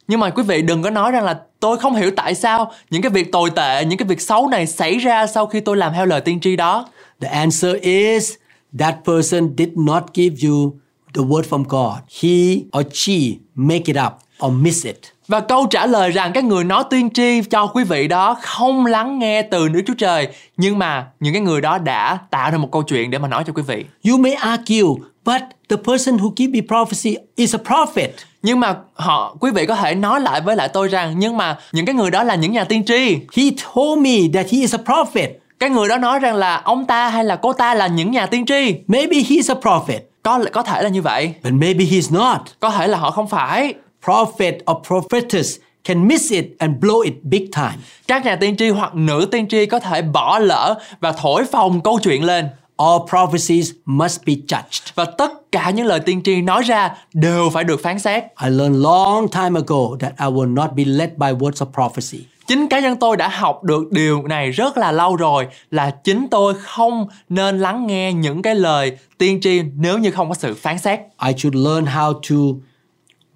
Nhưng 0.08 0.20
mà 0.20 0.30
quý 0.30 0.42
vị 0.42 0.62
đừng 0.62 0.82
có 0.82 0.90
nói 0.90 1.10
rằng 1.12 1.24
là 1.24 1.40
tôi 1.60 1.78
không 1.78 1.94
hiểu 1.94 2.10
tại 2.16 2.34
sao 2.34 2.72
những 2.90 3.02
cái 3.02 3.10
việc 3.10 3.32
tồi 3.32 3.50
tệ, 3.50 3.84
những 3.84 3.98
cái 3.98 4.08
việc 4.08 4.20
xấu 4.20 4.48
này 4.48 4.66
xảy 4.66 4.98
ra 4.98 5.26
sau 5.26 5.46
khi 5.46 5.60
tôi 5.60 5.76
làm 5.76 5.92
theo 5.92 6.06
lời 6.06 6.20
tiên 6.20 6.40
tri 6.40 6.56
đó. 6.56 6.88
The 7.20 7.28
answer 7.28 7.76
is 7.80 8.32
that 8.78 8.94
person 9.04 9.54
did 9.58 9.68
not 9.74 10.02
give 10.14 10.48
you 10.48 10.72
the 11.14 11.22
word 11.22 11.42
from 11.42 11.62
God. 11.62 12.02
He 12.22 12.56
or 12.78 12.86
she 12.92 13.14
make 13.54 13.84
it 13.84 13.96
up 14.06 14.12
or 14.46 14.52
miss 14.52 14.86
it. 14.86 15.15
Và 15.28 15.40
câu 15.40 15.66
trả 15.66 15.86
lời 15.86 16.10
rằng 16.10 16.32
cái 16.32 16.42
người 16.42 16.64
nói 16.64 16.84
tiên 16.90 17.10
tri 17.10 17.42
cho 17.50 17.66
quý 17.66 17.84
vị 17.84 18.08
đó 18.08 18.36
không 18.42 18.86
lắng 18.86 19.18
nghe 19.18 19.42
từ 19.42 19.68
Đức 19.68 19.80
Chúa 19.86 19.94
Trời 19.98 20.28
Nhưng 20.56 20.78
mà 20.78 21.06
những 21.20 21.32
cái 21.32 21.42
người 21.42 21.60
đó 21.60 21.78
đã 21.78 22.18
tạo 22.30 22.50
ra 22.50 22.58
một 22.58 22.68
câu 22.72 22.82
chuyện 22.82 23.10
để 23.10 23.18
mà 23.18 23.28
nói 23.28 23.44
cho 23.46 23.52
quý 23.52 23.62
vị 23.66 23.84
You 24.08 24.18
may 24.18 24.32
argue, 24.32 24.88
but 25.24 25.42
the 25.68 25.76
person 25.76 26.16
who 26.16 26.32
give 26.36 26.52
me 26.52 26.60
prophecy 26.68 27.16
is 27.36 27.54
a 27.54 27.58
prophet. 27.58 28.10
Nhưng 28.42 28.60
mà 28.60 28.74
họ 28.94 29.36
quý 29.40 29.50
vị 29.50 29.66
có 29.66 29.74
thể 29.74 29.94
nói 29.94 30.20
lại 30.20 30.40
với 30.40 30.56
lại 30.56 30.68
tôi 30.68 30.88
rằng 30.88 31.14
Nhưng 31.18 31.36
mà 31.36 31.58
những 31.72 31.86
cái 31.86 31.94
người 31.94 32.10
đó 32.10 32.22
là 32.22 32.34
những 32.34 32.52
nhà 32.52 32.64
tiên 32.64 32.84
tri 32.84 33.18
He 33.32 33.44
told 33.74 34.00
me 34.00 34.10
that 34.34 34.46
he 34.52 34.58
is 34.58 34.74
a 34.74 34.78
prophet. 34.84 35.30
Cái 35.58 35.70
người 35.70 35.88
đó 35.88 35.96
nói 35.96 36.18
rằng 36.18 36.34
là 36.34 36.56
ông 36.56 36.86
ta 36.86 37.08
hay 37.08 37.24
là 37.24 37.36
cô 37.36 37.52
ta 37.52 37.74
là 37.74 37.86
những 37.86 38.10
nhà 38.10 38.26
tiên 38.26 38.46
tri 38.46 38.74
Maybe 38.86 39.16
he's 39.16 39.54
a 39.54 39.60
prophet, 39.60 40.02
Có 40.22 40.44
có 40.52 40.62
thể 40.62 40.82
là 40.82 40.88
như 40.88 41.02
vậy 41.02 41.34
but 41.44 41.52
maybe 41.52 41.84
he's 41.84 42.14
not. 42.14 42.40
Có 42.60 42.70
thể 42.70 42.86
là 42.86 42.98
họ 42.98 43.10
không 43.10 43.28
phải 43.28 43.74
Prophet 44.06 44.58
or 44.70 44.76
prophetess 44.88 45.58
can 45.84 46.08
miss 46.08 46.32
it 46.32 46.46
and 46.58 46.72
blow 46.80 47.00
it 47.00 47.14
big 47.22 47.46
time. 47.52 47.74
Các 48.06 48.24
nhà 48.24 48.36
tiên 48.36 48.56
tri 48.56 48.68
hoặc 48.68 48.94
nữ 48.94 49.28
tiên 49.30 49.48
tri 49.48 49.66
có 49.66 49.78
thể 49.78 50.02
bỏ 50.02 50.38
lỡ 50.38 50.74
và 51.00 51.12
thổi 51.12 51.44
phồng 51.44 51.80
câu 51.80 51.98
chuyện 52.02 52.24
lên 52.24 52.48
All 52.76 52.98
prophecies 53.10 53.70
must 53.84 54.20
be 54.26 54.32
judged. 54.32 54.92
Và 54.94 55.04
tất 55.04 55.52
cả 55.52 55.70
những 55.70 55.86
lời 55.86 56.00
tiên 56.00 56.22
tri 56.22 56.42
nói 56.42 56.62
ra 56.62 56.96
đều 57.12 57.50
phải 57.52 57.64
được 57.64 57.82
phán 57.82 57.98
xét 57.98 58.22
I 58.22 58.50
learned 58.50 58.82
long 58.82 59.28
time 59.28 59.60
ago 59.60 59.96
that 60.00 60.12
I 60.18 60.26
will 60.26 60.54
not 60.54 60.70
be 60.72 60.84
led 60.84 61.10
by 61.16 61.26
words 61.26 61.66
of 61.66 61.72
prophecy. 61.72 62.24
Chính 62.46 62.68
cá 62.68 62.80
nhân 62.80 62.96
tôi 62.96 63.16
đã 63.16 63.28
học 63.28 63.64
được 63.64 63.92
điều 63.92 64.22
này 64.22 64.50
rất 64.50 64.78
là 64.78 64.92
lâu 64.92 65.16
rồi 65.16 65.46
là 65.70 65.90
chính 65.90 66.26
tôi 66.30 66.54
không 66.54 67.06
nên 67.28 67.58
lắng 67.58 67.86
nghe 67.86 68.12
những 68.12 68.42
cái 68.42 68.54
lời 68.54 68.98
tiên 69.18 69.40
tri 69.40 69.62
nếu 69.76 69.98
như 69.98 70.10
không 70.10 70.28
có 70.28 70.34
sự 70.34 70.54
phán 70.54 70.78
xét. 70.78 71.00
I 71.26 71.32
should 71.38 71.66
learn 71.66 71.84
how 71.84 72.12
to 72.12 72.60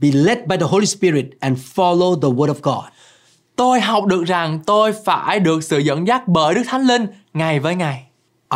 be 0.00 0.08
led 0.12 0.38
by 0.46 0.56
the 0.56 0.66
Holy 0.66 0.86
Spirit 0.86 1.26
and 1.40 1.58
follow 1.74 2.20
the 2.20 2.28
Word 2.28 2.54
of 2.54 2.60
God. 2.62 2.84
Tôi 3.56 3.80
học 3.80 4.06
được 4.06 4.24
rằng 4.24 4.60
tôi 4.66 4.92
phải 5.04 5.40
được 5.40 5.64
sự 5.64 5.78
dẫn 5.78 6.06
dắt 6.06 6.28
bởi 6.28 6.54
Đức 6.54 6.62
Thánh 6.66 6.86
Linh 6.86 7.06
ngày 7.34 7.60
với 7.60 7.74
ngày. 7.74 8.04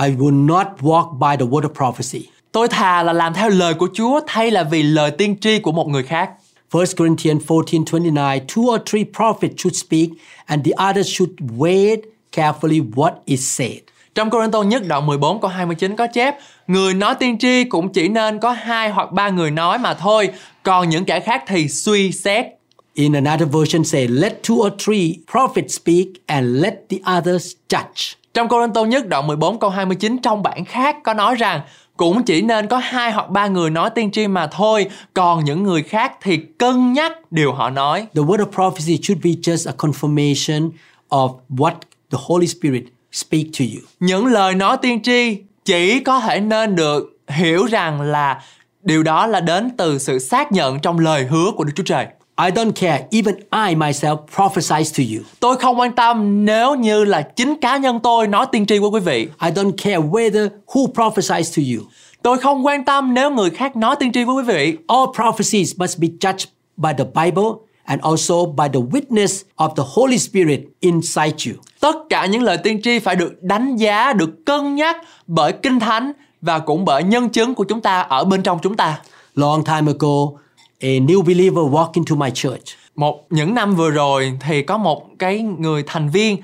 I 0.02 0.10
will 0.10 0.46
not 0.46 0.66
walk 0.80 1.18
by 1.18 1.36
the 1.44 1.50
word 1.50 1.60
of 1.60 1.74
prophecy. 1.74 2.28
Tôi 2.52 2.68
thà 2.68 3.02
là 3.02 3.12
làm 3.12 3.34
theo 3.34 3.48
lời 3.48 3.74
của 3.74 3.88
Chúa 3.94 4.20
thay 4.26 4.50
là 4.50 4.62
vì 4.62 4.82
lời 4.82 5.10
tiên 5.10 5.36
tri 5.40 5.58
của 5.58 5.72
một 5.72 5.88
người 5.88 6.02
khác. 6.02 6.30
1 6.72 6.84
Corinthians 6.96 7.42
14:29 7.46 8.40
Two 8.46 8.74
or 8.74 8.80
three 8.86 9.04
prophets 9.16 9.54
should 9.56 9.76
speak 9.76 10.08
and 10.46 10.66
the 10.66 10.72
others 10.90 11.08
should 11.08 11.34
weigh 11.58 11.96
carefully 12.32 12.90
what 12.90 13.12
is 13.24 13.58
said. 13.58 13.78
Trong 14.14 14.30
Cô 14.30 14.48
Tô 14.48 14.62
nhất 14.62 14.82
đoạn 14.86 15.06
14 15.06 15.40
câu 15.40 15.50
29 15.50 15.96
có 15.96 16.06
chép 16.06 16.36
Người 16.66 16.94
nói 16.94 17.14
tiên 17.14 17.38
tri 17.38 17.64
cũng 17.64 17.92
chỉ 17.92 18.08
nên 18.08 18.38
có 18.38 18.50
hai 18.52 18.90
hoặc 18.90 19.12
ba 19.12 19.28
người 19.28 19.50
nói 19.50 19.78
mà 19.78 19.94
thôi 19.94 20.30
Còn 20.62 20.88
những 20.88 21.04
kẻ 21.04 21.20
khác 21.20 21.44
thì 21.46 21.68
suy 21.68 22.12
xét 22.12 22.46
In 22.94 23.12
another 23.12 23.48
version 23.48 23.84
say 23.84 24.08
let 24.08 24.32
two 24.42 24.66
or 24.66 24.72
three 24.78 25.14
prophets 25.32 25.80
speak 25.80 26.06
and 26.26 26.62
let 26.62 26.74
the 26.90 26.98
others 27.18 27.52
judge. 27.68 28.14
Trong 28.34 28.48
Cô 28.48 28.68
Tô 28.68 28.84
nhất 28.84 29.08
đoạn 29.08 29.26
14 29.26 29.58
câu 29.58 29.70
29 29.70 30.18
trong 30.18 30.42
bản 30.42 30.64
khác 30.64 30.96
có 31.04 31.14
nói 31.14 31.34
rằng 31.34 31.60
cũng 31.96 32.22
chỉ 32.22 32.42
nên 32.42 32.66
có 32.66 32.78
hai 32.78 33.12
hoặc 33.12 33.30
ba 33.30 33.46
người 33.46 33.70
nói 33.70 33.90
tiên 33.94 34.10
tri 34.10 34.26
mà 34.26 34.46
thôi, 34.46 34.86
còn 35.14 35.44
những 35.44 35.62
người 35.62 35.82
khác 35.82 36.12
thì 36.22 36.36
cân 36.36 36.92
nhắc 36.92 37.32
điều 37.32 37.52
họ 37.52 37.70
nói. 37.70 38.06
The 38.14 38.22
word 38.22 38.38
of 38.38 38.50
prophecy 38.50 38.98
should 39.02 39.24
be 39.24 39.30
just 39.30 39.70
a 39.70 39.74
confirmation 39.78 40.70
of 41.08 41.36
what 41.48 41.74
the 42.10 42.18
Holy 42.20 42.46
Spirit 42.46 42.84
speak 43.12 43.46
to 43.58 43.64
you. 43.74 43.80
Những 44.00 44.26
lời 44.26 44.54
nói 44.54 44.76
tiên 44.82 45.02
tri 45.02 45.36
chỉ 45.64 46.00
có 46.00 46.20
thể 46.20 46.40
nên 46.40 46.76
được 46.76 47.16
hiểu 47.28 47.64
rằng 47.64 48.00
là 48.00 48.42
điều 48.82 49.02
đó 49.02 49.26
là 49.26 49.40
đến 49.40 49.70
từ 49.76 49.98
sự 49.98 50.18
xác 50.18 50.52
nhận 50.52 50.80
trong 50.80 50.98
lời 50.98 51.24
hứa 51.24 51.50
của 51.56 51.64
Đức 51.64 51.72
Chúa 51.76 51.82
Trời. 51.82 52.06
I 52.44 52.50
don't 52.50 52.72
care, 52.72 53.06
even 53.10 53.34
I 53.36 53.74
myself 53.74 54.16
prophesize 54.34 54.84
to 54.98 55.14
you. 55.16 55.24
Tôi 55.40 55.56
không 55.56 55.80
quan 55.80 55.92
tâm 55.92 56.44
nếu 56.44 56.74
như 56.74 57.04
là 57.04 57.22
chính 57.22 57.60
cá 57.60 57.76
nhân 57.76 58.00
tôi 58.02 58.26
nói 58.26 58.46
tiên 58.52 58.66
tri 58.66 58.78
với 58.78 58.90
quý 58.90 59.00
vị. 59.00 59.28
I 59.42 59.50
don't 59.50 59.72
care 59.84 59.98
whether 59.98 60.48
who 60.66 60.92
prophesies 60.92 61.58
to 61.58 61.62
you. 61.74 61.86
Tôi 62.22 62.38
không 62.38 62.66
quan 62.66 62.84
tâm 62.84 63.14
nếu 63.14 63.30
người 63.30 63.50
khác 63.50 63.76
nói 63.76 63.96
tiên 64.00 64.12
tri 64.12 64.24
với 64.24 64.34
quý 64.34 64.42
vị. 64.42 64.76
All 64.88 65.04
prophecies 65.14 65.72
must 65.76 65.98
be 65.98 66.08
judged 66.20 66.44
by 66.76 66.90
the 66.98 67.04
Bible 67.04 67.50
and 67.84 68.00
also 68.02 68.46
by 68.46 68.68
the 68.68 68.80
witness 68.80 69.42
of 69.56 69.74
the 69.76 69.82
Holy 69.86 70.18
Spirit 70.18 70.60
inside 70.80 71.34
you. 71.46 71.54
Tất 71.80 71.96
cả 72.10 72.26
những 72.26 72.42
lời 72.42 72.56
tiên 72.56 72.82
tri 72.82 72.98
phải 72.98 73.16
được 73.16 73.42
đánh 73.42 73.76
giá, 73.76 74.12
được 74.12 74.30
cân 74.46 74.74
nhắc 74.74 74.96
bởi 75.26 75.52
Kinh 75.52 75.80
Thánh 75.80 76.12
và 76.40 76.58
cũng 76.58 76.84
bởi 76.84 77.02
nhân 77.02 77.28
chứng 77.28 77.54
của 77.54 77.64
chúng 77.64 77.80
ta 77.80 78.00
ở 78.00 78.24
bên 78.24 78.42
trong 78.42 78.58
chúng 78.62 78.76
ta. 78.76 79.00
Long 79.34 79.64
time 79.64 79.92
ago, 79.92 80.38
a 80.80 80.88
new 80.88 81.22
believer 81.22 81.64
walked 81.64 81.92
into 81.94 82.16
my 82.16 82.30
church. 82.30 82.83
Một 82.96 83.26
những 83.30 83.54
năm 83.54 83.74
vừa 83.74 83.90
rồi 83.90 84.38
thì 84.40 84.62
có 84.62 84.78
một 84.78 85.06
cái 85.18 85.38
người 85.42 85.82
thành 85.86 86.08
viên 86.08 86.36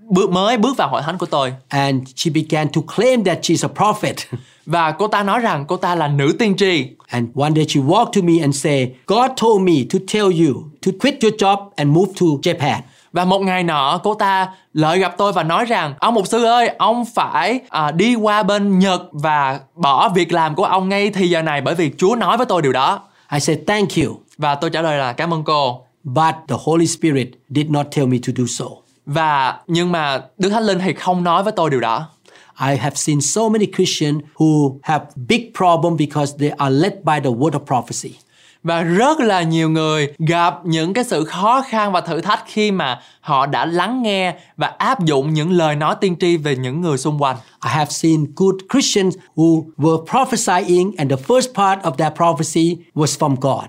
bước 0.00 0.30
mới 0.30 0.56
bước 0.56 0.76
vào 0.76 0.88
hội 0.88 1.02
thánh 1.02 1.18
của 1.18 1.26
tôi 1.26 1.52
and 1.68 2.02
she 2.16 2.30
began 2.34 2.68
to 2.68 2.80
claim 2.96 3.24
that 3.24 3.38
she's 3.42 3.68
a 3.68 3.72
prophet. 3.76 4.16
và 4.66 4.90
cô 4.90 5.08
ta 5.08 5.22
nói 5.22 5.40
rằng 5.40 5.64
cô 5.68 5.76
ta 5.76 5.94
là 5.94 6.08
nữ 6.08 6.36
tiên 6.38 6.56
tri. 6.56 6.86
and 7.08 7.28
one 7.34 7.50
day 7.56 7.64
she 7.68 7.80
walked 7.80 8.12
to 8.12 8.20
me 8.22 8.32
and 8.40 8.56
said, 8.64 8.88
God 9.06 9.30
told 9.42 9.62
me 9.62 9.74
to 9.92 9.98
tell 10.12 10.26
you 10.26 10.62
to 10.86 10.92
quit 11.00 11.22
your 11.22 11.34
job 11.34 11.68
and 11.76 11.90
move 11.90 12.12
to 12.20 12.26
Japan. 12.42 12.80
Và 13.12 13.24
một 13.24 13.38
ngày 13.38 13.62
nọ 13.62 14.00
cô 14.04 14.14
ta 14.14 14.48
lợi 14.72 14.98
gặp 14.98 15.14
tôi 15.18 15.32
và 15.32 15.42
nói 15.42 15.64
rằng 15.64 15.94
Ông 15.98 16.14
mục 16.14 16.26
sư 16.26 16.44
ơi, 16.44 16.70
ông 16.78 17.04
phải 17.04 17.60
à, 17.68 17.90
đi 17.90 18.14
qua 18.14 18.42
bên 18.42 18.78
Nhật 18.78 19.02
và 19.12 19.60
bỏ 19.74 20.08
việc 20.08 20.32
làm 20.32 20.54
của 20.54 20.64
ông 20.64 20.88
ngay 20.88 21.10
thì 21.10 21.28
giờ 21.28 21.42
này 21.42 21.60
bởi 21.60 21.74
vì 21.74 21.90
Chúa 21.98 22.16
nói 22.16 22.36
với 22.36 22.46
tôi 22.46 22.62
điều 22.62 22.72
đó. 22.72 23.00
I 23.32 23.40
said, 23.40 23.58
Thank 23.66 23.88
you. 23.96 24.20
Và 24.38 24.54
tôi 24.54 24.70
trả 24.70 24.82
lời 24.82 24.98
là 24.98 25.12
cảm 25.12 25.34
ơn 25.34 25.44
cô. 25.44 25.87
But 26.04 26.34
the 26.48 26.56
Holy 26.58 26.86
Spirit 26.86 27.28
did 27.48 27.70
not 27.70 27.86
tell 27.96 28.06
me 28.06 28.18
to 28.26 28.32
do 28.36 28.44
so. 28.46 28.66
Và 29.06 29.58
nhưng 29.66 29.92
mà 29.92 30.22
Đức 30.38 30.50
Thánh 30.50 30.62
Linh 30.62 30.78
thì 30.78 30.92
không 30.94 31.24
nói 31.24 31.42
với 31.42 31.52
tôi 31.56 31.70
điều 31.70 31.80
đó. 31.80 32.08
I 32.60 32.76
have 32.76 32.94
seen 32.94 33.20
so 33.20 33.48
many 33.48 33.66
Christians 33.76 34.22
who 34.34 34.78
have 34.82 35.04
big 35.28 35.52
problem 35.54 35.96
because 35.96 36.34
they 36.38 36.50
are 36.50 36.74
led 36.74 36.92
by 36.92 37.20
the 37.24 37.30
word 37.30 37.50
of 37.50 37.64
prophecy. 37.66 38.14
Và 38.62 38.82
rất 38.82 39.20
là 39.20 39.42
nhiều 39.42 39.70
người 39.70 40.12
gặp 40.18 40.54
những 40.64 40.94
cái 40.94 41.04
sự 41.04 41.24
khó 41.24 41.62
khăn 41.68 41.92
và 41.92 42.00
thử 42.00 42.20
thách 42.20 42.44
khi 42.46 42.70
mà 42.70 43.00
họ 43.20 43.46
đã 43.46 43.66
lắng 43.66 44.02
nghe 44.02 44.34
và 44.56 44.66
áp 44.78 45.04
dụng 45.04 45.34
những 45.34 45.52
lời 45.52 45.76
nói 45.76 45.94
tiên 46.00 46.16
tri 46.20 46.36
về 46.36 46.56
những 46.56 46.80
người 46.80 46.98
xung 46.98 47.22
quanh. 47.22 47.36
I 47.64 47.70
have 47.70 47.90
seen 47.90 48.26
good 48.36 48.54
Christians 48.72 49.16
who 49.36 49.64
were 49.76 50.04
prophesying 50.06 50.92
and 50.98 51.10
the 51.10 51.16
first 51.28 51.54
part 51.54 51.80
of 51.82 51.90
that 51.90 52.14
prophecy 52.16 52.76
was 52.94 53.18
from 53.18 53.36
God. 53.40 53.64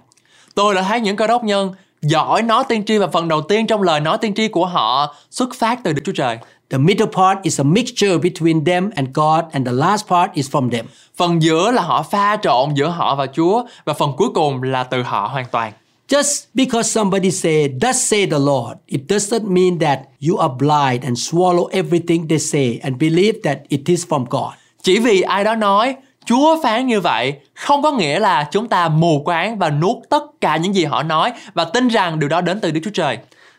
Tôi 0.55 0.75
đã 0.75 0.81
thấy 0.81 1.01
những 1.01 1.15
cơ 1.15 1.27
đốc 1.27 1.43
nhân 1.43 1.73
giỏi 2.01 2.41
nói 2.41 2.63
tiên 2.69 2.83
tri 2.85 2.97
và 2.97 3.07
phần 3.07 3.27
đầu 3.27 3.41
tiên 3.41 3.67
trong 3.67 3.81
lời 3.81 3.99
nói 3.99 4.17
tiên 4.21 4.33
tri 4.33 4.47
của 4.47 4.65
họ 4.65 5.15
xuất 5.31 5.49
phát 5.55 5.83
từ 5.83 5.93
Đức 5.93 6.01
Chúa 6.05 6.11
Trời. 6.11 6.37
The 6.69 6.77
middle 6.77 7.05
part 7.05 7.39
is 7.43 7.59
a 7.59 7.63
mixture 7.63 8.17
between 8.17 8.65
them 8.65 8.89
and 8.95 9.09
God 9.13 9.43
and 9.51 9.67
the 9.67 9.73
last 9.73 10.07
part 10.07 10.31
is 10.33 10.49
from 10.49 10.69
them. 10.69 10.85
Phần 11.17 11.41
giữa 11.41 11.71
là 11.71 11.81
họ 11.81 12.03
pha 12.03 12.37
trộn 12.43 12.73
giữa 12.73 12.87
họ 12.87 13.15
và 13.15 13.25
Chúa 13.35 13.63
và 13.85 13.93
phần 13.93 14.11
cuối 14.17 14.29
cùng 14.33 14.63
là 14.63 14.83
từ 14.83 15.03
họ 15.03 15.27
hoàn 15.27 15.45
toàn. 15.51 15.73
Just 16.09 16.43
because 16.53 16.89
somebody 16.89 17.31
say, 17.31 17.69
thus 17.81 17.95
say 17.95 18.25
the 18.25 18.39
Lord, 18.39 18.77
it 18.87 19.01
doesn't 19.07 19.47
mean 19.47 19.79
that 19.79 19.99
you 20.29 20.37
are 20.37 20.53
blind 20.59 21.03
and 21.03 21.17
swallow 21.17 21.67
everything 21.67 22.27
they 22.27 22.39
say 22.39 22.79
and 22.83 22.97
believe 22.99 23.39
that 23.43 23.57
it 23.69 23.81
is 23.85 24.05
from 24.07 24.25
God. 24.25 24.53
Chỉ 24.83 24.99
vì 24.99 25.21
ai 25.21 25.43
đó 25.43 25.55
nói 25.55 25.95
Chúa 26.29 26.61
phán 26.63 26.87
như 26.87 27.01
vậy 27.01 27.33
không 27.53 27.81
có 27.81 27.91
nghĩa 27.91 28.19
là 28.19 28.47
chúng 28.51 28.67
ta 28.67 28.89
mù 28.89 29.21
quáng 29.25 29.59
và 29.59 29.69
nuốt 29.69 29.97
tất 30.09 30.23
cả 30.41 30.57
những 30.57 30.75
gì 30.75 30.85
họ 30.85 31.03
nói 31.03 31.31
và 31.53 31.65
tin 31.65 31.87
rằng 31.87 32.19
điều 32.19 32.29
đó 32.29 32.41
đến 32.41 32.59
từ 32.59 32.71
Đức 32.71 32.79
Chúa 32.83 32.91
Trời. 32.93 33.17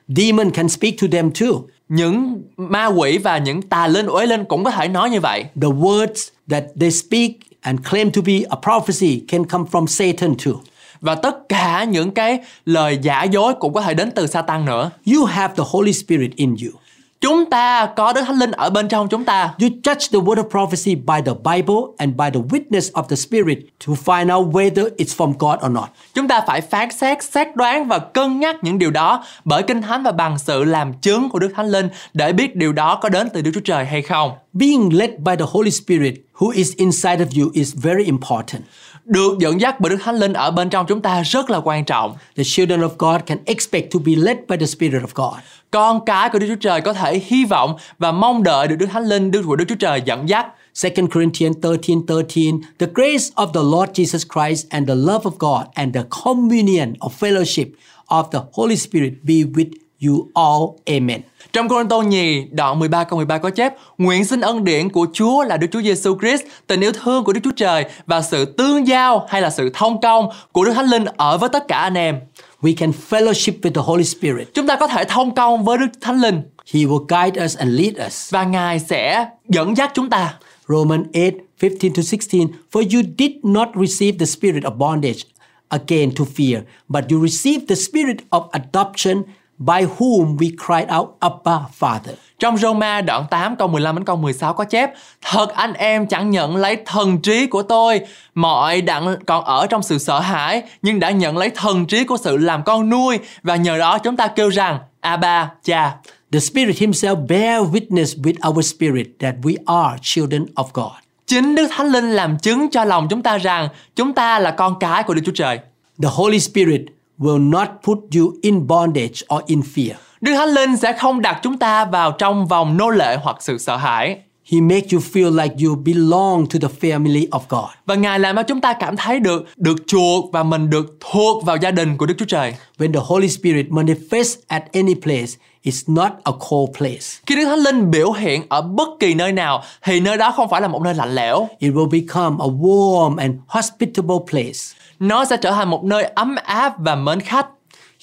Demon 0.08 0.50
can 0.50 0.68
speak 0.68 0.94
to 1.02 1.06
them 1.12 1.30
too. 1.30 1.46
Những 1.88 2.42
ma 2.56 2.86
quỷ 2.86 3.18
và 3.18 3.38
những 3.38 3.62
tà 3.62 3.86
linh 3.86 4.06
uế 4.06 4.26
linh 4.26 4.44
cũng 4.44 4.64
có 4.64 4.70
thể 4.70 4.88
nói 4.88 5.10
như 5.10 5.20
vậy. 5.20 5.44
The 5.62 5.68
words 5.68 6.30
that 6.50 6.64
they 6.80 6.90
speak 6.90 7.30
and 7.60 7.80
claim 7.90 8.10
to 8.10 8.22
be 8.26 8.34
a 8.50 8.56
prophecy 8.62 9.22
can 9.28 9.44
come 9.44 9.64
from 9.70 9.86
Satan 9.86 10.34
too. 10.44 10.52
Và 11.00 11.14
tất 11.14 11.48
cả 11.48 11.84
những 11.84 12.10
cái 12.10 12.38
lời 12.64 12.98
giả 13.02 13.22
dối 13.22 13.54
cũng 13.60 13.72
có 13.72 13.80
thể 13.80 13.94
đến 13.94 14.10
từ 14.14 14.26
Satan 14.26 14.64
nữa. 14.64 14.90
You 15.14 15.24
have 15.24 15.54
the 15.56 15.64
Holy 15.66 15.92
Spirit 15.92 16.30
in 16.36 16.56
you. 16.62 16.72
Chúng 17.20 17.50
ta 17.50 17.86
có 17.86 18.12
Đức 18.12 18.22
Thánh 18.26 18.38
Linh 18.38 18.50
ở 18.50 18.70
bên 18.70 18.88
trong 18.88 19.08
chúng 19.08 19.24
ta. 19.24 19.54
You 19.60 19.68
judge 19.82 20.08
the 20.12 20.18
word 20.18 20.34
of 20.34 20.48
prophecy 20.48 20.94
by 20.94 21.20
the 21.26 21.32
Bible 21.52 21.76
and 21.98 22.16
by 22.16 22.30
the 22.34 22.40
witness 22.40 22.92
of 22.92 23.02
the 23.02 23.16
Spirit 23.16 23.58
to 23.86 23.92
find 24.04 24.34
out 24.36 24.54
whether 24.54 24.84
it's 24.96 25.16
from 25.16 25.32
God 25.38 25.64
or 25.66 25.72
not. 25.72 25.88
Chúng 26.14 26.28
ta 26.28 26.40
phải 26.46 26.60
phán 26.60 26.90
xét, 26.90 27.22
xét 27.22 27.56
đoán 27.56 27.88
và 27.88 27.98
cân 27.98 28.40
nhắc 28.40 28.56
những 28.62 28.78
điều 28.78 28.90
đó 28.90 29.24
bởi 29.44 29.62
Kinh 29.62 29.82
Thánh 29.82 30.02
và 30.02 30.12
bằng 30.12 30.38
sự 30.38 30.64
làm 30.64 30.92
chứng 30.92 31.30
của 31.30 31.38
Đức 31.38 31.52
Thánh 31.56 31.66
Linh 31.66 31.88
để 32.14 32.32
biết 32.32 32.56
điều 32.56 32.72
đó 32.72 32.98
có 33.02 33.08
đến 33.08 33.28
từ 33.32 33.42
Đức 33.42 33.50
Chúa 33.54 33.60
Trời 33.60 33.84
hay 33.84 34.02
không. 34.02 34.32
Being 34.52 34.98
led 34.98 35.10
by 35.18 35.36
the 35.38 35.44
Holy 35.48 35.70
Spirit 35.70 36.14
who 36.38 36.50
is 36.50 36.72
inside 36.76 37.24
of 37.24 37.42
you 37.42 37.50
is 37.52 37.74
very 37.74 38.04
important. 38.04 38.62
Được 39.10 39.38
dẫn 39.38 39.60
dắt 39.60 39.80
bởi 39.80 39.90
Đức 39.90 39.96
Thánh 40.02 40.14
Linh 40.14 40.32
ở 40.32 40.50
bên 40.50 40.70
trong 40.70 40.86
chúng 40.86 41.00
ta 41.00 41.22
rất 41.22 41.50
là 41.50 41.60
quan 41.64 41.84
trọng. 41.84 42.16
The 42.36 42.42
children 42.46 42.80
of 42.80 42.88
God 42.98 43.20
can 43.26 43.38
expect 43.44 43.92
to 43.92 43.98
be 44.06 44.12
led 44.16 44.36
by 44.48 44.56
the 44.56 44.66
Spirit 44.66 45.02
of 45.02 45.08
God. 45.14 45.40
Con 45.70 46.04
cái 46.06 46.28
của 46.28 46.38
Đức 46.38 46.46
Chúa 46.48 46.60
Trời 46.60 46.80
có 46.80 46.92
thể 46.92 47.20
hy 47.26 47.44
vọng 47.44 47.76
và 47.98 48.12
mong 48.12 48.42
đợi 48.42 48.68
được 48.68 48.76
Đức 48.76 48.86
Thánh 48.86 49.04
Linh 49.04 49.30
Đức 49.30 49.42
của 49.46 49.56
Đức 49.56 49.64
Chúa 49.68 49.74
Trời 49.74 50.02
dẫn 50.04 50.28
dắt. 50.28 50.46
2 50.82 50.92
Corinthians 51.14 51.56
13:13 51.56 52.60
The 52.78 52.86
grace 52.94 53.24
of 53.34 53.46
the 53.46 53.60
Lord 53.62 53.90
Jesus 53.90 54.24
Christ 54.34 54.66
and 54.68 54.88
the 54.88 54.94
love 54.94 55.30
of 55.30 55.32
God 55.38 55.66
and 55.74 55.94
the 55.94 56.02
communion 56.24 56.94
of 56.98 57.10
fellowship 57.20 57.66
of 58.06 58.24
the 58.30 58.38
Holy 58.52 58.76
Spirit 58.76 59.12
be 59.22 59.34
with 59.34 59.70
you 60.06 60.30
all. 60.34 60.96
Amen. 60.96 61.20
Trong 61.52 61.68
Cô 61.68 61.84
Tô 61.84 62.02
nhì 62.02 62.44
đoạn 62.52 62.78
13 62.78 63.04
câu 63.04 63.16
13 63.16 63.38
có 63.38 63.50
chép 63.50 63.74
Nguyện 63.98 64.24
xin 64.24 64.40
ân 64.40 64.64
điển 64.64 64.88
của 64.88 65.06
Chúa 65.12 65.44
là 65.44 65.56
Đức 65.56 65.66
Chúa 65.72 65.82
Giêsu 65.82 66.18
Christ, 66.18 66.42
tình 66.66 66.80
yêu 66.80 66.92
thương 66.92 67.24
của 67.24 67.32
Đức 67.32 67.40
Chúa 67.44 67.50
Trời 67.56 67.84
và 68.06 68.22
sự 68.22 68.44
tương 68.44 68.86
giao 68.86 69.26
hay 69.28 69.42
là 69.42 69.50
sự 69.50 69.70
thông 69.74 70.00
công 70.00 70.28
của 70.52 70.64
Đức 70.64 70.72
Thánh 70.72 70.86
Linh 70.86 71.04
ở 71.16 71.38
với 71.38 71.48
tất 71.52 71.68
cả 71.68 71.78
anh 71.78 71.94
em. 71.94 72.20
We 72.62 72.74
can 72.76 72.92
fellowship 73.10 73.52
with 73.62 73.72
the 73.72 73.82
Holy 73.84 74.04
Spirit. 74.04 74.54
Chúng 74.54 74.66
ta 74.66 74.76
có 74.76 74.86
thể 74.86 75.04
thông 75.04 75.34
công 75.34 75.64
với 75.64 75.78
Đức 75.78 75.88
Thánh 76.00 76.20
Linh 76.20 76.42
He 76.72 76.80
will 76.80 77.04
guide 77.08 77.44
us 77.44 77.56
and 77.56 77.80
lead 77.80 78.06
us. 78.06 78.32
và 78.32 78.44
Ngài 78.44 78.80
sẽ 78.80 79.26
dẫn 79.48 79.76
dắt 79.76 79.90
chúng 79.94 80.10
ta. 80.10 80.34
Romans 80.68 81.06
8, 81.12 81.22
15 81.60 81.92
to 81.94 82.02
16. 82.12 82.48
For 82.72 82.82
you 82.96 83.02
did 83.18 83.30
not 83.42 83.68
receive 83.74 84.18
the 84.18 84.26
spirit 84.26 84.64
of 84.64 84.76
bondage 84.78 85.20
again 85.68 86.10
to 86.18 86.24
fear, 86.36 86.60
but 86.88 87.04
you 87.10 87.22
received 87.22 87.68
the 87.68 87.74
spirit 87.74 88.16
of 88.30 88.48
adoption 88.50 89.22
by 89.60 89.86
whom 89.98 90.36
we 90.36 90.50
cried 90.56 90.96
out, 90.98 91.08
Abba, 91.20 91.58
Father. 91.80 92.14
Trong 92.38 92.56
Roma 92.56 93.00
đoạn 93.00 93.26
8 93.30 93.56
câu 93.56 93.68
15 93.68 93.96
đến 93.96 94.04
câu 94.04 94.16
16 94.16 94.52
có 94.52 94.64
chép 94.64 94.90
Thật 95.22 95.46
anh 95.54 95.72
em 95.72 96.06
chẳng 96.06 96.30
nhận 96.30 96.56
lấy 96.56 96.76
thần 96.86 97.18
trí 97.18 97.46
của 97.46 97.62
tôi 97.62 98.00
Mọi 98.34 98.80
đặng 98.80 99.16
còn 99.26 99.44
ở 99.44 99.66
trong 99.66 99.82
sự 99.82 99.98
sợ 99.98 100.20
hãi 100.20 100.62
Nhưng 100.82 101.00
đã 101.00 101.10
nhận 101.10 101.36
lấy 101.36 101.50
thần 101.50 101.86
trí 101.86 102.04
của 102.04 102.16
sự 102.16 102.36
làm 102.36 102.62
con 102.62 102.90
nuôi 102.90 103.18
Và 103.42 103.56
nhờ 103.56 103.78
đó 103.78 103.98
chúng 103.98 104.16
ta 104.16 104.26
kêu 104.26 104.48
rằng 104.48 104.78
Abba, 105.00 105.50
cha 105.64 105.96
The 106.32 106.40
Spirit 106.40 106.76
Himself 106.76 107.26
bear 107.26 107.62
witness 107.62 108.22
with 108.22 108.50
our 108.50 108.66
spirit 108.66 109.06
that 109.18 109.34
we 109.42 109.54
are 109.66 109.98
children 110.02 110.46
of 110.54 110.64
God. 110.74 110.92
Chính 111.26 111.54
Đức 111.54 111.68
Thánh 111.70 111.86
Linh 111.86 112.10
làm 112.10 112.38
chứng 112.38 112.70
cho 112.70 112.84
lòng 112.84 113.06
chúng 113.10 113.22
ta 113.22 113.38
rằng 113.38 113.68
Chúng 113.96 114.12
ta 114.12 114.38
là 114.38 114.50
con 114.50 114.78
cái 114.80 115.02
của 115.02 115.14
Đức 115.14 115.22
Chúa 115.26 115.32
Trời 115.34 115.58
The 116.02 116.08
Holy 116.12 116.40
Spirit 116.40 116.80
will 117.20 117.50
not 117.50 117.68
put 117.82 117.98
you 118.16 118.32
in 118.42 118.66
bondage 118.66 119.22
or 119.34 119.42
in 119.46 119.60
fear. 119.60 119.94
Đức 120.20 120.32
Thánh 120.34 120.48
Linh 120.48 120.76
sẽ 120.76 120.92
không 120.92 121.22
đặt 121.22 121.40
chúng 121.42 121.58
ta 121.58 121.84
vào 121.84 122.12
trong 122.12 122.46
vòng 122.46 122.76
nô 122.76 122.90
lệ 122.90 123.16
hoặc 123.22 123.36
sự 123.40 123.58
sợ 123.58 123.76
hãi. 123.76 124.18
He 124.52 124.60
makes 124.60 124.92
you 124.92 125.00
feel 125.12 125.42
like 125.42 125.54
you 125.64 125.76
belong 125.76 126.46
to 126.46 126.58
the 126.68 126.68
family 126.80 127.28
of 127.28 127.40
God. 127.48 127.70
Và 127.86 127.94
Ngài 127.94 128.18
làm 128.18 128.36
cho 128.36 128.42
chúng 128.42 128.60
ta 128.60 128.72
cảm 128.72 128.96
thấy 128.96 129.20
được 129.20 129.46
được 129.56 129.76
chuộc 129.86 130.32
và 130.32 130.42
mình 130.42 130.70
được 130.70 130.96
thuộc 131.10 131.44
vào 131.44 131.56
gia 131.56 131.70
đình 131.70 131.96
của 131.96 132.06
Đức 132.06 132.14
Chúa 132.18 132.24
Trời. 132.24 132.54
When 132.78 132.92
the 132.92 133.00
Holy 133.02 133.28
Spirit 133.28 133.66
manifests 133.66 134.36
at 134.46 134.64
any 134.72 134.94
place, 134.94 135.32
it's 135.64 135.94
not 135.94 136.12
a 136.24 136.32
cold 136.50 136.78
place. 136.78 137.06
Khi 137.26 137.36
Đức 137.36 137.44
Thánh 137.44 137.58
Linh 137.58 137.90
biểu 137.90 138.12
hiện 138.12 138.42
ở 138.48 138.62
bất 138.62 138.88
kỳ 139.00 139.14
nơi 139.14 139.32
nào 139.32 139.62
thì 139.82 140.00
nơi 140.00 140.16
đó 140.16 140.30
không 140.30 140.48
phải 140.48 140.60
là 140.60 140.68
một 140.68 140.82
nơi 140.82 140.94
lạnh 140.94 141.14
lẽo. 141.14 141.48
It 141.58 141.72
will 141.72 141.90
become 141.90 142.36
a 142.40 142.46
warm 142.46 143.16
and 143.16 143.34
hospitable 143.46 144.16
place. 144.30 144.79
Nó 145.00 145.24
sẽ 145.24 145.36
trở 145.36 145.50
thành 145.50 145.70
một 145.70 145.84
nơi 145.84 146.04
ấm 146.04 146.36
áp 146.44 146.74
và 146.78 146.94
mến 146.94 147.20
khách. 147.20 147.46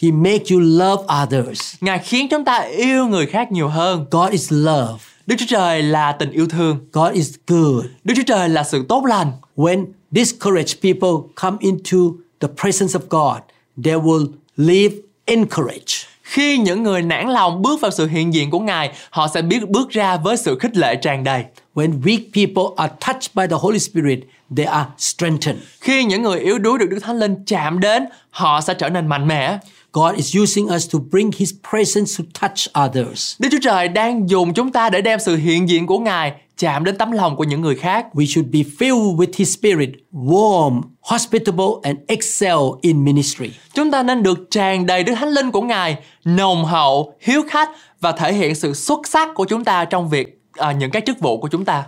He 0.01 0.11
makes 0.11 0.51
you 0.51 0.59
love 0.59 1.03
others. 1.23 1.75
Ngài 1.81 1.99
khiến 1.99 2.27
chúng 2.29 2.45
ta 2.45 2.57
yêu 2.57 3.05
người 3.05 3.25
khác 3.25 3.51
nhiều 3.51 3.67
hơn. 3.67 4.05
God 4.11 4.31
is 4.31 4.53
love. 4.53 4.93
Đức 5.27 5.35
Chúa 5.39 5.45
Trời 5.49 5.83
là 5.83 6.11
tình 6.11 6.31
yêu 6.31 6.47
thương. 6.47 6.79
God 6.93 7.13
is 7.13 7.35
good. 7.47 7.85
Đức 8.03 8.13
Chúa 8.17 8.23
Trời 8.27 8.49
là 8.49 8.63
sự 8.63 8.85
tốt 8.89 9.05
lành. 9.05 9.31
When 9.55 9.85
discouraged 10.11 10.81
people 10.81 11.29
come 11.41 11.57
into 11.59 11.97
the 12.39 12.47
presence 12.61 12.99
of 12.99 13.01
God, 13.09 13.41
they 13.83 13.95
will 13.95 14.27
live 14.57 14.95
encouraged. 15.25 16.05
Khi 16.23 16.57
những 16.57 16.83
người 16.83 17.01
nản 17.01 17.29
lòng 17.29 17.61
bước 17.61 17.81
vào 17.81 17.91
sự 17.91 18.07
hiện 18.07 18.33
diện 18.33 18.49
của 18.49 18.59
Ngài, 18.59 18.91
họ 19.09 19.27
sẽ 19.27 19.41
biết 19.41 19.69
bước 19.69 19.89
ra 19.89 20.17
với 20.17 20.37
sự 20.37 20.57
khích 20.59 20.77
lệ 20.77 20.95
tràn 20.95 21.23
đầy. 21.23 21.43
When 21.77 22.01
weak 22.01 22.33
people 22.33 22.73
are 22.77 22.93
touched 22.99 23.35
by 23.35 23.47
the 23.47 23.55
Holy 23.55 23.79
Spirit, 23.79 24.19
they 24.57 24.65
are 24.65 24.85
strengthened. 24.97 25.59
Khi 25.81 26.03
những 26.03 26.21
người 26.21 26.39
yếu 26.39 26.59
đuối 26.59 26.79
được 26.79 26.89
Đức 26.89 26.99
Thánh 27.01 27.19
Linh 27.19 27.35
chạm 27.45 27.79
đến, 27.79 28.05
họ 28.29 28.61
sẽ 28.61 28.73
trở 28.73 28.89
nên 28.89 29.07
mạnh 29.07 29.27
mẽ. 29.27 29.57
God 29.93 30.15
is 30.15 30.37
using 30.37 30.65
us 30.75 30.93
to 30.93 30.99
bring 31.11 31.31
His 31.37 31.53
presence 31.71 32.11
to 32.17 32.23
touch 32.41 32.87
others. 32.87 33.35
Đức 33.39 33.49
Chúa 33.51 33.57
Trời 33.61 33.87
đang 33.87 34.29
dùng 34.29 34.53
chúng 34.53 34.71
ta 34.71 34.89
để 34.89 35.01
đem 35.01 35.19
sự 35.19 35.35
hiện 35.35 35.69
diện 35.69 35.87
của 35.87 35.99
Ngài 35.99 36.33
chạm 36.57 36.83
đến 36.83 36.97
tấm 36.97 37.11
lòng 37.11 37.35
của 37.35 37.43
những 37.43 37.61
người 37.61 37.75
khác. 37.75 38.05
We 38.13 38.25
should 38.25 38.51
be 38.51 38.59
filled 38.59 39.15
with 39.15 39.31
His 39.35 39.57
Spirit, 39.57 39.89
warm, 40.13 40.81
hospitable, 41.01 41.73
and 41.83 41.97
excel 42.07 42.57
in 42.81 43.05
ministry. 43.05 43.51
Chúng 43.73 43.91
ta 43.91 44.03
nên 44.03 44.23
được 44.23 44.47
tràn 44.51 44.85
đầy 44.85 45.03
Đức 45.03 45.13
Thánh 45.15 45.29
Linh 45.29 45.51
của 45.51 45.61
Ngài, 45.61 45.97
nồng 46.25 46.65
hậu, 46.65 47.13
hiếu 47.21 47.41
khách 47.49 47.69
và 48.01 48.11
thể 48.11 48.33
hiện 48.33 48.55
sự 48.55 48.73
xuất 48.73 49.07
sắc 49.07 49.29
của 49.35 49.45
chúng 49.45 49.63
ta 49.63 49.85
trong 49.85 50.09
việc 50.09 50.36
à, 50.57 50.71
những 50.71 50.91
cái 50.91 51.01
chức 51.05 51.19
vụ 51.19 51.37
của 51.37 51.47
chúng 51.47 51.65
ta. 51.65 51.83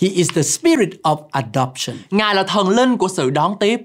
He 0.00 0.08
is 0.08 0.30
the 0.34 0.42
Spirit 0.42 0.88
of 1.02 1.16
adoption, 1.30 1.96
Ngài 2.10 2.34
là 2.34 2.42
thần 2.42 2.68
linh 2.68 2.96
của 2.96 3.08
sự 3.08 3.30
đón 3.30 3.56
tiếp. 3.60 3.80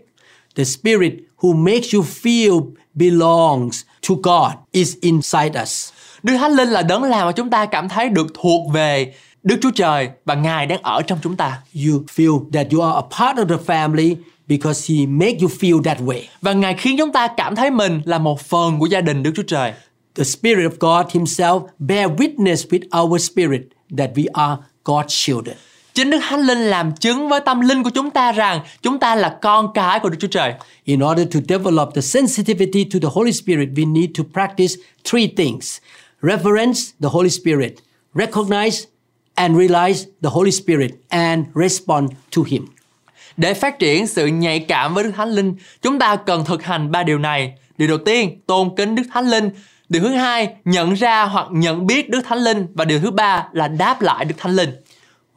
the 0.56 0.64
Spirit 0.64 1.14
who 1.38 1.54
makes 1.54 1.94
you 1.94 2.02
feel 2.02 2.72
belongs 2.94 3.84
to 4.08 4.16
God 4.24 4.52
is 4.72 4.96
inside 5.02 5.62
us. 5.62 5.92
Đức 6.24 6.38
Thánh 6.38 6.52
Linh 6.52 6.70
là 6.70 6.82
đấng 6.82 7.04
làm 7.04 7.26
mà 7.28 7.32
chúng 7.32 7.50
ta 7.50 7.66
cảm 7.66 7.90
thấy 7.90 8.10
được 8.10 8.28
thuộc 8.34 8.72
về 8.74 9.14
Đức 9.44 9.56
Chúa 9.62 9.72
Trời 9.72 10.10
và 10.26 10.36
Ngài 10.36 10.66
đang 10.66 10.82
ở 10.82 11.02
trong 11.02 11.20
chúng 11.24 11.36
ta. 11.36 11.62
You 11.74 12.04
feel 12.16 12.52
that 12.52 12.68
you 12.72 12.82
are 12.82 12.96
a 12.96 13.18
part 13.20 13.38
of 13.38 13.58
the 13.58 13.64
family 13.66 14.16
because 14.48 14.94
He 14.94 15.06
make 15.06 15.38
you 15.42 15.50
feel 15.60 15.82
that 15.84 16.00
way. 16.00 16.22
Và 16.42 16.54
Ngài 16.54 16.74
khiến 16.74 16.96
chúng 16.98 17.12
ta 17.12 17.28
cảm 17.28 17.56
thấy 17.56 17.72
mình 17.72 18.02
là 18.06 18.18
một 18.18 18.42
phần 18.42 18.80
của 18.80 18.86
gia 18.86 19.02
đình 19.02 19.24
Đức 19.24 19.32
Chúa 19.36 19.44
Trời. 19.44 19.74
The 20.16 20.24
Spirit 20.24 20.72
of 20.72 20.78
God 20.80 21.16
Himself 21.16 21.68
bear 21.80 22.10
witness 22.12 22.68
with 22.70 23.04
our 23.04 23.30
spirit 23.30 23.62
that 23.98 24.10
we 24.16 24.26
are 24.34 24.62
God's 24.86 25.26
children. 25.26 25.58
Chính 25.94 26.10
Đức 26.10 26.20
Thánh 26.30 26.42
Linh 26.42 26.58
làm 26.58 26.96
chứng 26.96 27.30
với 27.30 27.40
tâm 27.40 27.62
linh 27.62 27.84
của 27.84 27.90
chúng 27.90 28.10
ta 28.10 28.32
rằng 28.32 28.60
chúng 28.82 29.00
ta 29.00 29.16
là 29.16 29.38
con 29.42 29.74
cái 29.74 30.00
của 30.00 30.10
Đức 30.10 30.18
Chúa 30.20 30.28
Trời. 30.28 30.54
In 30.84 31.04
order 31.04 31.28
to 31.34 31.40
develop 31.50 31.90
the 31.96 32.02
sensitivity 32.02 32.84
to 32.84 33.00
the 33.02 33.10
Holy 33.12 33.32
Spirit, 33.32 33.70
we 33.76 33.94
need 33.94 34.10
to 34.18 34.24
practice 34.34 34.76
three 35.04 35.28
things 35.38 35.78
reverence 36.26 36.80
the 37.02 37.10
Holy 37.10 37.30
Spirit, 37.30 37.74
recognize 38.14 38.88
and 39.36 39.58
realize 39.58 40.06
the 40.22 40.30
Holy 40.30 40.52
Spirit, 40.52 40.92
and 41.10 41.46
respond 41.56 42.10
to 42.36 42.42
Him. 42.48 42.66
Để 43.38 43.54
phát 43.54 43.80
triển 43.80 44.08
sự 44.08 44.28
nhạy 44.28 44.60
cảm 44.60 44.94
với 44.94 45.04
Đức 45.04 45.12
Thánh 45.16 45.30
Linh, 45.30 45.56
chúng 45.82 46.00
ta 46.00 46.16
cần 46.16 46.46
thực 46.46 46.64
hành 46.64 46.92
ba 46.92 47.04
điều 47.04 47.18
này. 47.18 47.54
Điều 47.78 47.88
đầu 47.88 47.98
tiên, 47.98 48.42
tôn 48.48 48.70
kính 48.78 48.96
Đức 48.96 49.04
Thánh 49.14 49.30
Linh. 49.30 49.50
Điều 49.90 50.02
thứ 50.02 50.10
hai, 50.10 50.56
nhận 50.66 50.94
ra 50.94 51.26
hoặc 51.26 51.48
nhận 51.52 51.88
biết 51.88 52.10
Đức 52.10 52.22
Thánh 52.26 52.40
Linh. 52.40 52.68
Và 52.74 52.86
điều 52.86 53.00
thứ 53.00 53.12
ba 53.12 53.48
là 53.52 53.68
đáp 53.68 54.02
lại 54.02 54.26
Đức 54.26 54.36
Thánh 54.38 54.56
Linh. 54.56 54.70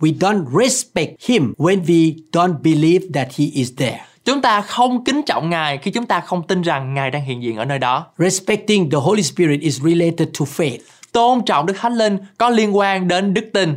We 0.00 0.18
don't 0.18 0.62
respect 0.62 1.22
Him 1.28 1.52
when 1.58 1.84
we 1.84 2.14
don't 2.32 2.54
believe 2.62 3.06
that 3.14 3.28
He 3.36 3.44
is 3.54 3.72
there. 3.76 4.00
Chúng 4.24 4.42
ta 4.42 4.60
không 4.60 5.04
kính 5.04 5.22
trọng 5.26 5.50
Ngài 5.50 5.78
khi 5.78 5.90
chúng 5.90 6.06
ta 6.06 6.20
không 6.20 6.46
tin 6.46 6.62
rằng 6.62 6.94
Ngài 6.94 7.10
đang 7.10 7.24
hiện 7.24 7.42
diện 7.42 7.56
ở 7.56 7.64
nơi 7.64 7.78
đó. 7.78 8.06
Respecting 8.18 8.90
the 8.90 8.98
Holy 8.98 9.22
Spirit 9.22 9.60
is 9.60 9.82
related 9.82 10.28
to 10.38 10.44
faith. 10.56 10.78
Tôn 11.12 11.44
trọng 11.46 11.66
Đức 11.66 11.74
Thánh 11.78 11.94
Linh 11.94 12.18
có 12.38 12.50
liên 12.50 12.76
quan 12.76 13.08
đến 13.08 13.34
đức 13.34 13.50
tin. 13.54 13.76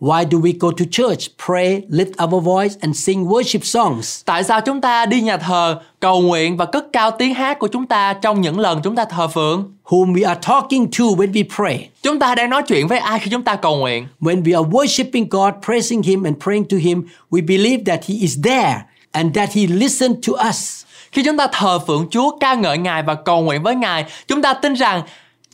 Why 0.00 0.24
do 0.30 0.38
we 0.38 0.52
go 0.58 0.70
to 0.70 0.84
church, 0.90 1.28
pray, 1.46 1.82
lift 1.88 2.24
our 2.24 2.44
voice, 2.44 2.76
and 2.80 2.96
sing 2.96 3.24
worship 3.24 3.60
songs? 3.62 4.22
Tại 4.24 4.44
sao 4.44 4.60
chúng 4.60 4.80
ta 4.80 5.06
đi 5.06 5.20
nhà 5.20 5.36
thờ, 5.36 5.80
cầu 6.00 6.20
nguyện 6.20 6.56
và 6.56 6.64
cất 6.64 6.86
cao 6.92 7.10
tiếng 7.10 7.34
hát 7.34 7.58
của 7.58 7.68
chúng 7.68 7.86
ta 7.86 8.12
trong 8.12 8.40
những 8.40 8.58
lần 8.58 8.80
chúng 8.82 8.96
ta 8.96 9.04
thờ 9.04 9.28
phượng? 9.28 9.72
Whom 9.84 10.12
we 10.12 10.28
are 10.28 10.40
talking 10.42 10.86
to 10.98 11.04
when 11.04 11.32
we 11.32 11.44
pray? 11.56 11.88
Chúng 12.02 12.18
ta 12.18 12.34
đang 12.34 12.50
nói 12.50 12.62
chuyện 12.62 12.88
với 12.88 12.98
ai 12.98 13.18
khi 13.18 13.30
chúng 13.30 13.42
ta 13.42 13.56
cầu 13.56 13.76
nguyện? 13.76 14.06
When 14.20 14.42
we 14.42 14.62
are 14.62 14.70
worshiping 14.70 15.26
God, 15.30 15.54
praising 15.66 16.02
Him, 16.02 16.24
and 16.24 16.36
praying 16.44 16.64
to 16.64 16.76
Him, 16.76 17.02
we 17.30 17.46
believe 17.46 17.84
that 17.86 18.04
He 18.04 18.14
is 18.20 18.38
there 18.44 18.76
and 19.12 19.36
that 19.36 19.52
He 19.52 19.66
listened 19.66 20.16
to 20.28 20.48
us. 20.48 20.84
Khi 21.12 21.22
chúng 21.24 21.36
ta 21.36 21.46
thờ 21.52 21.78
phượng 21.86 22.06
Chúa, 22.10 22.36
ca 22.38 22.54
ngợi 22.54 22.78
Ngài 22.78 23.02
và 23.02 23.14
cầu 23.14 23.42
nguyện 23.42 23.62
với 23.62 23.74
Ngài, 23.74 24.04
chúng 24.28 24.42
ta 24.42 24.54
tin 24.54 24.74
rằng 24.74 25.02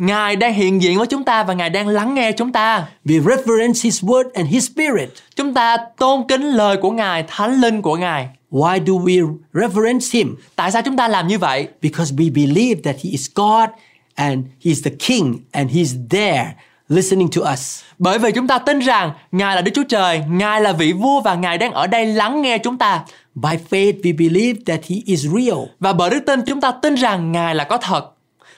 Ngài 0.01 0.37
đang 0.37 0.55
hiện 0.55 0.83
diện 0.83 0.99
với 0.99 1.07
chúng 1.07 1.25
ta 1.25 1.43
và 1.43 1.55
Ngài 1.55 1.71
đang 1.71 1.89
lắng 1.89 2.15
nghe 2.15 2.33
chúng 2.33 2.53
ta. 2.53 2.87
We 3.05 3.23
reverence 3.23 3.81
His 3.83 4.05
Word 4.05 4.25
and 4.35 4.49
His 4.49 4.71
Spirit. 4.71 5.09
Chúng 5.37 5.55
ta 5.55 5.77
tôn 5.99 6.25
kính 6.29 6.43
lời 6.43 6.77
của 6.77 6.91
Ngài, 6.91 7.25
thánh 7.29 7.61
linh 7.61 7.83
của 7.83 7.97
Ngài. 7.97 8.29
Why 8.51 8.85
do 8.87 8.93
we 8.93 9.37
reverence 9.53 10.07
Him? 10.13 10.37
Tại 10.57 10.73
sao 10.73 10.83
chúng 10.83 10.97
ta 10.97 11.09
làm 11.09 11.27
như 11.27 11.39
vậy? 11.39 11.69
Because 11.83 12.15
we 12.17 12.33
believe 12.35 12.81
that 12.85 12.97
He 13.05 13.11
is 13.11 13.27
God 13.35 13.69
and 14.15 14.39
He 14.65 14.69
is 14.69 14.85
the 14.85 14.91
King 14.99 15.39
and 15.53 15.71
He 15.71 15.79
is 15.79 15.95
there 16.11 16.55
listening 16.89 17.29
to 17.37 17.53
us. 17.53 17.81
Bởi 17.99 18.19
vì 18.19 18.33
chúng 18.33 18.47
ta 18.47 18.59
tin 18.59 18.79
rằng 18.79 19.13
Ngài 19.33 19.57
là 19.57 19.63
Đức 19.63 19.73
Chúa 19.75 19.85
Trời, 19.89 20.23
Ngài 20.31 20.61
là 20.61 20.73
vị 20.73 20.93
vua 20.93 21.21
và 21.21 21.35
Ngài 21.35 21.59
đang 21.59 21.73
ở 21.73 21.87
đây 21.87 22.07
lắng 22.07 22.43
nghe 22.43 22.59
chúng 22.59 22.79
ta. 22.79 23.05
By 23.35 23.57
faith, 23.71 24.01
we 24.03 24.17
believe 24.19 24.61
that 24.67 24.81
He 24.89 24.97
is 25.05 25.27
real. 25.27 25.59
Và 25.81 25.93
bởi 25.93 26.11
đức 26.11 26.21
tin 26.27 26.41
chúng 26.47 26.61
ta 26.61 26.73
tin 26.73 26.95
rằng 26.95 27.33
Ngài 27.33 27.55
là 27.55 27.65
có 27.65 27.77
thật. 27.79 28.11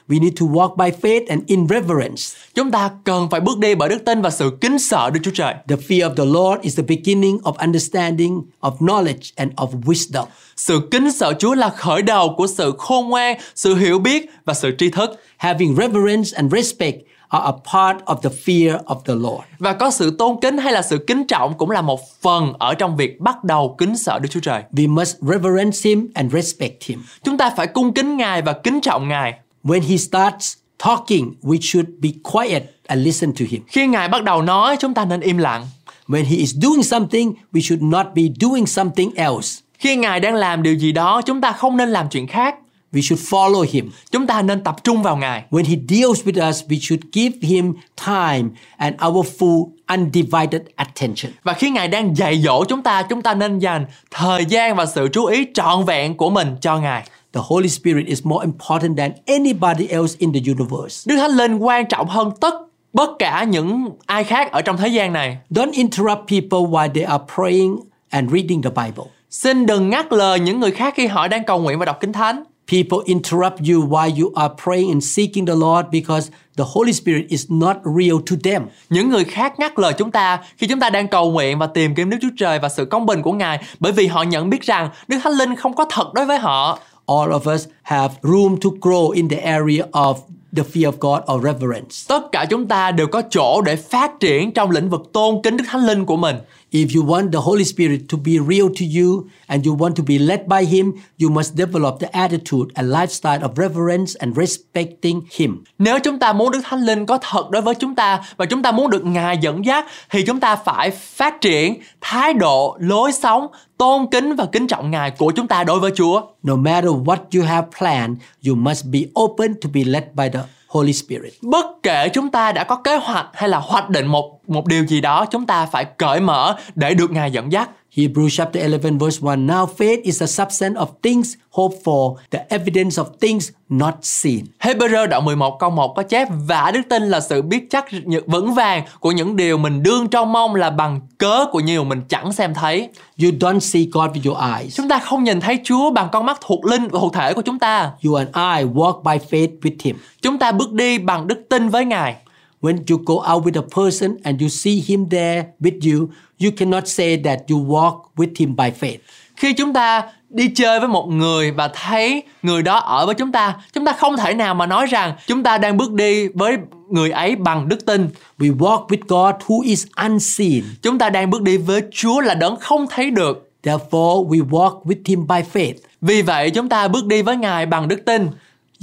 We 0.09 0.21
need 0.21 0.33
to 0.41 0.47
walk 0.47 0.77
by 0.77 0.91
faith 1.03 1.27
and 1.29 1.43
in 1.47 1.67
reverence. 1.69 2.23
Chúng 2.55 2.71
ta 2.71 2.91
cần 3.05 3.29
phải 3.31 3.41
bước 3.41 3.59
đi 3.59 3.75
bởi 3.75 3.89
đức 3.89 4.05
tin 4.05 4.23
và 4.23 4.31
sự 4.31 4.51
kính 4.61 4.79
sợ 4.79 5.11
Đức 5.11 5.21
Chúa 5.23 5.31
Trời. 5.35 5.55
The 5.69 5.77
fear 5.77 6.01
of 6.01 6.15
the 6.15 6.25
Lord 6.25 6.63
is 6.63 6.77
the 6.77 6.83
beginning 6.83 7.39
of 7.39 7.53
understanding, 7.53 8.43
of 8.61 8.77
knowledge, 8.79 9.33
and 9.37 9.53
of 9.57 9.69
wisdom. 9.83 10.27
Sự 10.57 10.89
kính 10.91 11.13
sợ 11.13 11.33
Chúa 11.39 11.55
là 11.55 11.69
khởi 11.69 12.03
đầu 12.03 12.35
của 12.37 12.47
sự 12.47 12.73
khôn 12.79 13.09
ngoan, 13.09 13.39
sự 13.55 13.75
hiểu 13.75 13.99
biết 13.99 14.31
và 14.45 14.55
sự 14.55 14.75
tri 14.79 14.91
thức. 14.91 15.11
Having 15.37 15.77
reverence 15.77 16.31
and 16.37 16.53
respect 16.53 16.97
are 17.29 17.45
a 17.45 17.53
part 17.73 17.97
of 18.05 18.17
the 18.23 18.31
fear 18.45 18.79
of 18.85 19.01
the 19.05 19.15
Lord. 19.15 19.45
Và 19.59 19.73
có 19.73 19.91
sự 19.91 20.17
tôn 20.19 20.37
kính 20.41 20.59
hay 20.59 20.73
là 20.73 20.83
sự 20.83 20.99
kính 21.07 21.27
trọng 21.27 21.55
cũng 21.59 21.71
là 21.71 21.83
một 21.83 22.01
phần 22.21 22.53
ở 22.59 22.75
trong 22.75 22.97
việc 22.97 23.21
bắt 23.21 23.45
đầu 23.45 23.75
kính 23.79 23.97
sợ 23.97 24.19
Đức 24.19 24.29
Chúa 24.31 24.41
Trời. 24.41 24.63
We 24.73 24.95
must 24.95 25.17
reverence 25.21 25.79
Him 25.85 26.09
and 26.15 26.33
respect 26.33 26.85
Him. 26.85 27.05
Chúng 27.25 27.39
ta 27.39 27.51
phải 27.57 27.67
cung 27.67 27.93
kính 27.93 28.17
Ngài 28.17 28.43
và 28.43 28.53
kính 28.53 28.81
trọng 28.81 29.09
Ngài. 29.09 29.35
When 29.65 29.83
He 29.83 29.97
starts 29.97 30.57
talking, 30.79 31.35
we 31.43 31.61
should 31.61 31.87
be 32.01 32.09
quiet 32.33 32.63
and 32.87 33.05
listen 33.05 33.33
to 33.33 33.45
Him. 33.49 33.63
Khi 33.67 33.87
Ngài 33.87 34.09
bắt 34.09 34.25
đầu 34.25 34.43
nói, 34.43 34.77
chúng 34.81 34.95
ta 34.95 35.05
nên 35.05 35.21
im 35.21 35.39
lặng. 35.39 35.67
When 36.09 36.25
He 36.25 36.37
is 36.37 36.55
doing 36.63 36.83
something, 36.83 37.33
we 37.53 37.61
should 37.61 37.83
not 37.83 38.07
be 38.15 38.23
doing 38.41 38.67
something 38.67 39.15
else. 39.15 39.61
Khi 39.79 39.97
Ngài 39.97 40.21
đang 40.21 40.35
làm 40.35 40.63
điều 40.63 40.75
gì 40.75 40.93
đó, 40.93 41.23
chúng 41.23 41.41
ta 41.41 41.53
không 41.53 41.77
nên 41.77 41.89
làm 41.89 42.09
chuyện 42.09 42.27
khác. 42.27 42.55
We 42.93 43.01
should 43.01 43.25
follow 43.29 43.67
Him. 43.73 43.91
Chúng 44.11 44.27
ta 44.27 44.43
nên 44.43 44.65
tập 44.65 44.77
trung 44.85 45.03
vào 45.03 45.17
Ngài. 45.17 45.43
When 45.51 45.65
He 45.65 45.77
deals 45.89 46.23
with 46.25 46.49
us, 46.49 46.63
we 46.69 46.79
should 46.81 47.03
give 47.13 47.49
Him 47.49 47.73
time 48.07 48.49
and 48.77 48.95
our 49.07 49.27
full 49.39 49.69
undivided 49.89 50.63
attention. 50.77 51.33
Và 51.43 51.53
khi 51.53 51.71
Ngài 51.71 51.89
đang 51.89 52.17
dạy 52.17 52.43
dỗ 52.43 52.65
chúng 52.65 52.83
ta, 52.83 53.03
chúng 53.03 53.23
ta 53.23 53.35
nên 53.35 53.59
dành 53.59 53.87
thời 54.11 54.45
gian 54.45 54.77
và 54.77 54.87
sự 54.87 55.09
chú 55.13 55.25
ý 55.25 55.47
trọn 55.55 55.85
vẹn 55.85 56.17
của 56.17 56.31
mình 56.31 56.57
cho 56.61 56.79
Ngài. 56.79 57.03
The 57.33 57.41
Holy 57.45 57.68
Spirit 57.68 58.07
is 58.07 58.20
more 58.24 58.45
important 58.45 58.99
than 58.99 59.12
anybody 59.26 59.87
else 59.89 60.16
in 60.18 60.33
the 60.33 60.41
universe. 60.53 61.05
Đức 61.07 61.16
Thánh 61.16 61.30
Linh 61.30 61.57
quan 61.57 61.87
trọng 61.87 62.09
hơn 62.09 62.30
tất 62.41 62.55
bất 62.93 63.11
cả 63.18 63.45
những 63.45 63.89
ai 64.07 64.24
khác 64.24 64.53
ở 64.53 64.62
trong 64.62 64.76
thế 64.76 64.89
gian 64.89 65.12
này. 65.12 65.39
Don't 65.51 65.72
interrupt 65.72 66.28
people 66.28 66.59
while 66.59 66.93
they 66.95 67.05
are 67.05 67.24
praying 67.35 67.76
and 68.11 68.33
reading 68.33 68.62
the 68.62 68.70
Bible. 68.70 69.05
Xin 69.30 69.66
đừng 69.66 69.91
ngắt 69.91 70.12
lời 70.12 70.41
những 70.41 70.61
người 70.61 70.70
khác 70.70 70.95
khi 70.97 71.07
họ 71.07 71.28
đang 71.28 71.45
cầu 71.45 71.61
nguyện 71.61 71.78
và 71.78 71.85
đọc 71.85 72.01
Kinh 72.01 72.12
Thánh. 72.12 72.45
People 72.72 72.99
interrupt 73.05 73.59
you 73.59 73.89
while 73.89 74.22
you 74.22 74.33
are 74.35 74.55
praying 74.64 74.89
and 74.89 75.05
seeking 75.16 75.47
the 75.47 75.55
Lord 75.55 75.89
because 75.93 76.30
the 76.57 76.64
Holy 76.66 76.93
Spirit 76.93 77.28
is 77.28 77.47
not 77.49 77.76
real 77.85 78.16
to 78.30 78.37
them. 78.45 78.62
Những 78.91 79.11
người 79.11 79.24
khác 79.24 79.59
ngắt 79.59 79.78
lời 79.78 79.93
chúng 79.99 80.11
ta 80.11 80.39
khi 80.57 80.66
chúng 80.66 80.80
ta 80.80 80.91
đang 80.91 81.09
cầu 81.09 81.30
nguyện 81.30 81.59
và 81.59 81.66
tìm 81.66 81.95
kiếm 81.95 82.11
Đức 82.11 82.16
Chúa 82.22 82.28
Trời 82.39 82.59
và 82.59 82.68
sự 82.68 82.85
công 82.85 83.07
bình 83.07 83.22
của 83.22 83.33
Ngài 83.33 83.61
bởi 83.80 83.93
vì 83.93 84.07
họ 84.07 84.22
nhận 84.22 84.51
biết 84.51 84.62
rằng 84.62 84.89
Đức 85.09 85.18
Thánh 85.22 85.33
Linh 85.33 85.57
không 85.57 85.74
có 85.74 85.85
thật 85.91 86.14
đối 86.14 86.26
với 86.26 86.39
họ 86.39 86.78
all 87.19 87.33
of 87.33 87.43
us 87.55 87.67
have 87.83 88.11
room 88.23 88.57
to 88.61 88.71
grow 88.81 89.11
in 89.11 89.29
the 89.29 89.37
area 89.37 89.85
of 89.93 90.17
the 90.57 90.63
fear 90.63 90.87
of 90.87 90.99
God 91.01 91.23
or 91.33 91.45
reverence. 91.45 92.09
Tất 92.09 92.33
cả 92.33 92.47
chúng 92.51 92.67
ta 92.67 92.91
đều 92.91 93.07
có 93.07 93.23
chỗ 93.31 93.63
để 93.63 93.77
phát 93.77 94.21
triển 94.21 94.53
trong 94.53 94.71
lĩnh 94.71 94.91
vực 94.91 95.11
tôn 95.13 95.43
kính 95.43 95.57
Đức 95.57 95.65
Thánh 95.69 95.87
Linh 95.87 96.05
của 96.05 96.17
mình. 96.17 96.37
If 96.73 96.97
you 96.97 97.05
want 97.05 97.33
the 97.33 97.39
Holy 97.39 97.64
Spirit 97.64 98.01
to 98.09 98.18
be 98.25 98.39
real 98.39 98.68
to 98.68 98.85
you 99.01 99.29
and 99.47 99.66
you 99.66 99.75
want 99.75 99.95
to 99.97 100.03
be 100.07 100.18
led 100.18 100.41
by 100.47 100.64
Him, 100.64 100.93
you 101.23 101.31
must 101.31 101.55
develop 101.55 102.01
the 102.01 102.16
attitude 102.16 102.73
and 102.75 102.91
lifestyle 102.91 103.43
of 103.43 103.59
reverence 103.59 104.14
and 104.18 104.37
respecting 104.37 105.20
Him. 105.37 105.64
Nếu 105.79 105.99
chúng 105.99 106.18
ta 106.18 106.33
muốn 106.33 106.51
Đức 106.51 106.61
Thánh 106.64 106.81
Linh 106.81 107.07
có 107.07 107.18
thật 107.18 107.51
đối 107.51 107.62
với 107.62 107.75
chúng 107.75 107.95
ta 107.95 108.23
và 108.37 108.47
chúng 108.47 108.62
ta 108.62 108.73
muốn 108.73 108.91
được 108.91 109.05
Ngài 109.05 109.39
dẫn 109.39 109.64
dắt 109.64 109.87
thì 110.11 110.23
chúng 110.23 110.41
ta 110.41 110.57
phải 110.57 110.91
phát 110.91 111.41
triển 111.41 111.81
thái 112.01 112.35
độ, 112.35 112.77
lối 112.81 113.12
sống 113.12 113.47
tôn 113.79 114.07
kính 114.11 114.35
và 114.35 114.47
kính 114.53 114.66
trọng 114.66 114.91
Ngài 114.91 115.11
của 115.11 115.31
chúng 115.31 115.49
ta 115.49 115.64
đối 115.64 115.81
với 115.81 115.93
Chúa. 115.95 116.23
No 116.43 116.57
matter 116.57 116.91
what 116.91 117.18
you 117.35 117.45
have 117.45 117.66
planned, 117.79 118.18
you 118.49 118.55
must 118.55 118.85
be 118.87 119.01
open 119.20 119.55
to 119.62 119.68
be 119.75 119.85
led 119.85 120.05
by 120.14 120.29
the 120.33 120.41
Holy 120.73 120.93
Spirit. 120.93 121.33
Bất 121.43 121.66
kể 121.83 122.09
chúng 122.09 122.31
ta 122.31 122.53
đã 122.53 122.64
có 122.64 122.77
kế 122.77 122.97
hoạch 122.97 123.27
hay 123.35 123.49
là 123.49 123.59
hoạch 123.59 123.91
định 123.91 124.07
một 124.07 124.41
một 124.49 124.66
điều 124.66 124.87
gì 124.87 125.01
đó, 125.01 125.27
chúng 125.31 125.47
ta 125.47 125.66
phải 125.66 125.85
cởi 125.85 126.20
mở 126.20 126.57
để 126.75 126.95
được 126.95 127.11
Ngài 127.11 127.31
dẫn 127.31 127.53
dắt. 127.53 127.70
Hebrews 127.97 128.36
chapter 128.36 128.57
11 128.57 128.99
verse 128.99 129.20
1 129.20 129.47
Now 129.47 129.66
faith 129.66 130.03
is 130.03 130.20
the 130.20 130.26
substance 130.26 130.78
of 130.78 130.86
things 131.03 131.36
hoped 131.51 131.84
for, 131.84 132.16
the 132.30 132.38
evidence 132.49 133.03
of 133.03 133.05
things 133.20 133.51
not 133.68 133.95
seen. 134.03 134.45
Hebrew 134.59 135.07
đoạn 135.07 135.24
11 135.24 135.59
câu 135.59 135.70
1 135.70 135.95
có 135.97 136.03
chép 136.03 136.28
Và 136.47 136.70
đức 136.70 136.80
tin 136.88 137.03
là 137.03 137.20
sự 137.20 137.43
biết 137.43 137.70
chắc 137.70 137.86
vững 138.26 138.55
vàng 138.55 138.84
của 139.01 139.12
những 139.12 139.36
điều 139.36 139.59
mình 139.59 139.82
đương 139.82 140.09
trong 140.09 140.32
mong 140.32 140.55
là 140.55 140.70
bằng 140.70 141.01
cớ 141.18 141.47
của 141.53 141.61
nhiều 141.61 141.84
mình 141.84 142.03
chẳng 142.09 142.32
xem 142.32 142.55
thấy. 142.55 142.88
You 143.22 143.30
don't 143.30 143.59
see 143.59 143.86
God 143.93 144.11
with 144.11 144.30
your 144.30 144.59
eyes. 144.59 144.76
Chúng 144.76 144.88
ta 144.88 144.99
không 144.99 145.24
nhìn 145.24 145.40
thấy 145.40 145.59
Chúa 145.64 145.90
bằng 145.90 146.09
con 146.12 146.26
mắt 146.26 146.38
thuộc 146.47 146.64
linh 146.64 146.88
và 146.88 147.01
thuộc 147.01 147.12
thể 147.14 147.34
của 147.34 147.43
chúng 147.43 147.59
ta. 147.59 147.93
You 148.05 148.14
and 148.14 148.28
I 148.28 148.72
walk 148.72 149.03
by 149.03 149.26
faith 149.30 149.59
with 149.61 149.76
Him. 149.82 149.97
Chúng 150.22 150.38
ta 150.38 150.53
bước 150.53 150.72
đi 150.72 150.99
bằng 150.99 151.26
đức 151.26 151.47
tin 151.49 151.68
với 151.68 151.84
Ngài. 151.84 152.16
When 152.62 152.78
you 152.90 152.99
go 153.07 153.14
out 153.34 153.45
with 153.45 153.62
a 153.62 153.66
person 153.76 154.16
and 154.22 154.43
you 154.43 154.49
see 154.49 154.82
Him 154.86 155.09
there 155.09 155.45
with 155.61 155.99
you, 155.99 156.09
you 156.43 156.51
cannot 156.57 156.88
say 156.88 157.22
that 157.24 157.38
you 157.51 157.59
walk 157.59 158.01
with 158.16 158.32
Him 158.36 158.57
by 158.57 158.70
faith. 158.80 158.99
Khi 159.36 159.53
chúng 159.53 159.72
ta 159.72 160.03
đi 160.30 160.49
chơi 160.49 160.80
với 160.80 160.88
một 160.88 161.07
người 161.07 161.51
và 161.51 161.68
thấy 161.68 162.22
người 162.43 162.62
đó 162.62 162.76
ở 162.76 163.07
với 163.07 163.14
chúng 163.14 163.32
ta, 163.32 163.57
chúng 163.72 163.84
ta 163.84 163.93
không 163.93 164.16
thể 164.16 164.34
nào 164.34 164.55
mà 164.55 164.66
nói 164.66 164.86
rằng 164.86 165.14
chúng 165.26 165.43
ta 165.43 165.59
đang 165.59 165.76
bước 165.76 165.93
đi 165.93 166.28
với 166.28 166.57
người 166.90 167.11
ấy 167.11 167.36
bằng 167.36 167.68
đức 167.68 167.86
tin. 167.86 168.09
We 168.38 168.57
walk 168.57 168.86
with 168.86 169.03
God 169.09 169.34
who 169.47 169.62
is 169.62 169.86
unseen. 170.05 170.64
Chúng 170.82 170.99
ta 170.99 171.11
đang 171.11 171.30
bước 171.30 171.43
đi 171.43 171.57
với 171.57 171.82
Chúa 171.93 172.20
là 172.20 172.34
đấng 172.34 172.57
không 172.61 172.86
thấy 172.90 173.11
được. 173.11 173.51
Therefore, 173.62 174.28
we 174.28 174.49
walk 174.49 174.82
with 174.82 175.01
Him 175.05 175.26
by 175.26 175.40
faith. 175.53 175.74
Vì 176.01 176.22
vậy 176.22 176.51
chúng 176.51 176.68
ta 176.68 176.88
bước 176.88 177.07
đi 177.07 177.22
với 177.22 177.36
Ngài 177.36 177.66
bằng 177.66 177.88
đức 177.88 178.05
tin. 178.07 178.28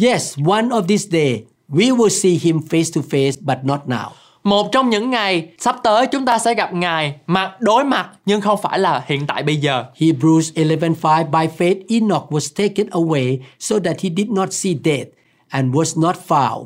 Yes, 0.01 0.37
one 0.47 0.67
of 0.67 0.81
these 0.87 1.07
days, 1.11 1.39
we 1.69 1.97
will 1.97 2.09
see 2.09 2.31
Him 2.31 2.59
face 2.69 2.91
to 2.95 3.01
face, 3.09 3.31
but 3.41 3.57
not 3.63 3.79
now. 3.87 4.09
Một 4.49 4.71
trong 4.71 4.89
những 4.89 5.09
ngày 5.09 5.47
sắp 5.59 5.75
tới 5.83 6.07
chúng 6.07 6.25
ta 6.25 6.39
sẽ 6.39 6.53
gặp 6.53 6.73
Ngài 6.73 7.15
mặt 7.27 7.61
đối 7.61 7.83
mặt 7.83 8.09
nhưng 8.25 8.41
không 8.41 8.59
phải 8.61 8.79
là 8.79 9.03
hiện 9.07 9.27
tại 9.27 9.43
bây 9.43 9.57
giờ. 9.57 9.85
Hebrews 9.97 10.53
11:5 10.53 11.31
By 11.31 11.47
faith 11.57 11.81
Enoch 11.89 12.29
was 12.29 12.55
taken 12.55 12.89
away 12.89 13.39
so 13.59 13.79
that 13.79 14.01
he 14.01 14.09
did 14.17 14.29
not 14.29 14.53
see 14.53 14.75
death 14.83 15.07
and 15.49 15.75
was 15.75 16.01
not 16.01 16.15
found 16.27 16.65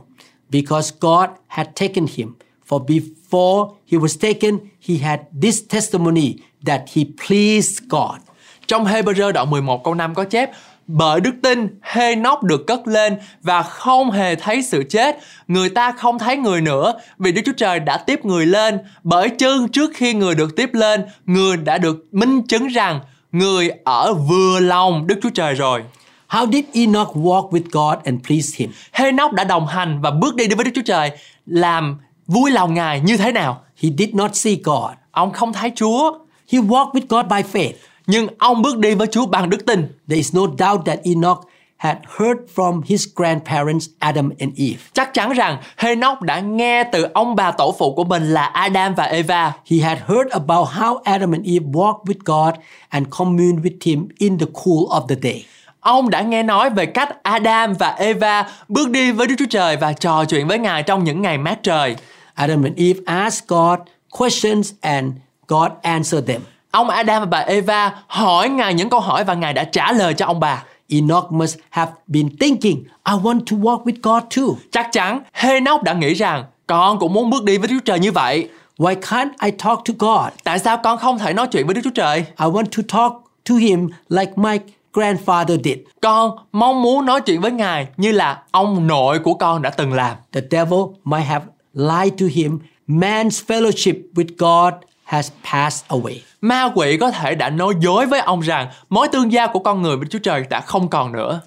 because 0.49 0.93
God 0.99 1.29
had 1.47 1.67
taken 1.75 2.05
him. 2.15 2.33
For 2.69 2.85
before 2.85 3.71
he 3.91 3.97
was 3.97 4.19
taken, 4.21 4.57
he 4.87 4.95
had 4.97 5.19
this 5.41 5.61
testimony 5.69 6.33
that 6.65 6.81
he 6.93 7.03
pleased 7.27 7.77
God. 7.89 8.19
Trong 8.67 8.85
Hebrew 8.85 9.31
đoạn 9.31 9.49
11 9.49 9.83
câu 9.83 9.93
5 9.93 10.15
có 10.15 10.23
chép 10.23 10.51
bởi 10.87 11.21
đức 11.21 11.33
tin 11.43 11.67
Hê-nóc 11.81 12.43
được 12.43 12.67
cất 12.67 12.87
lên 12.87 13.15
và 13.41 13.63
không 13.63 14.11
hề 14.11 14.35
thấy 14.35 14.63
sự 14.63 14.83
chết 14.89 15.17
người 15.47 15.69
ta 15.69 15.91
không 15.91 16.19
thấy 16.19 16.37
người 16.37 16.61
nữa 16.61 16.93
vì 17.19 17.31
Đức 17.31 17.41
Chúa 17.45 17.53
Trời 17.57 17.79
đã 17.79 17.97
tiếp 17.97 18.25
người 18.25 18.45
lên 18.45 18.79
bởi 19.03 19.29
chân 19.29 19.67
trước 19.67 19.91
khi 19.93 20.13
người 20.13 20.35
được 20.35 20.55
tiếp 20.55 20.69
lên 20.73 21.05
người 21.25 21.57
đã 21.57 21.77
được 21.77 22.05
minh 22.11 22.47
chứng 22.47 22.67
rằng 22.67 22.99
người 23.31 23.69
ở 23.83 24.13
vừa 24.13 24.59
lòng 24.59 25.07
Đức 25.07 25.19
Chúa 25.23 25.29
Trời 25.29 25.53
rồi 25.53 25.83
How 26.29 26.51
did 26.51 26.65
Enoch 26.73 27.15
walk 27.15 27.49
with 27.49 27.63
God 27.71 28.05
and 28.05 28.19
please 28.27 28.55
him? 28.57 28.71
Hê-nóc 28.93 29.33
đã 29.33 29.43
đồng 29.43 29.67
hành 29.67 30.01
và 30.01 30.11
bước 30.11 30.35
đi 30.35 30.47
với 30.47 30.65
Đức 30.65 30.71
Chúa 30.75 30.81
Trời 30.85 31.11
làm 31.45 31.99
vui 32.27 32.51
lòng 32.51 32.73
Ngài 32.73 32.99
như 32.99 33.17
thế 33.17 33.31
nào 33.31 33.61
He 33.81 33.89
did 33.97 34.13
not 34.13 34.35
see 34.35 34.55
God. 34.63 34.91
ông 35.11 35.31
không 35.31 35.53
thấy 35.53 35.71
Chúa 35.75 36.17
He 36.51 36.59
walked 36.59 36.91
with 36.91 37.05
God 37.09 37.25
by 37.25 37.59
faith 37.59 37.73
nhưng 38.07 38.27
ông 38.37 38.61
bước 38.61 38.77
đi 38.77 38.95
với 38.95 39.07
Chúa 39.07 39.25
bằng 39.25 39.49
đức 39.49 39.65
tin 39.65 39.79
There 40.07 40.17
is 40.17 40.35
no 40.35 40.41
doubt 40.41 40.85
that 40.85 40.99
Enoch 41.03 41.47
had 41.77 41.97
heard 42.19 42.39
from 42.55 42.81
his 42.85 43.07
grandparents 43.15 43.87
Adam 43.99 44.29
and 44.39 44.53
Eve. 44.57 44.79
Chắc 44.93 45.13
chắn 45.13 45.31
rằng 45.31 45.57
Hê-nóc 45.77 46.21
đã 46.21 46.39
nghe 46.39 46.83
từ 46.83 47.07
ông 47.13 47.35
bà 47.35 47.51
tổ 47.51 47.75
phụ 47.79 47.93
của 47.95 48.03
mình 48.03 48.33
là 48.33 48.45
Adam 48.45 48.95
và 48.95 49.03
Eva. 49.03 49.53
He 49.71 49.77
had 49.77 49.97
heard 49.97 50.31
about 50.31 50.67
how 50.67 50.99
Adam 51.03 51.31
and 51.31 51.45
Eve 51.45 51.65
walked 51.65 52.03
with 52.03 52.19
God 52.25 52.53
and 52.89 53.07
communed 53.09 53.65
with 53.65 53.77
him 53.83 54.07
in 54.17 54.37
the 54.39 54.45
cool 54.45 55.01
of 55.01 55.07
the 55.07 55.15
day. 55.23 55.45
Ông 55.79 56.09
đã 56.09 56.21
nghe 56.21 56.43
nói 56.43 56.69
về 56.69 56.85
cách 56.85 57.23
Adam 57.23 57.73
và 57.73 57.89
Eva 57.89 58.49
bước 58.67 58.89
đi 58.89 59.11
với 59.11 59.27
Đức 59.27 59.35
Chúa 59.39 59.45
Trời 59.49 59.77
và 59.77 59.93
trò 59.93 60.25
chuyện 60.25 60.47
với 60.47 60.59
Ngài 60.59 60.83
trong 60.83 61.03
những 61.03 61.21
ngày 61.21 61.37
mát 61.37 61.63
trời. 61.63 61.95
Adam 62.33 62.63
and 62.63 62.77
Eve 62.77 62.99
asked 63.05 63.47
God 63.47 63.79
questions 64.19 64.71
and 64.81 65.13
God 65.47 65.71
answered 65.81 66.27
them. 66.27 66.41
Ông 66.73 66.89
Adam 66.89 67.21
và 67.21 67.25
bà 67.25 67.37
Eva 67.37 67.93
hỏi 68.07 68.49
Ngài 68.49 68.73
những 68.73 68.89
câu 68.89 68.99
hỏi 68.99 69.23
và 69.23 69.33
Ngài 69.33 69.53
đã 69.53 69.63
trả 69.63 69.91
lời 69.91 70.13
cho 70.13 70.25
ông 70.25 70.39
bà. 70.39 70.63
Enoch 70.89 71.31
must 71.31 71.57
have 71.69 71.91
been 72.07 72.37
thinking, 72.37 72.83
I 73.05 73.13
want 73.13 73.39
to 73.39 73.57
walk 73.57 73.83
with 73.83 73.95
God 74.03 74.23
too. 74.35 74.43
Chắc 74.71 74.89
chắn 74.91 75.21
Hê-nóc 75.33 75.83
đã 75.83 75.93
nghĩ 75.93 76.13
rằng 76.13 76.43
con 76.67 76.99
cũng 76.99 77.13
muốn 77.13 77.29
bước 77.29 77.43
đi 77.43 77.57
với 77.57 77.67
Đức 77.67 77.75
Chúa 77.75 77.85
Trời 77.85 77.99
như 77.99 78.11
vậy. 78.11 78.49
Why 78.77 78.95
can't 78.95 79.29
I 79.43 79.51
talk 79.51 79.79
to 79.85 79.93
God? 79.99 80.33
Tại 80.43 80.59
sao 80.59 80.77
con 80.77 80.97
không 80.97 81.19
thể 81.19 81.33
nói 81.33 81.47
chuyện 81.47 81.65
với 81.65 81.75
Đức 81.75 81.81
Chúa 81.83 81.89
Trời? 81.95 82.19
I 82.19 82.45
want 82.45 82.65
to 82.65 82.83
talk 82.97 83.13
to 83.49 83.55
him 83.55 83.89
like 84.09 84.31
my 84.35 84.57
grandfather 84.93 85.57
did. 85.63 85.77
Con 86.01 86.37
mong 86.51 86.81
muốn 86.81 87.05
nói 87.05 87.21
chuyện 87.21 87.41
với 87.41 87.51
Ngài 87.51 87.87
như 87.97 88.11
là 88.11 88.41
ông 88.51 88.87
nội 88.87 89.19
của 89.19 89.33
con 89.33 89.61
đã 89.61 89.69
từng 89.69 89.93
làm. 89.93 90.17
The 90.31 90.41
devil 90.51 90.79
might 91.03 91.27
have 91.27 91.45
lied 91.73 92.13
to 92.19 92.25
him. 92.33 92.59
Man's 92.87 93.45
fellowship 93.47 93.95
with 94.15 94.27
God 94.37 94.73
has 95.03 95.31
passed 95.51 95.87
away. 95.87 96.32
Ma 96.43 96.71
quỷ 96.75 96.97
có 96.97 97.11
thể 97.11 97.35
đã 97.35 97.49
nói 97.49 97.73
dối 97.79 98.05
với 98.05 98.19
ông 98.19 98.39
rằng 98.39 98.67
mối 98.89 99.07
tương 99.07 99.31
giao 99.31 99.47
của 99.47 99.59
con 99.59 99.81
người 99.81 99.97
với 99.97 100.07
Chúa 100.09 100.19
Trời 100.19 100.43
đã 100.49 100.61
không 100.61 100.87
còn 100.87 101.11
nữa. 101.11 101.41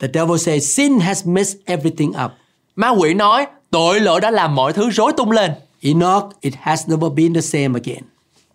The 0.00 0.08
devil 0.14 0.36
says 0.38 0.76
sin 0.76 0.98
has 1.00 1.26
messed 1.26 1.56
everything 1.64 2.12
up. 2.24 2.30
Ma 2.76 2.88
quỷ 2.88 3.14
nói 3.14 3.46
tội 3.70 4.00
lỗi 4.00 4.20
đã 4.20 4.30
làm 4.30 4.54
mọi 4.54 4.72
thứ 4.72 4.90
rối 4.90 5.12
tung 5.16 5.30
lên. 5.30 5.50
Enoch, 5.80 6.40
it 6.40 6.54
has 6.60 6.88
never 6.88 7.12
been 7.12 7.34
the 7.34 7.40
same 7.40 7.80
again. 7.84 8.02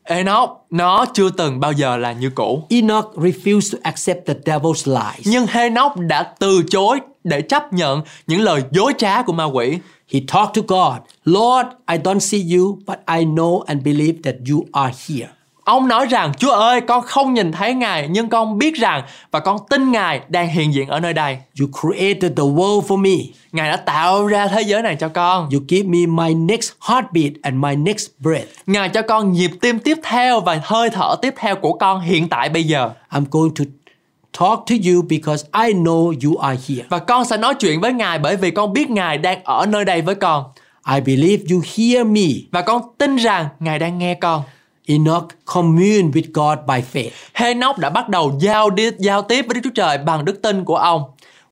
Enoch 0.04 0.50
nó 0.70 1.06
chưa 1.14 1.30
từng 1.30 1.60
bao 1.60 1.72
giờ 1.72 1.98
là 1.98 2.12
như 2.12 2.30
cũ. 2.30 2.64
Enoch 2.70 3.14
refused 3.16 3.74
to 3.74 3.78
accept 3.84 4.28
the 4.28 4.34
devil's 4.46 4.94
lies. 4.94 5.28
Nhưng 5.28 5.48
Henoch 5.48 5.98
đã 5.98 6.24
từ 6.40 6.64
chối 6.70 7.00
để 7.24 7.42
chấp 7.42 7.74
nhận 7.74 8.02
những 8.28 8.42
lời 8.42 8.64
dối 8.72 8.94
trá 8.98 9.22
của 9.22 9.34
ma 9.34 9.44
quỷ. 9.44 9.80
He 10.14 10.20
talked 10.28 10.54
to 10.54 10.62
God. 10.68 10.98
Lord, 11.26 11.68
I 11.92 11.98
don't 11.98 12.20
see 12.20 12.58
you, 12.58 12.78
but 12.88 12.98
I 13.20 13.26
know 13.26 13.62
and 13.62 13.84
believe 13.84 14.18
that 14.24 14.36
you 14.52 14.66
are 14.72 14.94
here. 15.08 15.30
Ông 15.64 15.88
nói 15.88 16.06
rằng 16.06 16.32
Chúa 16.38 16.52
ơi 16.52 16.82
con 16.82 17.02
không 17.02 17.34
nhìn 17.34 17.52
thấy 17.52 17.74
Ngài 17.74 18.08
nhưng 18.08 18.30
con 18.30 18.58
biết 18.58 18.76
rằng 18.76 19.04
và 19.32 19.40
con 19.40 19.58
tin 19.70 19.92
Ngài 19.92 20.22
đang 20.28 20.48
hiện 20.48 20.74
diện 20.74 20.88
ở 20.88 21.00
nơi 21.00 21.14
đây. 21.14 21.38
You 21.60 21.68
created 21.82 22.32
the 22.38 22.44
world 22.44 22.82
for 22.82 22.98
me. 22.98 23.26
Ngài 23.52 23.70
đã 23.70 23.78
tạo 23.78 24.28
ra 24.28 24.48
thế 24.48 24.62
giới 24.62 24.82
này 24.82 24.96
cho 25.00 25.10
con. 25.10 25.50
You 25.54 25.62
give 25.70 25.90
me 25.90 26.06
my 26.06 26.34
next 26.34 26.72
heartbeat 26.90 27.32
and 27.42 27.56
my 27.56 27.76
next 27.76 28.08
breath. 28.20 28.48
Ngài 28.66 28.90
cho 28.90 29.02
con 29.02 29.32
nhịp 29.32 29.52
tim 29.62 29.80
tiếp 29.80 29.98
theo 30.04 30.40
và 30.40 30.60
hơi 30.64 30.90
thở 30.90 31.16
tiếp 31.22 31.34
theo 31.38 31.56
của 31.56 31.74
con 31.74 32.02
hiện 32.02 32.30
tại 32.30 32.50
bây 32.50 32.64
giờ. 32.64 32.92
I'm 33.12 33.26
going 33.32 33.54
to 33.56 33.66
talk 34.40 34.60
to 34.70 34.76
you 34.90 35.02
because 35.10 35.46
I 35.66 35.74
know 35.74 36.14
you 36.26 36.38
are 36.38 36.62
here. 36.68 36.84
Và 36.90 37.00
con 37.00 37.26
sẽ 37.26 37.38
nói 37.38 37.56
chuyện 37.56 37.82
với 37.82 37.94
Ngài 37.94 38.20
bởi 38.20 38.36
vì 38.36 38.52
con 38.52 38.74
biết 38.74 38.90
Ngài 38.90 39.18
đang 39.18 39.44
ở 39.44 39.66
nơi 39.66 39.86
đây 39.86 40.02
với 40.02 40.16
con. 40.16 40.44
I 40.96 41.02
believe 41.02 41.44
you 41.52 41.62
hear 41.78 42.08
me. 42.08 42.28
Và 42.52 42.62
con 42.62 42.82
tin 42.98 43.16
rằng 43.16 43.48
Ngài 43.60 43.80
đang 43.80 43.98
nghe 43.98 44.14
con. 44.14 44.44
Enoch 44.90 45.28
communed 45.46 46.16
with 46.16 46.32
God 46.34 46.58
by 46.68 46.84
faith. 46.94 47.10
Henoch 47.34 47.78
đã 47.78 47.90
bắt 47.90 48.10
đầu 48.10 48.38
giao 48.42 48.70
đi, 48.70 48.90
giao 49.00 49.22
tiếp 49.22 49.46
với 49.48 49.54
Đức 49.54 49.62
Chúa 49.64 49.70
Trời 49.76 49.98
bằng 49.98 50.26
đức 50.26 50.42
tin 50.42 50.64
của 50.66 50.76
ông. 50.76 51.04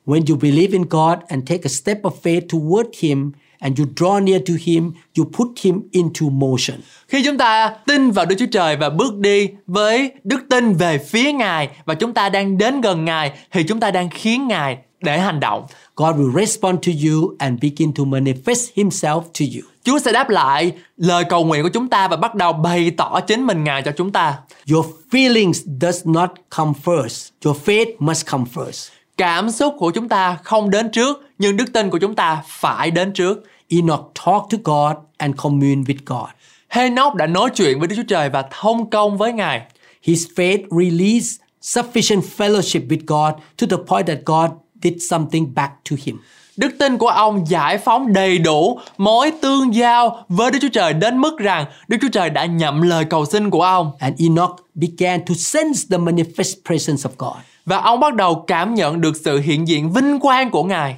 When 0.05 0.21
you 0.29 0.37
believe 0.41 0.71
in 0.71 0.83
God 0.89 1.17
and 1.27 1.49
take 1.49 1.61
a 1.63 1.69
step 1.69 2.01
of 2.01 2.11
faith 2.23 2.41
toward 2.47 2.89
Him 2.99 3.31
and 3.59 3.79
you 3.79 3.85
draw 3.95 4.23
near 4.23 4.41
to 4.47 4.53
Him, 4.63 4.91
you 5.17 5.25
put 5.33 5.47
Him 5.61 5.81
into 5.91 6.25
motion. 6.31 6.79
Khi 7.07 7.23
chúng 7.23 7.37
ta 7.37 7.75
tin 7.87 8.11
vào 8.11 8.25
Đức 8.25 8.35
Chúa 8.39 8.45
Trời 8.51 8.75
và 8.75 8.89
bước 8.89 9.17
đi 9.17 9.49
với 9.67 10.11
đức 10.23 10.39
tin 10.49 10.73
về 10.73 10.97
phía 10.97 11.31
Ngài 11.31 11.69
và 11.85 11.93
chúng 11.93 12.13
ta 12.13 12.29
đang 12.29 12.57
đến 12.57 12.81
gần 12.81 13.05
Ngài 13.05 13.31
thì 13.51 13.63
chúng 13.63 13.79
ta 13.79 13.91
đang 13.91 14.09
khiến 14.09 14.47
Ngài 14.47 14.77
để 15.01 15.19
hành 15.19 15.39
động. 15.39 15.65
God 15.97 16.15
will 16.15 16.31
respond 16.31 16.79
to 16.85 16.91
you 17.07 17.35
and 17.39 17.59
begin 17.61 17.93
to 17.93 18.03
manifest 18.03 18.69
Himself 18.75 19.21
to 19.21 19.45
you. 19.55 19.69
Chúa 19.83 19.99
sẽ 19.99 20.11
đáp 20.11 20.29
lại 20.29 20.71
lời 20.97 21.23
cầu 21.29 21.45
nguyện 21.45 21.63
của 21.63 21.69
chúng 21.73 21.89
ta 21.89 22.07
và 22.07 22.15
bắt 22.15 22.35
đầu 22.35 22.53
bày 22.53 22.91
tỏ 22.91 23.19
chính 23.19 23.47
mình 23.47 23.63
Ngài 23.63 23.81
cho 23.81 23.91
chúng 23.97 24.11
ta. 24.11 24.37
Your 24.71 24.85
feelings 25.11 25.77
does 25.81 26.05
not 26.05 26.29
come 26.57 26.71
first. 26.83 27.29
Your 27.45 27.57
faith 27.65 27.85
must 27.99 28.25
come 28.25 28.43
first. 28.53 28.89
cảm 29.17 29.51
xúc 29.51 29.75
của 29.77 29.91
chúng 29.91 30.09
ta 30.09 30.37
không 30.43 30.69
đến 30.69 30.89
trước 30.91 31.23
nhưng 31.37 31.57
đức 31.57 31.73
tin 31.73 31.89
của 31.89 31.97
chúng 31.97 32.15
ta 32.15 32.43
phải 32.47 32.91
đến 32.91 33.13
trước 33.13 33.43
Enoch 33.69 34.11
talked 34.25 34.49
to 34.51 34.57
God 34.63 34.97
and 35.17 35.35
communed 35.35 35.87
with 35.87 35.97
God. 36.05 36.29
Henoch 36.69 37.15
đã 37.15 37.27
nói 37.27 37.49
chuyện 37.55 37.79
với 37.79 37.87
Đức 37.87 37.95
Chúa 37.95 38.07
Trời 38.07 38.29
và 38.29 38.43
thông 38.59 38.89
công 38.89 39.17
với 39.17 39.33
Ngài. 39.33 39.61
His 40.01 40.25
faith 40.35 40.63
released 40.71 41.41
sufficient 41.61 42.21
fellowship 42.37 42.87
with 42.87 43.01
God 43.07 43.43
to 43.61 43.77
the 43.77 43.83
point 43.87 44.07
that 44.07 44.17
God 44.25 44.51
did 44.83 44.93
something 45.09 45.53
back 45.55 45.73
to 45.89 45.95
him. 46.03 46.19
Đức 46.57 46.69
tin 46.79 46.97
của 46.97 47.07
ông 47.07 47.47
giải 47.47 47.77
phóng 47.77 48.13
đầy 48.13 48.37
đủ 48.37 48.79
mối 48.97 49.31
tương 49.41 49.75
giao 49.75 50.25
với 50.29 50.51
Đức 50.51 50.59
Chúa 50.61 50.69
Trời 50.73 50.93
đến 50.93 51.17
mức 51.17 51.37
rằng 51.37 51.65
Đức 51.87 51.97
Chúa 52.01 52.09
Trời 52.11 52.29
đã 52.29 52.45
nhậm 52.45 52.81
lời 52.81 53.05
cầu 53.05 53.25
xin 53.25 53.49
của 53.49 53.61
ông 53.61 53.91
And 53.99 54.21
Enoch 54.21 54.55
began 54.73 55.25
to 55.25 55.33
sense 55.37 55.81
the 55.91 55.97
manifest 55.97 56.55
presence 56.65 57.09
of 57.09 57.11
God. 57.17 57.43
và 57.67 57.77
ông 57.77 57.99
bắt 57.99 58.15
đầu 58.15 58.43
cảm 58.47 58.73
nhận 58.75 59.01
được 59.01 59.17
sự 59.23 59.39
hiện 59.39 59.67
diện 59.67 59.91
vinh 59.93 60.19
quang 60.19 60.49
của 60.49 60.63
Ngài. 60.63 60.95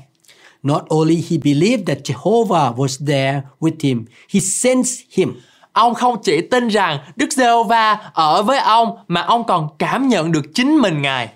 Not 0.63 0.83
only 0.89 1.23
he 1.29 1.37
believed 1.43 1.87
that 1.87 1.97
Jehovah 2.03 2.75
was 2.75 3.05
there 3.07 3.41
with 3.59 3.75
him, 3.79 4.05
he 4.33 4.39
sensed 4.39 4.99
him. 5.11 5.41
Ông 5.73 5.93
không 5.93 6.15
chỉ 6.23 6.41
tin 6.41 6.67
rằng 6.67 6.99
Đức 7.15 7.33
Giê-hô-va 7.33 7.97
ở 8.13 8.43
với 8.43 8.59
ông 8.59 8.97
mà 9.07 9.21
ông 9.21 9.43
còn 9.43 9.67
cảm 9.79 10.07
nhận 10.07 10.31
được 10.31 10.45
chính 10.55 10.77
mình 10.77 11.01
Ngài. 11.01 11.29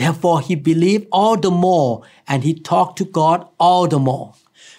Therefore, 0.00 0.42
he 0.48 0.54
believed 0.64 1.04
all 1.10 1.36
the 1.42 1.50
more 1.50 2.00
and 2.24 2.44
he 2.44 2.52
talked 2.70 2.96
to 2.98 3.04
God 3.12 3.40
all 3.58 3.90
the 3.90 3.98
more. 3.98 4.32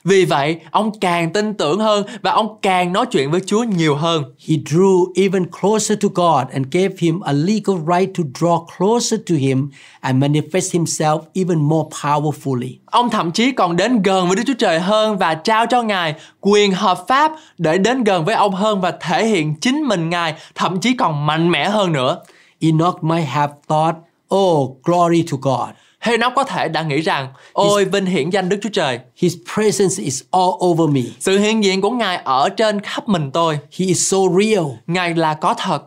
Vì 0.03 0.25
vậy, 0.25 0.59
ông 0.71 0.91
càng 0.99 1.33
tin 1.33 1.53
tưởng 1.53 1.79
hơn 1.79 2.05
và 2.21 2.31
ông 2.31 2.57
càng 2.61 2.93
nói 2.93 3.05
chuyện 3.11 3.31
với 3.31 3.41
Chúa 3.45 3.63
nhiều 3.63 3.95
hơn. 3.95 4.23
He 4.47 4.55
drew 4.55 5.05
even 5.15 5.45
closer 5.61 5.99
to 6.01 6.07
God 6.15 6.53
and 6.53 6.65
gave 6.71 6.89
him 6.99 7.19
a 7.19 7.31
legal 7.31 7.75
right 7.87 8.17
to 8.17 8.23
draw 8.39 8.65
closer 8.77 9.19
to 9.29 9.35
him 9.35 9.69
and 9.99 10.23
manifest 10.23 10.79
himself 10.79 11.19
even 11.33 11.59
more 11.59 11.89
powerfully. 12.01 12.75
Ông 12.85 13.09
thậm 13.09 13.31
chí 13.31 13.51
còn 13.51 13.75
đến 13.75 14.01
gần 14.01 14.27
với 14.27 14.35
Đức 14.35 14.43
Chúa 14.47 14.53
Trời 14.59 14.79
hơn 14.79 15.17
và 15.17 15.35
trao 15.35 15.65
cho 15.65 15.81
Ngài 15.81 16.15
quyền 16.39 16.71
hợp 16.71 17.05
pháp 17.07 17.31
để 17.57 17.77
đến 17.77 18.03
gần 18.03 18.25
với 18.25 18.35
ông 18.35 18.53
hơn 18.53 18.81
và 18.81 18.93
thể 19.01 19.25
hiện 19.25 19.55
chính 19.55 19.81
mình 19.81 20.09
Ngài, 20.09 20.33
thậm 20.55 20.79
chí 20.79 20.93
còn 20.93 21.25
mạnh 21.25 21.51
mẽ 21.51 21.69
hơn 21.69 21.91
nữa. 21.91 22.17
Enoch 22.59 23.03
might 23.03 23.27
have 23.27 23.53
thought, 23.67 23.95
oh, 24.35 24.83
glory 24.83 25.23
to 25.31 25.37
God. 25.41 25.69
Henoch 25.99 26.33
có 26.35 26.43
thể 26.43 26.67
đã 26.67 26.83
nghĩ 26.83 27.01
rằng, 27.01 27.27
ôi 27.53 27.85
vinh 27.85 28.05
hiển 28.05 28.29
danh 28.29 28.49
Đức 28.49 28.57
Chúa 28.61 28.69
Trời, 28.69 28.99
His 29.15 29.35
presence 29.55 30.03
is 30.03 30.21
all 30.31 30.51
over 30.65 30.89
me. 30.89 31.01
sự 31.19 31.39
hiện 31.39 31.63
diện 31.63 31.81
của 31.81 31.89
Ngài 31.89 32.17
ở 32.17 32.49
trên 32.49 32.79
khắp 32.81 33.07
mình 33.09 33.31
tôi. 33.31 33.55
He 33.55 33.85
is 33.85 34.11
so 34.11 34.17
real. 34.39 34.65
Ngài 34.87 35.15
là 35.15 35.33
có 35.33 35.53
thật. 35.53 35.83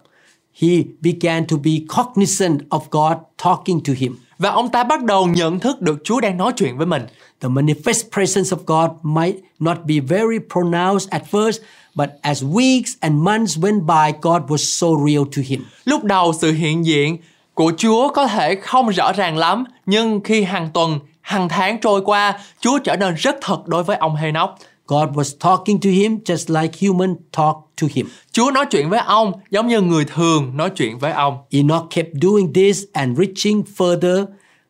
He 0.60 0.68
began 1.00 1.46
to 1.46 1.56
be 1.56 1.70
cognizant 1.88 2.58
of 2.68 2.80
God 2.90 3.16
talking 3.44 3.80
to 3.84 3.92
him. 3.96 4.16
Và 4.38 4.50
ông 4.50 4.68
ta 4.68 4.84
bắt 4.84 5.04
đầu 5.04 5.26
nhận 5.26 5.60
thức 5.60 5.80
được 5.80 5.98
Chúa 6.04 6.20
đang 6.20 6.36
nói 6.36 6.52
chuyện 6.56 6.76
với 6.76 6.86
mình. 6.86 7.02
The 7.40 7.48
manifest 7.48 8.02
presence 8.12 8.56
of 8.56 8.58
God 8.66 8.90
might 9.02 9.36
not 9.58 9.78
be 9.86 9.94
very 10.00 10.38
pronounced 10.52 11.10
at 11.10 11.22
first, 11.30 11.58
but 11.94 12.08
as 12.20 12.44
weeks 12.44 12.94
and 13.00 13.14
months 13.14 13.58
went 13.58 13.80
by, 13.80 14.18
God 14.22 14.42
was 14.42 14.56
so 14.56 14.86
real 15.06 15.22
to 15.36 15.42
him. 15.46 15.64
Lúc 15.84 16.04
đầu 16.04 16.32
sự 16.40 16.52
hiện 16.52 16.86
diện 16.86 17.16
của 17.54 17.72
Chúa 17.76 18.08
có 18.08 18.26
thể 18.26 18.54
không 18.54 18.88
rõ 18.88 19.12
ràng 19.12 19.38
lắm, 19.38 19.64
nhưng 19.86 20.20
khi 20.20 20.42
hàng 20.42 20.68
tuần, 20.74 20.98
hàng 21.20 21.48
tháng 21.48 21.80
trôi 21.80 22.00
qua, 22.04 22.38
Chúa 22.60 22.78
trở 22.78 22.96
nên 22.96 23.14
rất 23.14 23.36
thật 23.40 23.66
đối 23.66 23.82
với 23.82 23.96
ông 23.96 24.16
Henoch. 24.16 24.50
God 24.86 25.08
was 25.08 25.36
talking 25.40 25.80
to 25.80 25.90
him 25.90 26.18
just 26.24 26.62
like 26.62 26.78
human 26.86 27.14
talk 27.36 27.56
to 27.80 27.86
him. 27.94 28.06
Chúa 28.32 28.50
nói 28.50 28.66
chuyện 28.70 28.90
với 28.90 29.00
ông 29.00 29.32
giống 29.50 29.68
như 29.68 29.80
người 29.80 30.04
thường 30.04 30.56
nói 30.56 30.70
chuyện 30.70 30.98
với 30.98 31.12
ông. 31.12 31.38
Enoch 31.50 31.86
kept 31.90 32.08
doing 32.22 32.52
this 32.52 32.84
and 32.92 33.18
reaching 33.18 33.62
further, 33.76 34.26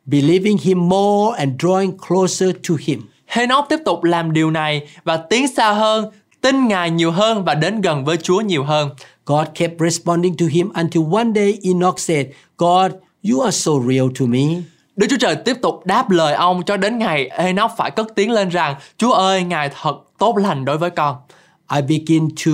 believing 0.07 0.59
him 0.59 0.89
more 0.89 1.39
and 1.39 1.53
drawing 1.59 1.93
closer 2.09 2.51
to 2.68 2.74
him. 2.80 3.01
Henoch 3.26 3.64
tiếp 3.68 3.78
tục 3.85 4.05
làm 4.05 4.32
điều 4.32 4.51
này 4.51 4.89
và 5.05 5.16
tiến 5.16 5.49
xa 5.49 5.72
hơn, 5.72 6.11
tin 6.41 6.68
Ngài 6.68 6.91
nhiều 6.91 7.11
hơn 7.11 7.45
và 7.45 7.55
đến 7.55 7.80
gần 7.80 8.05
với 8.05 8.16
Chúa 8.16 8.41
nhiều 8.41 8.64
hơn. 8.64 8.91
God 9.27 9.47
kept 9.55 9.81
responding 9.81 10.37
to 10.37 10.47
him 10.47 10.70
until 10.75 11.14
one 11.14 11.33
day 11.35 11.59
Enoch 11.62 11.99
said, 11.99 12.27
God, 12.57 12.93
you 13.31 13.41
are 13.41 13.53
so 13.53 13.72
real 13.89 14.07
to 14.20 14.27
me. 14.27 14.62
Đức 14.97 15.07
Chúa 15.11 15.16
Trời 15.20 15.37
tiếp 15.37 15.57
tục 15.62 15.87
đáp 15.87 16.11
lời 16.11 16.35
ông 16.35 16.62
cho 16.62 16.77
đến 16.77 16.99
ngày 16.99 17.29
Enoch 17.29 17.70
phải 17.77 17.91
cất 17.91 18.07
tiếng 18.14 18.31
lên 18.31 18.49
rằng 18.49 18.75
Chúa 18.99 19.12
ơi, 19.12 19.45
Ngài 19.45 19.70
thật 19.83 19.97
tốt 20.18 20.37
lành 20.37 20.64
đối 20.64 20.79
với 20.79 20.91
con. 20.91 21.16
I 21.75 21.83
begin 21.83 22.29
to 22.47 22.53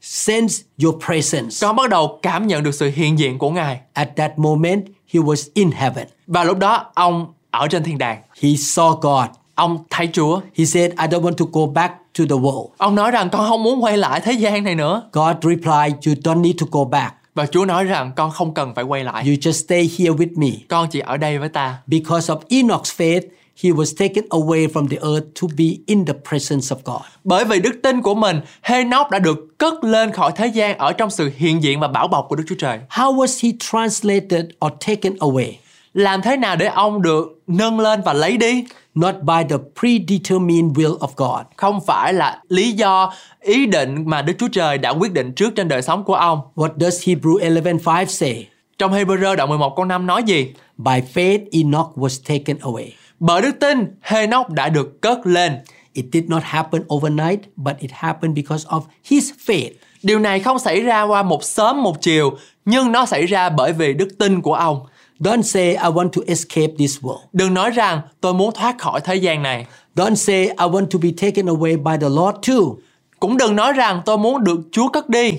sense 0.00 0.64
your 0.82 0.94
presence. 1.04 1.48
Con 1.60 1.76
bắt 1.76 1.90
đầu 1.90 2.18
cảm 2.22 2.46
nhận 2.46 2.62
được 2.62 2.74
sự 2.74 2.90
hiện 2.94 3.18
diện 3.18 3.38
của 3.38 3.50
Ngài. 3.50 3.80
At 3.92 4.08
that 4.16 4.32
moment, 4.36 4.84
he 5.12 5.20
was 5.20 5.50
in 5.54 5.70
heaven. 5.70 6.06
Và 6.26 6.44
lúc 6.44 6.58
đó 6.58 6.90
ông 6.94 7.26
ở 7.50 7.68
trên 7.68 7.82
thiên 7.82 7.98
đàng. 7.98 8.22
He 8.40 8.48
saw 8.48 8.96
God. 8.96 9.36
Ông 9.54 9.84
thấy 9.90 10.08
Chúa. 10.12 10.40
He 10.58 10.64
said, 10.64 10.90
I 10.90 11.06
don't 11.06 11.22
want 11.22 11.34
to 11.34 11.46
go 11.52 11.66
back 11.66 11.94
to 12.18 12.24
the 12.28 12.36
world. 12.36 12.68
Ông 12.78 12.94
nói 12.94 13.10
rằng 13.10 13.30
con 13.30 13.48
không 13.48 13.62
muốn 13.62 13.84
quay 13.84 13.96
lại 13.96 14.20
thế 14.20 14.32
gian 14.32 14.64
này 14.64 14.74
nữa. 14.74 15.02
God 15.12 15.36
replied, 15.42 15.92
You 16.06 16.14
don't 16.24 16.40
need 16.40 16.56
to 16.60 16.66
go 16.70 16.84
back. 16.84 17.14
Và 17.34 17.46
Chúa 17.46 17.64
nói 17.64 17.84
rằng 17.84 18.12
con 18.16 18.30
không 18.30 18.54
cần 18.54 18.74
phải 18.74 18.84
quay 18.84 19.04
lại. 19.04 19.24
You 19.24 19.32
just 19.32 19.52
stay 19.52 19.90
here 19.98 20.10
with 20.10 20.36
me. 20.36 20.48
Con 20.68 20.88
chỉ 20.90 21.00
ở 21.00 21.16
đây 21.16 21.38
với 21.38 21.48
ta. 21.48 21.78
Because 21.86 22.34
of 22.34 22.38
Enoch's 22.48 22.96
faith, 22.96 23.22
he 23.62 23.70
was 23.70 23.96
taken 23.98 24.24
away 24.28 24.66
from 24.66 24.88
the 24.88 24.96
earth 24.96 25.26
to 25.42 25.48
be 25.58 25.64
in 25.86 26.04
the 26.06 26.14
presence 26.28 26.76
of 26.76 26.76
God. 26.84 27.02
Bởi 27.24 27.44
vì 27.44 27.60
đức 27.60 27.80
tin 27.82 28.02
của 28.02 28.14
mình, 28.14 28.40
Henoch 28.62 29.10
đã 29.10 29.18
được 29.18 29.58
cất 29.58 29.84
lên 29.84 30.12
khỏi 30.12 30.32
thế 30.36 30.46
gian 30.46 30.78
ở 30.78 30.92
trong 30.92 31.10
sự 31.10 31.30
hiện 31.36 31.62
diện 31.62 31.80
và 31.80 31.88
bảo 31.88 32.08
bọc 32.08 32.26
của 32.28 32.36
Đức 32.36 32.44
Chúa 32.48 32.54
Trời. 32.58 32.78
How 32.90 33.16
was 33.16 33.46
he 33.48 33.56
translated 33.70 34.44
or 34.66 34.72
taken 34.86 35.14
away? 35.16 35.52
Làm 35.94 36.22
thế 36.22 36.36
nào 36.36 36.56
để 36.56 36.66
ông 36.66 37.02
được 37.02 37.42
nâng 37.46 37.80
lên 37.80 38.00
và 38.04 38.12
lấy 38.12 38.36
đi? 38.36 38.64
Not 38.94 39.14
by 39.22 39.44
the 39.50 39.56
predetermined 39.80 40.78
will 40.78 40.98
of 40.98 41.08
God. 41.16 41.46
Không 41.56 41.80
phải 41.86 42.12
là 42.12 42.42
lý 42.48 42.72
do 42.72 43.12
ý 43.40 43.66
định 43.66 44.04
mà 44.06 44.22
Đức 44.22 44.32
Chúa 44.38 44.48
Trời 44.48 44.78
đã 44.78 44.90
quyết 44.90 45.12
định 45.12 45.32
trước 45.32 45.56
trên 45.56 45.68
đời 45.68 45.82
sống 45.82 46.04
của 46.04 46.14
ông. 46.14 46.40
What 46.54 46.70
does 46.76 47.08
Hebrew 47.08 47.38
11:5 47.38 48.04
say? 48.06 48.48
Trong 48.78 48.92
Hebrew 48.92 49.36
đoạn 49.36 49.48
11 49.48 49.76
câu 49.76 49.84
5 49.84 50.06
nói 50.06 50.22
gì? 50.22 50.52
By 50.76 51.00
faith 51.14 51.38
Enoch 51.52 51.92
was 51.96 52.36
taken 52.38 52.58
away. 52.58 52.86
Bởi 53.20 53.42
đức 53.42 53.60
tin, 53.60 53.96
Henoch 54.00 54.48
đã 54.50 54.68
được 54.68 55.00
cất 55.00 55.26
lên. 55.26 55.52
It 55.92 56.04
did 56.12 56.24
not 56.28 56.42
happen 56.44 56.82
overnight, 56.94 57.40
but 57.56 57.78
it 57.78 57.90
happened 57.94 58.36
because 58.36 58.68
of 58.68 58.82
his 59.04 59.30
faith. 59.46 59.70
Điều 60.02 60.18
này 60.18 60.40
không 60.40 60.58
xảy 60.58 60.80
ra 60.80 61.02
qua 61.02 61.22
một 61.22 61.44
sớm 61.44 61.82
một 61.82 62.02
chiều, 62.02 62.32
nhưng 62.64 62.92
nó 62.92 63.06
xảy 63.06 63.26
ra 63.26 63.48
bởi 63.48 63.72
vì 63.72 63.92
đức 63.92 64.08
tin 64.18 64.42
của 64.42 64.54
ông. 64.54 64.86
Don't 65.20 65.42
say 65.42 65.74
I 65.74 65.88
want 65.88 66.08
to 66.08 66.22
escape 66.26 66.72
this 66.78 66.98
world. 67.00 67.20
Đừng 67.32 67.54
nói 67.54 67.70
rằng 67.70 68.00
tôi 68.20 68.34
muốn 68.34 68.54
thoát 68.54 68.78
khỏi 68.78 69.00
thế 69.00 69.14
gian 69.14 69.42
này. 69.42 69.66
Don't 69.96 70.14
say 70.14 70.44
I 70.44 70.66
want 70.66 70.86
to 70.86 70.98
be 70.98 71.08
taken 71.20 71.46
away 71.46 71.76
by 71.76 71.96
the 72.00 72.08
Lord 72.08 72.36
too. 72.48 72.76
Cũng 73.20 73.36
đừng 73.36 73.56
nói 73.56 73.72
rằng 73.72 74.02
tôi 74.06 74.18
muốn 74.18 74.44
được 74.44 74.60
Chúa 74.72 74.88
cất 74.88 75.08
đi. 75.08 75.32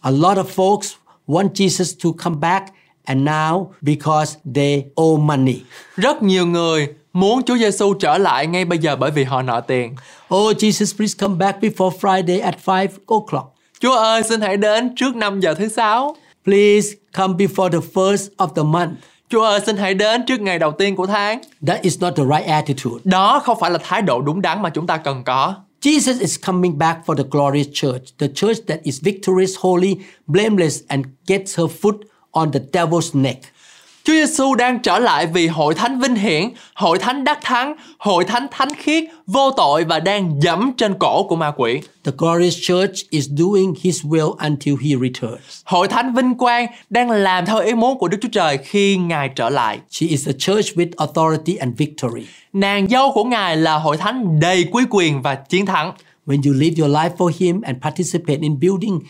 A 0.00 0.10
lot 0.10 0.38
of 0.38 0.44
folks 0.54 0.94
want 1.26 1.48
Jesus 1.54 1.94
to 2.04 2.24
come 2.24 2.36
back 2.40 2.72
and 3.04 3.28
now 3.28 3.66
because 3.80 4.38
they 4.54 4.84
owe 4.94 5.18
money. 5.18 5.56
Rất 5.96 6.22
nhiều 6.22 6.46
người 6.46 6.88
muốn 7.12 7.42
Chúa 7.42 7.56
Giêsu 7.56 7.94
trở 7.94 8.18
lại 8.18 8.46
ngay 8.46 8.64
bây 8.64 8.78
giờ 8.78 8.96
bởi 8.96 9.10
vì 9.10 9.24
họ 9.24 9.42
nợ 9.42 9.60
tiền. 9.60 9.94
Oh 10.34 10.56
Jesus, 10.56 10.96
please 10.96 11.14
come 11.18 11.34
back 11.34 11.60
before 11.60 11.90
Friday 12.00 12.42
at 12.42 12.54
5 12.66 12.86
o'clock. 13.06 13.46
Chúa 13.80 13.96
ơi, 13.96 14.22
xin 14.22 14.40
hãy 14.40 14.56
đến 14.56 14.94
trước 14.96 15.16
5 15.16 15.40
giờ 15.40 15.54
thứ 15.54 15.68
sáu. 15.68 16.16
Please 16.44 16.88
come 17.16 17.34
before 17.34 17.70
the 17.70 17.88
first 17.94 18.28
of 18.36 18.48
the 18.48 18.62
month. 18.62 18.92
Chúa 19.30 19.42
ơi, 19.42 19.60
xin 19.66 19.76
hãy 19.76 19.94
đến 19.94 20.26
trước 20.26 20.40
ngày 20.40 20.58
đầu 20.58 20.72
tiên 20.72 20.96
của 20.96 21.06
tháng. 21.06 21.40
That 21.66 21.82
is 21.82 22.00
not 22.00 22.16
the 22.16 22.24
right 22.24 22.46
attitude. 22.46 23.00
Đó 23.04 23.40
không 23.44 23.58
phải 23.60 23.70
là 23.70 23.78
thái 23.82 24.02
độ 24.02 24.20
đúng 24.20 24.42
đắn 24.42 24.62
mà 24.62 24.70
chúng 24.70 24.86
ta 24.86 24.96
cần 24.96 25.24
có. 25.24 25.54
Jesus 25.82 26.20
is 26.20 26.38
coming 26.46 26.78
back 26.78 27.06
for 27.06 27.14
the 27.16 27.24
glorious 27.30 27.66
church, 27.72 28.02
the 28.18 28.26
church 28.34 28.58
that 28.66 28.82
is 28.82 29.02
victorious, 29.02 29.50
holy, 29.58 29.96
blameless, 30.26 30.80
and 30.88 31.06
gets 31.26 31.58
her 31.58 31.70
foot 31.82 31.96
on 32.30 32.52
the 32.52 32.60
devil's 32.72 33.20
neck. 33.22 33.38
Chúa 34.06 34.12
Giêsu 34.12 34.54
đang 34.54 34.78
trở 34.78 34.98
lại 34.98 35.26
vì 35.26 35.46
hội 35.46 35.74
thánh 35.74 36.00
vinh 36.00 36.14
hiển, 36.14 36.50
hội 36.74 36.98
thánh 36.98 37.24
đắc 37.24 37.38
thắng, 37.42 37.74
hội 37.98 38.24
thánh 38.24 38.46
thánh 38.50 38.68
khiết, 38.74 39.04
vô 39.26 39.50
tội 39.50 39.84
và 39.84 40.00
đang 40.00 40.40
dẫm 40.42 40.72
trên 40.76 40.94
cổ 40.98 41.22
của 41.22 41.36
ma 41.36 41.52
quỷ. 41.56 41.80
The 42.04 42.12
glorious 42.18 42.56
church 42.62 43.10
is 43.10 43.28
doing 43.28 43.74
his 43.80 44.04
will 44.04 44.34
until 44.38 44.74
he 44.82 44.90
returns. 44.90 45.60
Hội 45.64 45.88
thánh 45.88 46.14
vinh 46.14 46.34
quang 46.34 46.66
đang 46.90 47.10
làm 47.10 47.46
theo 47.46 47.58
ý 47.58 47.74
muốn 47.74 47.98
của 47.98 48.08
Đức 48.08 48.18
Chúa 48.22 48.28
Trời 48.32 48.58
khi 48.58 48.96
Ngài 48.96 49.28
trở 49.28 49.50
lại. 49.50 49.78
She 49.90 50.06
is 50.06 50.28
a 50.28 50.32
church 50.38 50.76
with 50.76 50.90
authority 50.96 51.56
and 51.56 51.76
victory. 51.76 52.26
Nàng 52.52 52.88
dâu 52.88 53.12
của 53.14 53.24
Ngài 53.24 53.56
là 53.56 53.74
hội 53.74 53.96
thánh 53.96 54.40
đầy 54.40 54.64
quý 54.70 54.84
quyền 54.90 55.22
và 55.22 55.34
chiến 55.34 55.66
thắng. 55.66 55.92
When 56.26 56.42
you 56.46 56.52
live 56.60 56.82
your 56.82 56.96
life 56.96 57.16
for 57.16 57.30
him 57.38 57.60
and 57.60 57.78
participate 57.82 58.38
in 58.40 58.60
building 58.60 59.00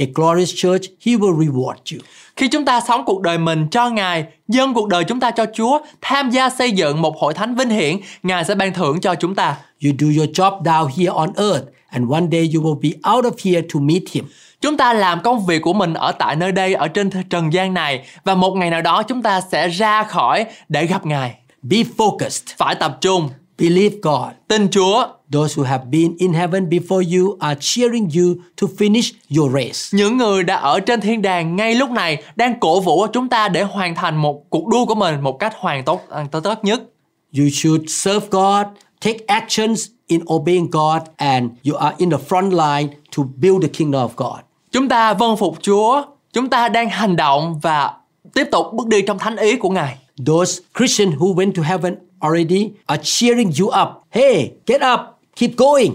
a 0.00 0.06
glorious 0.14 0.54
church, 0.54 0.82
he 1.06 1.12
will 1.12 1.36
reward 1.36 1.74
you. 1.92 2.00
Khi 2.36 2.48
chúng 2.48 2.64
ta 2.64 2.80
sống 2.88 3.04
cuộc 3.04 3.22
đời 3.22 3.38
mình 3.38 3.66
cho 3.70 3.88
Ngài, 3.88 4.24
dâng 4.48 4.74
cuộc 4.74 4.88
đời 4.88 5.04
chúng 5.04 5.20
ta 5.20 5.30
cho 5.30 5.46
Chúa, 5.54 5.78
tham 6.00 6.30
gia 6.30 6.50
xây 6.50 6.72
dựng 6.72 7.02
một 7.02 7.18
hội 7.18 7.34
thánh 7.34 7.54
vinh 7.54 7.70
hiển, 7.70 7.96
Ngài 8.22 8.44
sẽ 8.44 8.54
ban 8.54 8.74
thưởng 8.74 9.00
cho 9.00 9.14
chúng 9.14 9.34
ta. 9.34 9.56
You 9.84 9.92
do 9.98 10.06
your 10.06 10.30
job 10.30 10.62
down 10.62 10.86
here 10.86 11.12
on 11.14 11.32
earth, 11.36 11.64
and 11.90 12.10
one 12.10 12.26
day 12.32 12.50
you 12.54 12.62
will 12.62 12.80
be 12.80 13.12
out 13.12 13.24
of 13.24 13.32
here 13.44 13.68
to 13.74 13.80
meet 13.80 14.02
him. 14.12 14.24
Chúng 14.60 14.76
ta 14.76 14.92
làm 14.92 15.20
công 15.22 15.46
việc 15.46 15.62
của 15.62 15.72
mình 15.72 15.94
ở 15.94 16.12
tại 16.12 16.36
nơi 16.36 16.52
đây, 16.52 16.74
ở 16.74 16.88
trên 16.88 17.10
trần 17.30 17.52
gian 17.52 17.74
này 17.74 18.04
và 18.24 18.34
một 18.34 18.54
ngày 18.56 18.70
nào 18.70 18.82
đó 18.82 19.02
chúng 19.02 19.22
ta 19.22 19.40
sẽ 19.40 19.68
ra 19.68 20.02
khỏi 20.02 20.44
để 20.68 20.86
gặp 20.86 21.06
Ngài. 21.06 21.34
Be 21.62 21.76
focused. 21.96 22.54
phải 22.56 22.74
tập 22.74 22.98
trung, 23.00 23.28
Believe 23.60 23.96
God. 24.02 24.32
tin 24.48 24.68
Chúa. 24.70 25.06
Those 25.32 25.60
who 25.60 25.66
have 25.66 25.84
been 25.90 26.16
in 26.18 26.32
heaven 26.32 26.68
before 26.68 27.18
you 27.18 27.36
are 27.40 27.60
cheering 27.60 28.08
you 28.16 28.34
to 28.60 28.66
finish 28.78 29.12
your 29.38 29.52
race. 29.54 29.88
Những 29.92 30.16
người 30.16 30.42
đã 30.42 30.56
ở 30.56 30.80
trên 30.80 31.00
thiên 31.00 31.22
đàng 31.22 31.56
ngay 31.56 31.74
lúc 31.74 31.90
này 31.90 32.22
đang 32.36 32.60
cổ 32.60 32.80
vũ 32.80 33.06
chúng 33.12 33.28
ta 33.28 33.48
để 33.48 33.62
hoàn 33.62 33.94
thành 33.94 34.16
một 34.16 34.50
cuộc 34.50 34.66
đua 34.66 34.84
của 34.86 34.94
mình 34.94 35.20
một 35.20 35.38
cách 35.38 35.52
hoàn 35.56 35.84
tốt 35.84 36.00
tốt 36.30 36.40
tốt 36.40 36.58
nhất. 36.62 36.82
You 37.38 37.44
should 37.52 37.84
serve 37.88 38.26
God, 38.30 38.66
take 39.00 39.18
actions 39.26 39.86
in 40.06 40.20
obeying 40.32 40.70
God, 40.70 41.02
and 41.16 41.50
you 41.64 41.76
are 41.76 41.94
in 41.98 42.10
the 42.10 42.18
front 42.28 42.50
line 42.50 42.94
to 43.16 43.22
build 43.36 43.62
the 43.62 43.68
kingdom 43.68 44.08
of 44.08 44.10
God. 44.16 44.40
Chúng 44.72 44.88
ta 44.88 45.14
vâng 45.14 45.36
phục 45.36 45.62
Chúa, 45.62 46.02
chúng 46.32 46.48
ta 46.48 46.68
đang 46.68 46.88
hành 46.88 47.16
động 47.16 47.60
và 47.62 47.92
tiếp 48.34 48.48
tục 48.52 48.66
bước 48.72 48.86
đi 48.86 49.02
trong 49.02 49.18
thánh 49.18 49.36
ý 49.36 49.56
của 49.56 49.70
Ngài. 49.70 49.96
Those 50.26 50.62
Christians 50.78 51.14
who 51.14 51.34
went 51.34 51.52
to 51.52 51.62
heaven 51.62 51.96
already 52.20 52.70
are 52.86 53.02
cheering 53.04 53.52
you 53.60 53.66
up. 53.82 53.88
Hey, 54.10 54.50
get 54.66 54.80
up, 54.94 55.00
keep 55.36 55.50
going. 55.56 55.92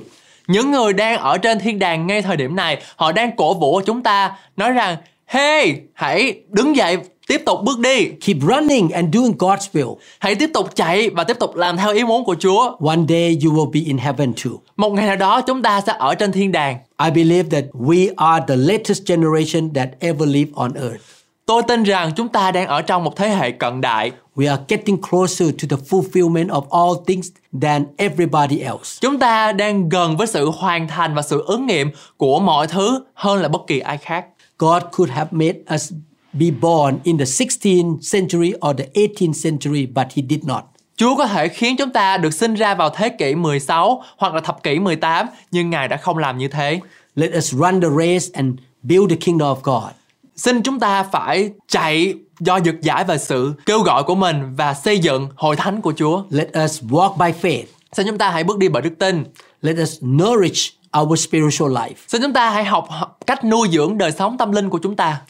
Những 0.47 0.71
người 0.71 0.93
đang 0.93 1.19
ở 1.19 1.38
trên 1.38 1.59
thiên 1.59 1.80
đàng 1.80 2.07
ngay 2.07 2.21
thời 2.21 2.38
điểm 2.38 2.55
này, 2.55 2.82
họ 2.95 3.11
đang 3.11 3.36
cổ 3.36 3.53
vũ 3.53 3.82
chúng 3.86 4.03
ta 4.03 4.38
nói 4.57 4.71
rằng 4.71 4.97
Hey, 5.28 5.82
hãy 5.93 6.39
đứng 6.49 6.76
dậy, 6.76 6.97
tiếp 7.28 7.41
tục 7.45 7.59
bước 7.63 7.80
đi. 7.80 8.05
Keep 8.05 8.38
running 8.41 8.89
and 8.89 9.15
doing 9.15 9.34
God's 9.38 9.67
will. 9.73 9.95
Hãy 10.19 10.36
tiếp 10.36 10.49
tục 10.53 10.76
chạy 10.76 11.09
và 11.09 11.23
tiếp 11.23 11.39
tục 11.39 11.55
làm 11.55 11.78
theo 11.78 11.93
ý 11.93 12.03
muốn 12.03 12.26
của 12.26 12.36
Chúa. 12.39 12.76
One 12.80 12.99
day 13.09 13.39
you 13.45 13.53
will 13.53 13.71
be 13.71 13.80
in 13.86 13.97
heaven 13.97 14.34
too. 14.34 14.51
Một 14.78 14.89
ngày 14.89 15.07
nào 15.07 15.15
đó 15.15 15.41
chúng 15.41 15.61
ta 15.61 15.82
sẽ 15.82 15.93
ở 15.99 16.15
trên 16.15 16.32
thiên 16.32 16.51
đàng. 16.51 16.78
I 17.03 17.11
believe 17.11 17.49
that 17.49 17.71
we 17.73 18.13
are 18.15 18.45
the 18.47 18.55
latest 18.55 19.01
generation 19.07 19.73
that 19.73 19.89
ever 19.99 20.30
lived 20.30 20.53
on 20.55 20.73
earth. 20.73 21.14
Tôi 21.45 21.61
tin 21.67 21.83
rằng 21.83 22.11
chúng 22.15 22.27
ta 22.27 22.51
đang 22.51 22.67
ở 22.67 22.81
trong 22.81 23.03
một 23.03 23.15
thế 23.15 23.29
hệ 23.29 23.51
cận 23.51 23.81
đại. 23.81 24.11
We 24.35 24.49
are 24.49 24.63
getting 24.67 25.01
closer 25.09 25.49
to 25.49 25.67
the 25.69 25.83
fulfillment 25.89 26.47
of 26.47 26.61
all 26.69 27.03
things 27.07 27.27
than 27.61 27.85
everybody 27.97 28.59
else. 28.59 28.99
Chúng 29.01 29.19
ta 29.19 29.51
đang 29.51 29.89
gần 29.89 30.17
với 30.17 30.27
sự 30.27 30.49
hoàn 30.49 30.87
thành 30.87 31.15
và 31.15 31.21
sự 31.21 31.43
ứng 31.47 31.65
nghiệm 31.65 31.91
của 32.17 32.39
mọi 32.39 32.67
thứ 32.67 33.03
hơn 33.13 33.41
là 33.41 33.47
bất 33.47 33.61
kỳ 33.67 33.79
ai 33.79 33.97
khác. 33.97 34.25
God 34.59 34.83
could 34.91 35.11
have 35.11 35.29
made 35.31 35.59
us 35.75 35.93
be 36.33 36.51
born 36.61 36.99
in 37.03 37.17
the 37.17 37.25
16th 37.25 37.97
century 38.13 38.53
or 38.69 38.77
the 38.77 38.85
18th 38.93 39.43
century, 39.43 39.85
but 39.85 40.07
He 40.15 40.23
did 40.29 40.43
not. 40.43 40.63
Chúa 40.97 41.15
có 41.15 41.27
thể 41.27 41.47
khiến 41.47 41.77
chúng 41.77 41.89
ta 41.89 42.17
được 42.17 42.33
sinh 42.33 42.53
ra 42.53 42.75
vào 42.75 42.89
thế 42.89 43.09
kỷ 43.09 43.35
16 43.35 44.03
hoặc 44.17 44.33
là 44.33 44.41
thập 44.41 44.63
kỷ 44.63 44.79
18, 44.79 45.27
nhưng 45.51 45.69
Ngài 45.69 45.87
đã 45.87 45.97
không 45.97 46.17
làm 46.17 46.37
như 46.37 46.47
thế. 46.47 46.79
Let 47.15 47.31
us 47.37 47.53
run 47.53 47.81
the 47.81 47.89
race 47.97 48.25
and 48.33 48.55
build 48.83 49.09
the 49.09 49.15
kingdom 49.15 49.57
of 49.57 49.59
God. 49.63 49.91
Xin 50.36 50.63
chúng 50.63 50.79
ta 50.79 51.03
phải 51.03 51.51
chạy 51.67 52.13
do 52.39 52.59
dực 52.65 52.81
giải 52.81 53.03
về 53.03 53.17
sự 53.17 53.53
kêu 53.65 53.79
gọi 53.79 54.03
của 54.03 54.15
mình 54.15 54.55
và 54.55 54.73
xây 54.73 54.99
dựng 54.99 55.29
hội 55.36 55.55
thánh 55.55 55.81
của 55.81 55.93
Chúa. 55.97 56.23
Let 56.29 56.47
us 56.65 56.83
walk 56.83 57.17
by 57.17 57.49
faith. 57.49 57.65
Xin 57.93 58.07
chúng 58.07 58.17
ta 58.17 58.29
hãy 58.29 58.43
bước 58.43 58.57
đi 58.57 58.69
bởi 58.69 58.81
đức 58.81 58.93
tin. 58.99 59.23
Let 59.61 59.77
us 59.81 60.03
nourish 60.03 60.73
our 60.99 61.19
spiritual 61.19 61.77
life. 61.77 61.93
Xin 62.07 62.21
chúng 62.21 62.33
ta 62.33 62.49
hãy 62.49 62.65
học 62.65 62.88
cách 63.27 63.45
nuôi 63.45 63.67
dưỡng 63.71 63.97
đời 63.97 64.11
sống 64.11 64.38
tâm 64.38 64.51
linh 64.51 64.69
của 64.69 64.79
chúng 64.83 64.95
ta. 64.95 65.21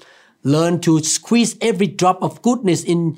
Learn 0.44 0.78
to 0.78 0.92
squeeze 0.92 1.56
every 1.60 1.88
drop 1.98 2.16
of 2.16 2.30
goodness 2.44 2.86
in 2.86 3.12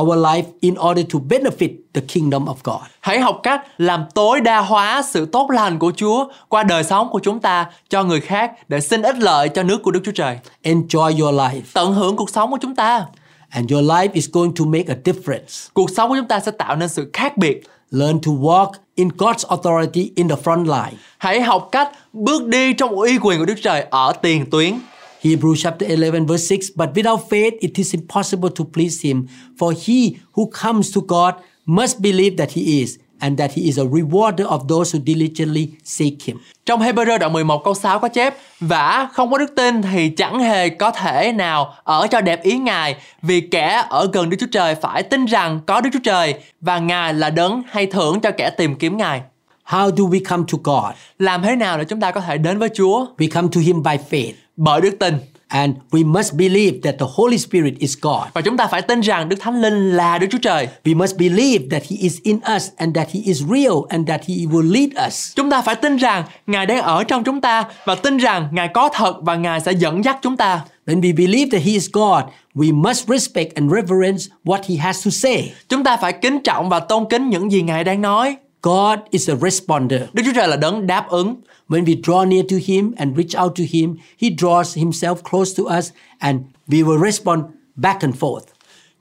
our 0.00 0.18
life 0.18 0.42
in 0.60 0.74
order 0.88 1.04
to 1.12 1.18
benefit 1.28 1.70
the 1.94 2.00
kingdom 2.08 2.44
of 2.44 2.54
God. 2.64 2.80
Hãy 3.00 3.20
học 3.20 3.40
cách 3.42 3.60
làm 3.78 4.04
tối 4.14 4.40
đa 4.40 4.60
hóa 4.60 5.02
sự 5.02 5.26
tốt 5.26 5.50
lành 5.50 5.78
của 5.78 5.92
Chúa 5.96 6.24
qua 6.48 6.62
đời 6.62 6.84
sống 6.84 7.08
của 7.10 7.20
chúng 7.22 7.40
ta 7.40 7.66
cho 7.88 8.04
người 8.04 8.20
khác 8.20 8.52
để 8.68 8.80
xin 8.80 9.02
ích 9.02 9.16
lợi 9.18 9.48
cho 9.48 9.62
nước 9.62 9.82
của 9.82 9.90
Đức 9.90 10.00
Chúa 10.04 10.12
Trời. 10.12 10.38
Enjoy 10.62 11.20
your 11.22 11.34
life, 11.34 11.60
Tận 11.74 11.92
hưởng 11.92 12.16
cuộc 12.16 12.30
sống 12.30 12.50
của 12.50 12.58
chúng 12.60 12.74
ta. 12.74 13.06
and 13.50 13.72
your 13.72 13.84
life 13.90 14.08
is 14.12 14.30
going 14.32 14.52
to 14.54 14.64
make 14.64 14.84
a 14.88 14.96
difference. 15.04 15.68
Cuộc 15.74 15.90
sống 15.90 16.08
của 16.10 16.16
chúng 16.16 16.28
ta 16.28 16.40
sẽ 16.40 16.50
tạo 16.50 16.76
nên 16.76 16.88
sự 16.88 17.10
khác 17.12 17.36
biệt. 17.36 17.62
Learn 17.90 18.20
to 18.20 18.32
walk 18.32 18.70
in 18.94 19.08
God's 19.08 19.48
authority 19.48 20.12
in 20.16 20.28
the 20.28 20.34
front 20.44 20.64
line. 20.64 20.96
Hãy 21.18 21.40
học 21.42 21.68
cách 21.72 21.88
bước 22.12 22.46
đi 22.46 22.72
trong 22.72 22.90
uy 22.90 23.18
quyền 23.18 23.38
của 23.38 23.44
Đức 23.44 23.54
Trời 23.62 23.84
ở 23.90 24.12
tiền 24.22 24.50
tuyến. 24.50 24.74
Hebrews 25.22 25.62
chapter 25.62 25.84
11 25.84 26.26
verse 26.26 26.46
6 26.46 26.70
But 26.76 26.94
without 26.94 27.28
faith 27.30 27.54
it 27.60 27.78
is 27.78 27.94
impossible 27.94 28.50
to 28.50 28.64
please 28.64 29.08
him 29.08 29.26
for 29.58 29.72
he 29.86 30.16
who 30.32 30.50
comes 30.62 30.94
to 30.94 31.00
God 31.00 31.34
must 31.66 32.00
believe 32.00 32.36
that 32.36 32.52
he 32.52 32.62
is 32.80 32.98
and 33.20 33.38
that 33.38 33.52
he 33.52 33.62
is 33.62 33.78
a 33.78 33.84
rewarder 33.84 34.46
of 34.46 34.68
those 34.68 34.92
who 34.92 35.00
diligently 35.06 35.68
seek 35.84 36.22
him. 36.22 36.36
Trong 36.66 36.80
Hebrew 36.80 37.18
đoạn 37.18 37.32
11 37.32 37.64
câu 37.64 37.74
6 37.74 37.98
có 37.98 38.08
chép 38.08 38.34
Vả 38.60 39.08
không 39.12 39.30
có 39.30 39.38
đức 39.38 39.54
tin 39.56 39.82
thì 39.82 40.08
chẳng 40.08 40.40
hề 40.40 40.68
có 40.68 40.90
thể 40.90 41.32
nào 41.32 41.74
ở 41.84 42.06
cho 42.10 42.20
đẹp 42.20 42.42
ý 42.42 42.58
Ngài 42.58 42.96
Vì 43.22 43.40
kẻ 43.40 43.84
ở 43.88 44.08
gần 44.12 44.30
Đức 44.30 44.36
Chúa 44.40 44.46
Trời 44.52 44.74
phải 44.74 45.02
tin 45.02 45.24
rằng 45.24 45.60
có 45.66 45.80
Đức 45.80 45.90
Chúa 45.92 45.98
Trời 46.04 46.34
Và 46.60 46.78
Ngài 46.78 47.14
là 47.14 47.30
đấng 47.30 47.62
hay 47.68 47.86
thưởng 47.86 48.20
cho 48.20 48.30
kẻ 48.30 48.50
tìm 48.50 48.74
kiếm 48.74 48.96
Ngài 48.96 49.22
How 49.66 49.90
do 49.96 50.04
we 50.04 50.20
come 50.28 50.44
to 50.52 50.58
God? 50.64 50.94
Làm 51.18 51.42
thế 51.42 51.56
nào 51.56 51.78
để 51.78 51.84
chúng 51.84 52.00
ta 52.00 52.10
có 52.10 52.20
thể 52.20 52.38
đến 52.38 52.58
với 52.58 52.68
Chúa? 52.74 53.06
We 53.18 53.28
come 53.30 53.48
to 53.54 53.60
him 53.60 53.82
by 53.82 53.96
faith 54.10 54.32
Bởi 54.58 54.80
đức 54.80 54.98
tin 54.98 55.14
and 55.48 55.74
we 55.90 56.12
must 56.12 56.34
believe 56.34 56.78
that 56.82 56.94
the 56.98 57.06
Holy 57.14 57.38
Spirit 57.38 57.78
is 57.78 57.96
God. 58.00 58.22
Và 58.32 58.40
chúng 58.40 58.56
ta 58.56 58.66
phải 58.66 58.82
tin 58.82 59.00
rằng 59.00 59.28
Đức 59.28 59.36
Thánh 59.40 59.60
Linh 59.60 59.90
là 59.96 60.18
Đức 60.18 60.26
Chúa 60.30 60.38
Trời 60.38 60.68
We 60.84 60.96
must 60.96 61.16
believe 61.16 61.64
that 61.70 61.82
he 61.82 61.96
is 62.00 62.18
in 62.22 62.38
us 62.56 62.68
and 62.76 62.96
that 62.96 63.08
he 63.12 63.20
is 63.24 63.42
real 63.50 63.74
and 63.88 64.08
that 64.08 64.20
he 64.28 64.34
will 64.34 64.72
lead 64.72 65.06
us. 65.08 65.32
Chúng 65.36 65.50
ta 65.50 65.62
phải 65.62 65.74
tin 65.74 65.96
rằng 65.96 66.24
Ngài 66.46 66.66
đang 66.66 66.82
ở 66.82 67.04
trong 67.04 67.24
chúng 67.24 67.40
ta 67.40 67.64
Và 67.84 67.94
tin 67.94 68.16
rằng 68.16 68.48
Ngài 68.52 68.68
có 68.68 68.88
thật 68.92 69.14
và 69.22 69.34
Ngài 69.34 69.60
sẽ 69.60 69.72
dẫn 69.72 70.04
dắt 70.04 70.18
chúng 70.22 70.36
ta 70.36 70.60
When 70.86 71.00
we 71.00 71.16
believe 71.16 71.50
that 71.50 71.66
he 71.66 71.72
is 71.72 71.88
God, 71.92 72.24
we 72.54 72.82
must 72.82 73.08
respect 73.08 73.54
and 73.54 73.72
reverence 73.72 74.24
what 74.44 74.60
he 74.68 74.76
has 74.76 75.04
to 75.04 75.10
say. 75.10 75.52
Chúng 75.68 75.84
ta 75.84 75.96
phải 75.96 76.12
kính 76.12 76.42
trọng 76.42 76.68
và 76.68 76.80
tôn 76.80 77.04
kính 77.10 77.28
những 77.28 77.52
gì 77.52 77.62
Ngài 77.62 77.84
đang 77.84 78.02
nói 78.02 78.36
God 78.62 78.98
is 79.10 79.30
a 79.30 79.34
responder. 79.34 80.02
Đức 80.12 80.22
Chúa 80.26 80.32
Trời 80.34 80.48
là 80.48 80.56
đấng 80.56 80.86
đáp 80.86 81.08
ứng 81.08 81.36
When 81.68 81.84
we 81.84 82.02
draw 82.02 82.28
near 82.28 82.44
to 82.50 82.56
Him 82.66 82.92
and 82.96 83.16
reach 83.16 83.44
out 83.44 83.54
to 83.56 83.64
Him, 83.70 83.96
He 84.20 84.28
draws 84.28 84.84
Himself 84.84 85.14
close 85.30 85.62
to 85.62 85.78
us 85.78 85.90
and 86.18 86.40
we 86.68 86.84
will 86.84 87.04
respond 87.04 87.44
back 87.76 88.00
and 88.00 88.14
forth. 88.14 88.44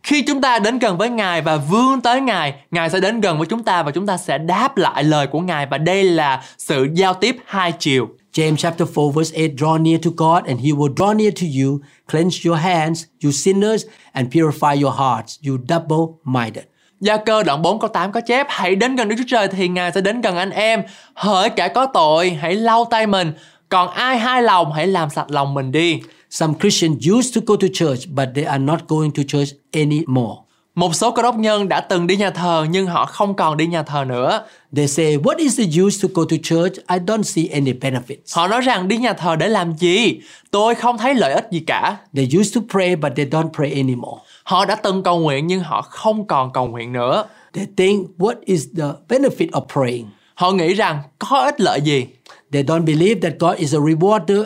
Khi 0.03 0.21
chúng 0.21 0.41
ta 0.41 0.59
đến 0.59 0.79
gần 0.79 0.97
với 0.97 1.09
Ngài 1.09 1.41
và 1.41 1.57
vươn 1.57 2.01
tới 2.01 2.21
Ngài, 2.21 2.53
Ngài 2.71 2.89
sẽ 2.89 2.99
đến 2.99 3.21
gần 3.21 3.37
với 3.37 3.47
chúng 3.47 3.63
ta 3.63 3.83
và 3.83 3.91
chúng 3.91 4.05
ta 4.05 4.17
sẽ 4.17 4.37
đáp 4.37 4.77
lại 4.77 5.03
lời 5.03 5.27
của 5.27 5.39
Ngài 5.39 5.65
và 5.65 5.77
đây 5.77 6.03
là 6.03 6.43
sự 6.57 6.87
giao 6.93 7.13
tiếp 7.13 7.37
hai 7.45 7.71
chiều. 7.71 8.09
James 8.33 8.55
chapter 8.55 8.87
4 8.95 9.11
verse 9.11 9.47
8 9.47 9.55
Draw 9.55 9.83
near 9.83 10.05
to 10.05 10.11
God 10.17 10.45
and 10.45 10.59
He 10.59 10.71
will 10.71 10.93
draw 10.93 11.15
near 11.15 11.33
to 11.41 11.47
you. 11.61 11.79
Cleanse 12.11 12.49
your 12.49 12.59
hands, 12.59 13.03
you 13.23 13.31
sinners, 13.31 13.85
and 14.11 14.33
purify 14.33 14.83
your 14.83 14.95
hearts, 14.95 15.39
you 15.47 15.57
double 15.57 16.05
minded. 16.23 16.63
Gia 16.99 17.17
cơ 17.17 17.43
đoạn 17.43 17.61
4 17.61 17.79
câu 17.79 17.89
8 17.89 18.11
có 18.11 18.21
chép 18.21 18.47
Hãy 18.49 18.75
đến 18.75 18.95
gần 18.95 19.09
Đức 19.09 19.15
Chúa 19.17 19.23
Trời 19.27 19.47
thì 19.47 19.67
Ngài 19.67 19.91
sẽ 19.91 20.01
đến 20.01 20.21
gần 20.21 20.37
anh 20.37 20.49
em 20.49 20.83
Hỡi 21.13 21.49
cả 21.49 21.67
có 21.67 21.85
tội 21.85 22.29
hãy 22.29 22.55
lau 22.55 22.85
tay 22.85 23.07
mình 23.07 23.33
Còn 23.69 23.89
ai 23.89 24.19
hai 24.19 24.43
lòng 24.43 24.71
hãy 24.73 24.87
làm 24.87 25.09
sạch 25.09 25.31
lòng 25.31 25.53
mình 25.53 25.71
đi 25.71 25.99
Some 26.29 26.53
Christians 26.59 26.97
used 27.17 27.35
to 27.35 27.41
go 27.45 27.55
to 27.55 27.67
church, 27.73 28.09
but 28.09 28.29
they 28.35 28.43
are 28.43 28.63
not 28.63 28.87
going 28.87 29.11
to 29.11 29.23
church 29.27 29.53
anymore. 29.71 30.35
Một 30.75 30.95
số 30.95 31.11
cơ 31.11 31.21
đốc 31.21 31.35
nhân 31.35 31.69
đã 31.69 31.81
từng 31.81 32.07
đi 32.07 32.17
nhà 32.17 32.29
thờ 32.29 32.65
nhưng 32.69 32.87
họ 32.87 33.05
không 33.05 33.35
còn 33.35 33.57
đi 33.57 33.67
nhà 33.67 33.83
thờ 33.83 34.05
nữa 34.07 34.45
They 34.75 34.87
say, 34.87 35.17
What 35.17 35.37
is 35.37 35.59
the 35.59 35.81
use 35.83 36.07
to 36.07 36.09
go 36.13 36.23
to 36.29 36.37
church? 36.43 36.73
I 36.87 36.97
don't 36.97 37.21
see 37.23 37.45
any 37.51 37.73
benefits. 37.73 38.35
Họ 38.35 38.47
nói 38.47 38.61
rằng 38.61 38.87
đi 38.87 38.97
nhà 38.97 39.13
thờ 39.13 39.35
để 39.35 39.47
làm 39.47 39.73
gì 39.77 40.19
Tôi 40.51 40.75
không 40.75 40.97
thấy 40.97 41.15
lợi 41.15 41.33
ích 41.33 41.47
gì 41.51 41.59
cả 41.59 41.97
They 42.15 42.27
used 42.39 42.55
to 42.55 42.61
pray, 42.71 42.95
but 42.95 43.11
they 43.15 43.25
don't 43.25 43.49
pray 43.53 43.71
anymore. 43.71 44.17
Họ 44.47 44.65
đã 44.65 44.75
từng 44.75 45.03
cầu 45.03 45.19
nguyện 45.19 45.47
nhưng 45.47 45.59
họ 45.59 45.81
không 45.81 46.27
còn 46.27 46.51
cầu 46.53 46.67
nguyện 46.67 46.93
nữa 46.93 47.25
They 47.53 47.67
think, 47.77 48.07
What 48.17 48.35
is 48.45 48.67
the 48.77 48.83
benefit 49.09 49.49
of 49.49 49.61
praying? 49.73 50.05
Họ 50.35 50.51
nghĩ 50.51 50.73
rằng 50.73 50.99
có 51.19 51.37
ích 51.37 51.61
lợi 51.61 51.81
gì 51.81 52.05
They 52.51 52.63
don't 52.63 52.85
believe 52.85 53.29
that 53.29 53.33
God 53.39 53.57
is 53.57 53.75
a 53.75 53.79
rewarder 53.79 54.43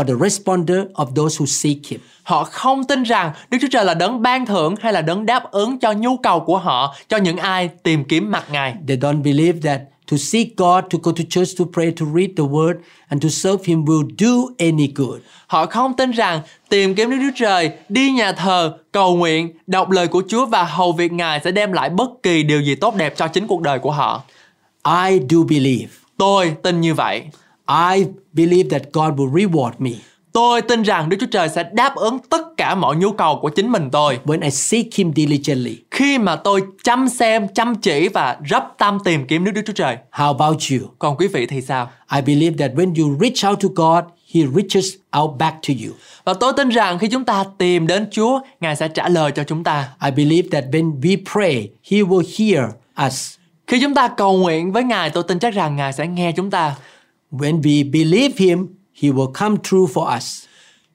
or 0.00 0.08
the 0.08 0.14
responder 0.20 0.78
of 0.94 1.06
those 1.14 1.38
who 1.38 1.46
seek 1.46 1.76
Him. 1.88 2.00
Họ 2.22 2.44
không 2.44 2.84
tin 2.84 3.02
rằng 3.02 3.32
Đức 3.50 3.58
Chúa 3.60 3.68
Trời 3.70 3.84
là 3.84 3.94
đấng 3.94 4.22
ban 4.22 4.46
thưởng 4.46 4.74
hay 4.80 4.92
là 4.92 5.02
đấng 5.02 5.26
đáp 5.26 5.50
ứng 5.50 5.78
cho 5.78 5.92
nhu 5.92 6.16
cầu 6.16 6.40
của 6.40 6.58
họ 6.58 6.94
cho 7.08 7.16
những 7.16 7.36
ai 7.36 7.68
tìm 7.68 8.04
kiếm 8.04 8.30
mặt 8.30 8.44
Ngài. 8.50 8.74
They 8.88 8.96
don't 8.96 9.22
believe 9.22 9.70
that 9.70 9.80
to 10.10 10.16
seek 10.16 10.56
God, 10.56 10.84
to 10.90 10.98
go 11.02 11.12
to 11.12 11.24
church, 11.28 11.58
to 11.58 11.64
pray, 11.72 11.90
to 11.90 12.06
read 12.14 12.30
the 12.36 12.44
Word, 12.44 12.74
and 13.08 13.22
to 13.22 13.28
serve 13.28 13.64
Him 13.64 13.84
will 13.84 14.08
do 14.18 14.54
any 14.58 14.92
good. 14.94 15.20
Họ 15.46 15.66
không 15.66 15.94
tin 15.94 16.10
rằng 16.10 16.40
tìm 16.68 16.94
kiếm 16.94 17.10
Đức 17.10 17.16
Chúa 17.20 17.36
Trời, 17.36 17.70
đi 17.88 18.10
nhà 18.10 18.32
thờ, 18.32 18.78
cầu 18.92 19.16
nguyện, 19.16 19.52
đọc 19.66 19.90
lời 19.90 20.08
của 20.08 20.22
Chúa 20.28 20.46
và 20.46 20.64
hầu 20.64 20.92
việc 20.92 21.12
Ngài 21.12 21.40
sẽ 21.44 21.50
đem 21.50 21.72
lại 21.72 21.90
bất 21.90 22.10
kỳ 22.22 22.42
điều 22.42 22.60
gì 22.60 22.74
tốt 22.74 22.96
đẹp 22.96 23.16
cho 23.16 23.28
chính 23.28 23.46
cuộc 23.46 23.62
đời 23.62 23.78
của 23.78 23.90
họ. 23.90 24.22
I 25.08 25.20
do 25.28 25.38
believe. 25.48 25.92
Tôi 26.16 26.54
tin 26.62 26.80
như 26.80 26.94
vậy. 26.94 27.22
I 27.94 28.04
believe 28.32 28.68
that 28.68 28.92
God 28.92 29.14
will 29.14 29.32
reward 29.32 29.72
me 29.78 29.90
Tôi 30.34 30.62
tin 30.62 30.82
rằng 30.82 31.08
Đức 31.08 31.16
Chúa 31.20 31.26
Trời 31.26 31.48
sẽ 31.48 31.64
đáp 31.72 31.94
ứng 31.96 32.18
tất 32.18 32.56
cả 32.56 32.74
mọi 32.74 32.96
nhu 32.96 33.12
cầu 33.12 33.38
của 33.42 33.48
chính 33.48 33.72
mình 33.72 33.88
tôi. 33.92 34.18
when 34.24 34.42
I 34.42 34.50
seek 34.50 34.94
Him 34.94 35.12
diligently. 35.16 35.76
Khi 35.90 36.18
mà 36.18 36.36
tôi 36.36 36.62
chăm 36.84 37.08
xem, 37.08 37.48
chăm 37.54 37.74
chỉ 37.74 38.08
và 38.08 38.36
rắp 38.50 38.74
tâm 38.78 38.98
tìm 39.04 39.26
kiếm 39.26 39.44
Đức 39.44 39.62
Chúa 39.66 39.72
Trời. 39.72 39.96
How 40.12 40.26
about 40.26 40.56
you? 40.70 40.88
Còn 40.98 41.16
quý 41.16 41.28
vị 41.28 41.46
thì 41.46 41.60
sao? 41.60 41.90
I 42.14 42.20
believe 42.20 42.56
that 42.58 42.78
when 42.78 42.94
you 43.02 43.18
reach 43.20 43.50
out 43.50 43.60
to 43.62 43.68
God, 43.74 44.04
He 44.34 44.40
reaches 44.54 44.94
out 45.20 45.30
back 45.38 45.56
to 45.68 45.74
you. 45.86 45.94
Và 46.24 46.34
tôi 46.34 46.52
tin 46.56 46.68
rằng 46.68 46.98
khi 46.98 47.08
chúng 47.08 47.24
ta 47.24 47.44
tìm 47.58 47.86
đến 47.86 48.08
Chúa, 48.10 48.40
Ngài 48.60 48.76
sẽ 48.76 48.88
trả 48.88 49.08
lời 49.08 49.32
cho 49.32 49.44
chúng 49.44 49.64
ta. 49.64 49.88
I 50.04 50.10
believe 50.10 50.48
that 50.52 50.64
when 50.72 51.00
we 51.00 51.16
pray, 51.32 51.68
He 51.90 51.98
will 51.98 52.22
hear 52.38 52.70
us. 53.06 53.34
Khi 53.66 53.80
chúng 53.80 53.94
ta 53.94 54.08
cầu 54.08 54.38
nguyện 54.38 54.72
với 54.72 54.84
Ngài, 54.84 55.10
tôi 55.10 55.22
tin 55.28 55.38
chắc 55.38 55.54
rằng 55.54 55.76
Ngài 55.76 55.92
sẽ 55.92 56.06
nghe 56.06 56.32
chúng 56.32 56.50
ta. 56.50 56.74
When 57.32 57.60
we 57.60 57.90
believe 57.92 58.34
Him, 58.38 58.66
He 59.02 59.08
will 59.08 59.32
come 59.32 59.56
true 59.62 59.86
for 59.94 60.16
us. 60.16 60.44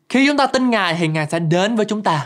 Khi 0.10 0.28
chúng 0.28 0.38
ta 0.38 0.48
tin 0.48 0.70
Ngài 0.70 0.96
thì 1.00 1.08
Ngài 1.08 1.28
sẽ 1.32 1.40
đến 1.40 1.76
với 1.76 1.86
chúng 1.86 2.04
ta. 2.04 2.26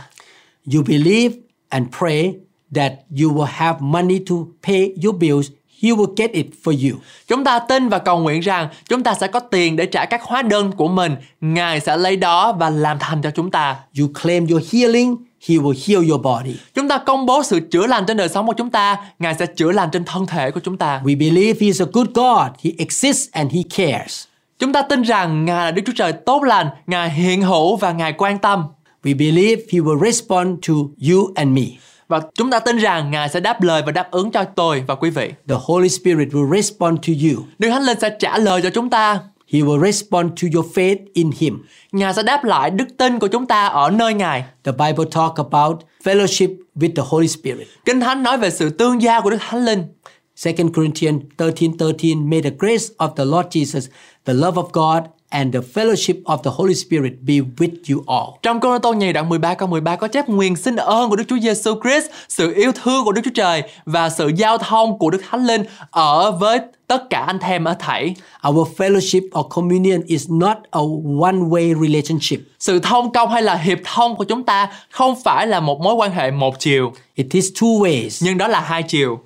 You 0.74 0.84
believe 0.88 1.36
and 1.70 1.88
pray 2.00 2.34
that 2.76 2.94
you 3.22 3.32
will 3.32 3.48
have 3.52 3.78
money 3.82 4.20
to 4.30 4.36
pay 4.68 4.94
your 5.04 5.16
bills, 5.20 5.48
He 5.82 5.90
will 5.90 6.14
get 6.18 6.32
it 6.32 6.46
for 6.64 6.90
you. 6.90 7.00
Chúng 7.28 7.44
ta 7.44 7.60
tin 7.60 7.90
và 7.90 8.00
cầu 8.00 8.20
nguyện 8.20 8.40
rằng 8.40 8.68
chúng 8.90 9.04
ta 9.04 9.14
sẽ 9.14 9.28
có 9.28 9.40
tiền 9.40 9.76
để 9.76 9.86
trả 9.86 10.06
các 10.06 10.24
hóa 10.24 10.42
đơn 10.42 10.72
của 10.72 10.88
mình. 10.88 11.16
Ngài 11.42 11.80
sẽ 11.80 11.98
lấy 11.98 12.16
đó 12.16 12.54
và 12.54 12.70
làm 12.70 12.98
thành 13.00 13.22
cho 13.22 13.32
chúng 13.32 13.52
ta. 13.52 13.76
You 14.00 14.08
claim 14.22 14.48
your 14.48 14.74
healing, 14.74 15.16
He 15.48 15.56
will 15.56 15.74
heal 15.88 16.10
your 16.10 16.22
body. 16.22 16.56
Chúng 16.74 16.88
ta 16.88 16.98
công 16.98 17.26
bố 17.26 17.44
sự 17.44 17.60
chữa 17.72 17.88
lành 17.88 18.04
trên 18.08 18.18
đời 18.18 18.30
sống 18.30 18.48
của 18.48 18.54
chúng 18.54 18.70
ta. 18.70 18.98
Ngài 19.20 19.36
sẽ 19.36 19.46
chữa 19.46 19.72
lành 19.72 19.90
trên 19.92 20.06
thân 20.06 20.26
thể 20.26 20.52
của 20.52 20.60
chúng 20.60 20.78
ta. 20.78 21.02
We 21.04 21.18
believe 21.18 21.60
He 21.60 21.68
is 21.68 21.82
a 21.82 21.86
good 21.94 22.08
God, 22.14 22.48
He 22.64 22.72
exists 22.78 23.30
and 23.32 23.52
He 23.54 23.62
cares. 23.76 24.24
Chúng 24.64 24.74
ta 24.74 24.82
tin 24.82 25.02
rằng 25.02 25.46
Ngài 25.46 25.66
là 25.66 25.72
Đức 25.72 25.82
Chúa 25.86 25.94
Trời 25.96 26.12
tốt 26.12 26.44
lành, 26.44 26.68
Ngài 26.88 27.10
hiện 27.10 27.42
hữu 27.42 27.76
và 27.76 27.92
Ngài 27.92 28.14
quan 28.14 28.38
tâm. 28.38 28.64
We 29.04 29.18
believe 29.18 29.62
He 29.72 29.80
will 29.80 30.06
respond 30.06 30.68
to 30.68 30.74
you 31.10 31.32
and 31.36 31.50
me. 31.50 31.62
Và 32.08 32.22
chúng 32.36 32.52
ta 32.52 32.60
tin 32.60 32.78
rằng 32.78 33.12
Ngài 33.12 33.30
sẽ 33.30 33.40
đáp 33.40 33.62
lời 33.62 33.84
và 33.86 33.92
đáp 33.92 34.12
ứng 34.12 34.32
cho 34.32 34.44
tôi 34.44 34.84
và 34.88 34.96
quý 34.96 35.10
vị. 35.10 35.34
The 35.48 35.56
Holy 35.66 35.90
Spirit 35.90 36.28
will 36.28 36.56
respond 36.56 37.00
to 37.08 37.14
you. 37.24 37.44
Đức 37.60 37.70
Thánh 37.70 37.84
Linh 37.84 38.00
sẽ 38.00 38.10
trả 38.20 38.38
lời 38.38 38.62
cho 38.62 38.70
chúng 38.70 38.90
ta. 38.90 39.20
He 39.54 39.60
will 39.60 39.86
respond 39.86 40.32
to 40.42 40.48
your 40.54 40.66
faith 40.78 40.98
in 41.14 41.32
Him. 41.38 41.66
Ngài 41.92 42.14
sẽ 42.14 42.24
đáp 42.24 42.44
lại 42.44 42.70
đức 42.70 42.86
tin 42.98 43.20
của 43.20 43.28
chúng 43.28 43.46
ta 43.46 43.68
ở 43.68 43.90
nơi 43.90 44.14
Ngài. 44.14 44.44
The 44.64 44.72
Bible 44.72 45.06
talk 45.12 45.36
about 45.36 45.78
fellowship 46.04 46.56
with 46.76 46.96
the 46.96 47.04
Holy 47.06 47.28
Spirit. 47.28 47.68
Kinh 47.86 48.00
Thánh 48.00 48.24
nói 48.24 48.38
về 48.38 48.50
sự 48.50 48.70
tương 48.70 49.02
giao 49.02 49.22
của 49.22 49.30
Đức 49.30 49.38
Thánh 49.50 49.66
Linh. 49.66 49.84
2 50.36 50.54
Corinthians 50.76 51.22
13:13 51.38 52.30
May 52.30 52.42
the 52.42 52.50
grace 52.60 52.86
of 52.98 53.10
the 53.16 53.26
Lord 53.26 53.48
Jesus, 53.52 53.88
the 54.26 54.34
love 54.34 54.58
of 54.62 54.72
God 54.74 55.04
and 55.30 55.54
the 55.54 55.60
fellowship 55.74 56.24
of 56.24 56.38
the 56.44 56.52
Holy 56.54 56.74
Spirit 56.76 57.14
be 57.22 57.34
with 57.34 57.70
you 57.96 58.04
all. 58.08 58.40
Trong 58.42 58.60
Cô 58.60 58.80
Tô 58.80 58.94
nhì 58.94 59.14
đoạn 59.14 59.30
13 59.30 59.54
câu 59.54 59.68
13 59.68 59.96
có 59.96 60.08
chép 60.08 60.30
nguyện 60.30 60.56
xin 60.56 60.76
ơn 60.76 61.10
của 61.10 61.16
Đức 61.16 61.24
Chúa 61.28 61.38
Giêsu 61.40 61.72
Christ, 61.84 62.06
sự 62.30 62.54
yêu 62.56 62.72
thương 62.84 63.06
của 63.06 63.12
Đức 63.12 63.22
Chúa 63.26 63.32
Trời 63.36 63.64
và 63.86 64.10
sự 64.10 64.32
giao 64.36 64.58
thông 64.58 65.00
của 65.00 65.10
Đức 65.10 65.22
Thánh 65.30 65.46
Linh 65.46 65.64
ở 65.92 66.32
với 66.32 66.60
tất 66.88 67.10
cả 67.10 67.20
anh 67.28 67.40
em 67.40 67.64
ở 67.64 67.74
thảy. 67.80 68.16
Our 68.50 68.68
fellowship 68.78 69.40
or 69.40 69.46
communion 69.50 70.02
is 70.06 70.30
not 70.30 70.58
a 70.72 70.80
one-way 71.20 71.82
relationship. 71.82 72.40
Sự 72.60 72.80
thông 72.80 73.12
công 73.14 73.30
hay 73.30 73.42
là 73.42 73.56
hiệp 73.56 73.78
thông 73.94 74.16
của 74.16 74.24
chúng 74.24 74.44
ta 74.44 74.70
không 74.92 75.16
phải 75.24 75.48
là 75.48 75.60
một 75.60 75.82
mối 75.82 75.94
quan 75.94 76.12
hệ 76.12 76.32
một 76.32 76.60
chiều, 76.60 76.92
It 77.16 77.28
is 77.32 77.46
two 77.56 77.80
ways. 77.80 78.26
nhưng 78.26 78.38
đó 78.38 78.48
là 78.48 78.60
hai 78.60 78.84
chiều. 78.84 79.20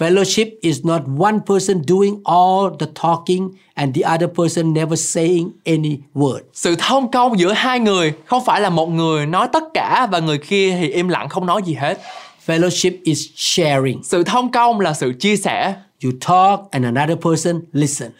Fellowship 0.00 0.58
is 0.62 0.84
not 0.84 1.02
one 1.18 1.40
person 1.46 1.82
doing 1.88 2.22
all 2.24 2.70
the 2.78 2.86
talking 3.02 3.50
and 3.74 3.94
the 3.94 4.02
other 4.14 4.28
person 4.28 4.72
never 4.72 4.96
saying 4.96 5.50
any 5.64 5.98
word. 6.14 6.40
Sự 6.52 6.76
thông 6.78 7.10
công 7.10 7.38
giữa 7.38 7.52
hai 7.52 7.80
người 7.80 8.12
không 8.24 8.44
phải 8.44 8.60
là 8.60 8.70
một 8.70 8.86
người 8.86 9.26
nói 9.26 9.48
tất 9.52 9.62
cả 9.74 10.08
và 10.12 10.18
người 10.18 10.38
kia 10.38 10.76
thì 10.80 10.88
im 10.88 11.08
lặng 11.08 11.28
không 11.28 11.46
nói 11.46 11.62
gì 11.64 11.74
hết. 11.74 12.00
Fellowship 12.46 12.92
is 13.02 13.26
sharing. 13.34 14.02
Sự 14.04 14.24
thông 14.24 14.52
công 14.52 14.80
là 14.80 14.94
sự 14.94 15.12
chia 15.20 15.36
sẻ. 15.36 15.74
You 16.04 16.12
talk 16.28 16.60
and 16.70 16.84
another 16.84 17.18
person 17.24 17.60
listen. 17.72 18.10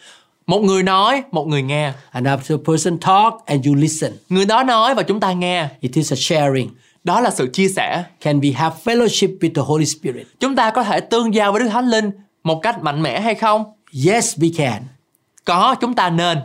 Một 0.47 0.59
người 0.59 0.83
nói, 0.83 1.23
một 1.31 1.47
người 1.47 1.61
nghe. 1.61 1.93
Another 2.11 2.57
person 2.65 2.97
talk 2.99 3.33
and 3.45 3.67
you 3.67 3.75
listen. 3.75 4.11
Người 4.29 4.45
đó 4.45 4.63
nói 4.63 4.95
và 4.95 5.03
chúng 5.03 5.19
ta 5.19 5.33
nghe. 5.33 5.67
It 5.79 5.91
is 5.93 6.13
a 6.13 6.15
sharing. 6.15 6.69
Đó 7.03 7.21
là 7.21 7.31
sự 7.31 7.49
chia 7.53 7.67
sẻ. 7.67 8.03
Can 8.21 8.39
we 8.39 8.55
have 8.55 8.75
fellowship 8.83 9.39
with 9.39 9.53
the 9.53 9.61
Holy 9.61 9.85
Spirit? 9.85 10.27
Chúng 10.39 10.55
ta 10.55 10.71
có 10.71 10.83
thể 10.83 10.99
tương 10.99 11.33
giao 11.33 11.51
với 11.51 11.61
Đức 11.61 11.69
Thánh 11.69 11.87
Linh 11.87 12.11
một 12.43 12.59
cách 12.63 12.83
mạnh 12.83 13.01
mẽ 13.01 13.21
hay 13.21 13.35
không? 13.35 13.63
Yes, 14.05 14.37
we 14.37 14.51
can. 14.57 14.83
Có, 15.45 15.75
chúng 15.81 15.93
ta 15.93 16.09
nên. 16.09 16.37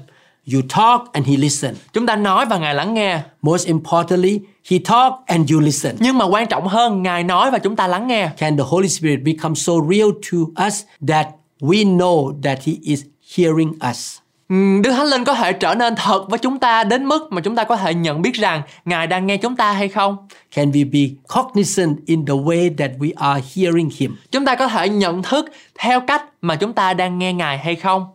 You 0.52 0.61
talk 0.68 1.12
and 1.12 1.26
he 1.26 1.36
listen. 1.36 1.74
Chúng 1.92 2.07
ta 2.07 2.16
nói 2.16 2.46
và 2.46 2.59
Ngài 2.59 2.74
lắng 2.74 2.94
nghe. 2.94 3.20
Most 3.42 3.66
importantly, 3.66 4.40
he 4.70 4.78
talk 4.78 5.12
and 5.26 5.52
you 5.52 5.61
listen. 5.61 5.96
Nhưng 6.00 6.18
mà 6.18 6.24
quan 6.24 6.46
trọng 6.46 6.68
hơn, 6.68 7.02
Ngài 7.02 7.24
nói 7.24 7.50
và 7.50 7.59
chúng 7.59 7.76
ta 7.76 7.86
lắng 7.86 8.07
nghe. 8.07 8.30
Can 8.38 8.57
the 8.57 8.64
Holy 8.66 8.88
Spirit 8.88 9.20
become 9.24 9.54
so 9.54 9.72
real 9.90 10.09
to 10.32 10.64
us 10.66 10.82
that 11.09 11.26
we 11.61 11.96
know 11.96 12.40
that 12.42 12.59
he 12.64 12.72
is 12.82 13.02
hearing 13.36 13.72
us? 13.90 14.18
Đức 14.49 14.90
Thánh 14.97 15.07
Linh 15.07 15.24
có 15.24 15.34
thể 15.34 15.53
trở 15.53 15.74
nên 15.74 15.94
thật 15.97 16.24
với 16.28 16.38
chúng 16.38 16.59
ta 16.59 16.84
đến 16.84 17.05
mức 17.05 17.32
mà 17.32 17.40
chúng 17.40 17.57
ta 17.57 17.64
có 17.64 17.76
thể 17.76 17.94
nhận 17.94 18.22
biết 18.22 18.34
rằng 18.34 18.62
Ngài 18.84 19.07
đang 19.07 19.26
nghe 19.26 19.36
chúng 19.36 19.57
ta 19.57 19.72
hay 19.72 19.88
không? 19.88 20.16
Can 20.55 20.70
we 20.70 20.90
be 20.92 21.14
cognizant 21.28 21.97
in 22.07 22.26
the 22.26 22.34
way 22.34 22.70
that 22.78 22.90
we 22.99 23.11
are 23.16 23.42
hearing 23.57 23.90
him? 23.97 24.16
Chúng 24.30 24.44
ta 24.44 24.55
có 24.55 24.68
thể 24.68 24.88
nhận 24.88 25.22
thức 25.22 25.47
theo 25.78 26.01
cách 26.01 26.22
mà 26.40 26.57
chúng 26.57 26.72
ta 26.72 26.94
đang 26.94 27.18
nghe 27.18 27.32
Ngài 27.32 27.59
hay 27.59 27.76
không? 27.76 28.07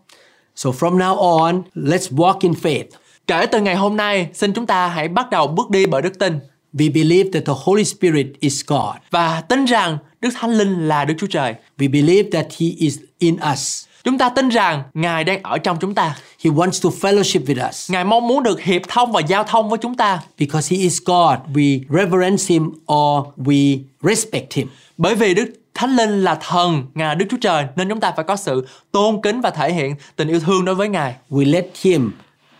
So 0.55 0.69
from 0.69 0.97
now 0.97 1.15
on, 1.15 1.61
let's 1.75 2.15
walk 2.15 2.37
in 2.39 2.51
faith. 2.51 2.85
Kể 3.27 3.45
từ 3.45 3.61
ngày 3.61 3.75
hôm 3.75 3.97
nay, 3.97 4.27
xin 4.33 4.53
chúng 4.53 4.65
ta 4.65 4.87
hãy 4.87 5.07
bắt 5.07 5.29
đầu 5.29 5.47
bước 5.47 5.69
đi 5.69 5.85
bởi 5.85 6.01
đức 6.01 6.19
tin 6.19 6.39
We 6.73 6.93
believe 6.93 7.29
that 7.33 7.43
the 7.45 7.53
Holy 7.65 7.83
Spirit 7.83 8.27
is 8.39 8.61
God. 8.67 8.95
và 9.11 9.41
tin 9.41 9.65
rằng 9.65 9.97
Đức 10.21 10.29
Thánh 10.39 10.51
Linh 10.51 10.87
là 10.87 11.05
Đức 11.05 11.13
Chúa 11.19 11.27
Trời. 11.27 11.53
We 11.77 11.91
believe 11.91 12.29
that 12.31 12.45
he 12.59 12.67
is 12.77 12.97
in 13.19 13.37
us. 13.53 13.85
Chúng 14.03 14.17
ta 14.17 14.29
tin 14.29 14.49
rằng 14.49 14.83
Ngài 14.93 15.23
đang 15.23 15.43
ở 15.43 15.57
trong 15.57 15.77
chúng 15.79 15.95
ta. 15.95 16.15
He 16.43 16.51
wants 16.51 16.83
to 16.83 16.89
fellowship 17.01 17.45
with 17.45 17.69
us. 17.69 17.91
Ngài 17.91 18.03
mong 18.03 18.27
muốn 18.27 18.43
được 18.43 18.61
hiệp 18.61 18.81
thông 18.87 19.11
và 19.11 19.21
giao 19.21 19.43
thông 19.43 19.69
với 19.69 19.77
chúng 19.81 19.95
ta. 19.95 20.19
Because 20.37 20.75
he 20.75 20.81
is 20.81 20.99
God, 21.05 21.37
we 21.53 21.79
reverence 21.89 22.43
him 22.47 22.71
or 22.93 23.25
we 23.37 23.79
respect 24.01 24.53
him. 24.53 24.67
Bởi 24.97 25.15
vì 25.15 25.33
Đức 25.33 25.53
Thánh 25.73 25.95
Linh 25.95 26.23
là 26.23 26.35
thần, 26.35 26.85
Ngài 26.93 27.15
Đức 27.15 27.25
Chúa 27.31 27.37
Trời 27.41 27.65
nên 27.75 27.89
chúng 27.89 27.99
ta 27.99 28.11
phải 28.15 28.25
có 28.25 28.35
sự 28.35 28.67
tôn 28.91 29.21
kính 29.21 29.41
và 29.41 29.49
thể 29.49 29.73
hiện 29.73 29.95
tình 30.15 30.27
yêu 30.27 30.39
thương 30.39 30.65
đối 30.65 30.75
với 30.75 30.89
Ngài. 30.89 31.15
We 31.29 31.51
let 31.51 31.65
him 31.81 32.11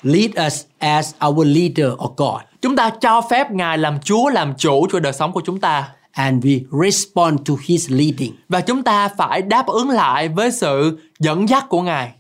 lead 0.03 0.31
us 0.47 0.61
as 0.79 1.13
our 1.27 1.47
leader 1.47 1.93
or 1.93 2.11
God. 2.17 2.41
Chúng 2.61 2.75
ta 2.75 2.89
cho 3.01 3.21
phép 3.29 3.51
Ngài 3.51 3.77
làm 3.77 3.99
Chúa, 4.03 4.29
làm 4.29 4.53
chủ 4.57 4.87
cho 4.91 4.99
đời 4.99 5.13
sống 5.13 5.31
của 5.31 5.41
chúng 5.45 5.59
ta. 5.59 5.87
And 6.11 6.43
we 6.43 6.61
respond 6.83 7.39
to 7.45 7.53
his 7.65 7.89
leading. 7.89 8.33
Và 8.49 8.61
chúng 8.61 8.83
ta 8.83 9.09
phải 9.17 9.41
đáp 9.41 9.67
ứng 9.67 9.89
lại 9.89 10.29
với 10.29 10.51
sự 10.51 10.99
dẫn 11.19 11.49
dắt 11.49 11.69
của 11.69 11.81
Ngài. 11.81 12.11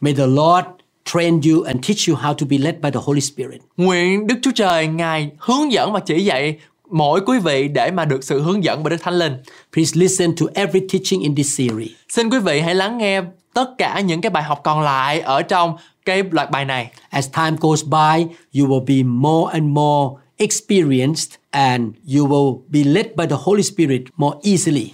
May 0.00 0.14
the 0.14 0.26
Lord 0.26 0.66
train 1.04 1.40
you 1.40 1.62
and 1.62 1.88
teach 1.88 2.08
you 2.08 2.16
how 2.16 2.34
to 2.34 2.46
be 2.50 2.58
led 2.58 2.74
by 2.82 2.90
the 2.90 3.00
Holy 3.02 3.20
Spirit. 3.20 3.62
Nguyện 3.76 4.26
Đức 4.26 4.34
Chúa 4.42 4.50
Trời 4.54 4.86
Ngài 4.86 5.30
hướng 5.38 5.72
dẫn 5.72 5.92
và 5.92 6.00
chỉ 6.00 6.24
dạy 6.24 6.58
mỗi 6.90 7.20
quý 7.26 7.38
vị 7.38 7.68
để 7.68 7.90
mà 7.90 8.04
được 8.04 8.24
sự 8.24 8.42
hướng 8.42 8.64
dẫn 8.64 8.82
bởi 8.82 8.90
Đức 8.90 9.02
Thánh 9.02 9.14
Linh. 9.14 9.32
Please 9.72 10.00
listen 10.00 10.36
to 10.36 10.46
every 10.54 10.80
teaching 10.80 11.20
in 11.20 11.34
this 11.34 11.58
series. 11.58 11.88
Xin 12.08 12.30
quý 12.30 12.38
vị 12.38 12.60
hãy 12.60 12.74
lắng 12.74 12.98
nghe 12.98 13.20
tất 13.54 13.70
cả 13.78 14.00
những 14.00 14.20
cái 14.20 14.30
bài 14.30 14.42
học 14.42 14.60
còn 14.64 14.80
lại 14.80 15.20
ở 15.20 15.42
trong 15.42 15.76
cái 16.04 16.22
loạt 16.30 16.50
bài 16.50 16.64
này. 16.64 16.90
As 17.08 17.28
time 17.36 17.56
goes 17.60 17.84
by, 17.84 18.34
you 18.60 18.68
will 18.68 18.84
be 18.84 19.02
more 19.02 19.52
and 19.52 19.64
more 19.64 20.22
experienced 20.36 21.37
and 21.50 21.82
you 22.16 22.26
will 22.26 22.60
be 22.68 22.84
led 22.84 23.06
by 23.16 23.26
the 23.26 23.36
Holy 23.38 23.62
Spirit 23.62 24.02
more 24.16 24.38
easily. 24.42 24.92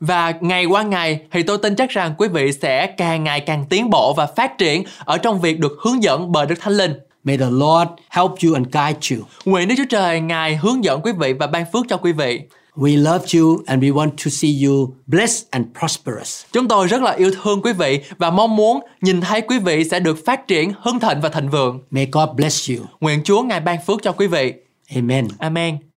Và 0.00 0.34
ngày 0.40 0.64
qua 0.64 0.82
ngày 0.82 1.20
thì 1.32 1.42
tôi 1.42 1.58
tin 1.58 1.76
chắc 1.76 1.90
rằng 1.90 2.14
quý 2.18 2.28
vị 2.28 2.52
sẽ 2.52 2.86
càng 2.86 3.24
ngày 3.24 3.40
càng 3.40 3.64
tiến 3.70 3.90
bộ 3.90 4.14
và 4.16 4.26
phát 4.26 4.58
triển 4.58 4.84
ở 4.98 5.18
trong 5.18 5.40
việc 5.40 5.60
được 5.60 5.76
hướng 5.80 6.02
dẫn 6.02 6.32
bởi 6.32 6.46
Đức 6.46 6.54
Thánh 6.60 6.76
Linh. 6.76 6.92
May 7.24 7.36
the 7.36 7.50
Lord 7.50 7.90
help 8.10 8.30
you 8.44 8.54
and 8.54 8.66
guide 8.72 9.16
you. 9.16 9.24
Nguyện 9.44 9.68
Đức 9.68 9.74
Chúa 9.78 9.84
Trời 9.90 10.20
Ngài 10.20 10.56
hướng 10.56 10.84
dẫn 10.84 11.00
quý 11.02 11.12
vị 11.18 11.32
và 11.32 11.46
ban 11.46 11.64
phước 11.72 11.86
cho 11.88 11.96
quý 11.96 12.12
vị. 12.12 12.40
We 12.76 13.02
love 13.02 13.26
you 13.34 13.62
and 13.66 13.82
we 13.84 13.94
want 13.94 14.10
to 14.24 14.30
see 14.30 14.50
you 14.64 14.94
blessed 15.06 15.46
and 15.50 15.66
prosperous. 15.78 16.44
Chúng 16.52 16.68
tôi 16.68 16.86
rất 16.86 17.02
là 17.02 17.12
yêu 17.12 17.30
thương 17.42 17.62
quý 17.62 17.72
vị 17.72 18.00
và 18.18 18.30
mong 18.30 18.56
muốn 18.56 18.80
nhìn 19.00 19.20
thấy 19.20 19.40
quý 19.40 19.58
vị 19.58 19.84
sẽ 19.84 20.00
được 20.00 20.18
phát 20.26 20.48
triển 20.48 20.72
hưng 20.80 21.00
thịnh 21.00 21.20
và 21.20 21.28
thịnh 21.28 21.50
vượng. 21.50 21.80
May 21.90 22.08
God 22.12 22.28
bless 22.36 22.70
you. 22.70 22.86
Nguyện 23.00 23.20
Chúa 23.24 23.42
Ngài 23.42 23.60
ban 23.60 23.78
phước 23.86 24.02
cho 24.02 24.12
quý 24.12 24.26
vị. 24.26 24.52
Amen. 24.94 25.28
Amen. 25.38 25.93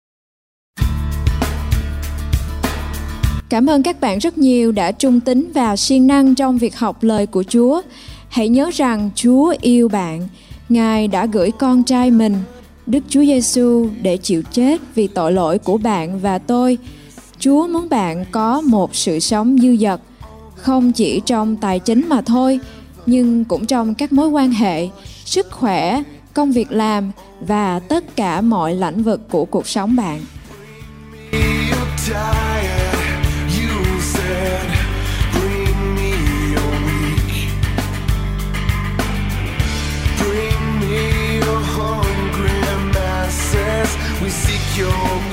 Cảm 3.55 3.71
ơn 3.71 3.83
các 3.83 4.01
bạn 4.01 4.19
rất 4.19 4.39
nhiều 4.39 4.73
đã 4.73 4.93
trung 4.93 5.21
tín 5.21 5.53
và 5.55 5.77
siêng 5.77 6.07
năng 6.07 6.35
trong 6.35 6.59
việc 6.59 6.77
học 6.77 7.03
lời 7.03 7.27
của 7.27 7.43
Chúa. 7.43 7.83
Hãy 8.29 8.49
nhớ 8.49 8.71
rằng 8.75 9.11
Chúa 9.15 9.55
yêu 9.61 9.89
bạn. 9.89 10.29
Ngài 10.69 11.09
đã 11.09 11.27
gửi 11.27 11.51
con 11.59 11.83
trai 11.83 12.11
mình, 12.11 12.37
Đức 12.87 13.05
Chúa 13.09 13.25
Giêsu 13.25 13.89
để 14.03 14.17
chịu 14.17 14.43
chết 14.53 14.81
vì 14.95 15.07
tội 15.07 15.33
lỗi 15.33 15.59
của 15.59 15.79
bạn 15.79 16.21
và 16.21 16.39
tôi. 16.39 16.79
Chúa 17.39 17.67
muốn 17.67 17.89
bạn 17.89 18.25
có 18.31 18.61
một 18.61 18.95
sự 18.95 19.19
sống 19.19 19.59
dư 19.63 19.77
dật, 19.77 20.01
không 20.55 20.93
chỉ 20.93 21.21
trong 21.27 21.57
tài 21.57 21.79
chính 21.79 22.09
mà 22.09 22.21
thôi, 22.21 22.61
nhưng 23.07 23.45
cũng 23.45 23.67
trong 23.67 23.95
các 23.95 24.13
mối 24.13 24.29
quan 24.29 24.51
hệ, 24.51 24.89
sức 25.25 25.51
khỏe, 25.51 26.03
công 26.35 26.53
việc 26.53 26.73
làm 26.73 27.11
và 27.41 27.79
tất 27.79 28.17
cả 28.17 28.41
mọi 28.41 28.75
lĩnh 28.75 29.03
vực 29.03 29.21
của 29.31 29.45
cuộc 29.45 29.67
sống 29.67 29.97
bạn. 29.97 30.21
Your 44.77 45.24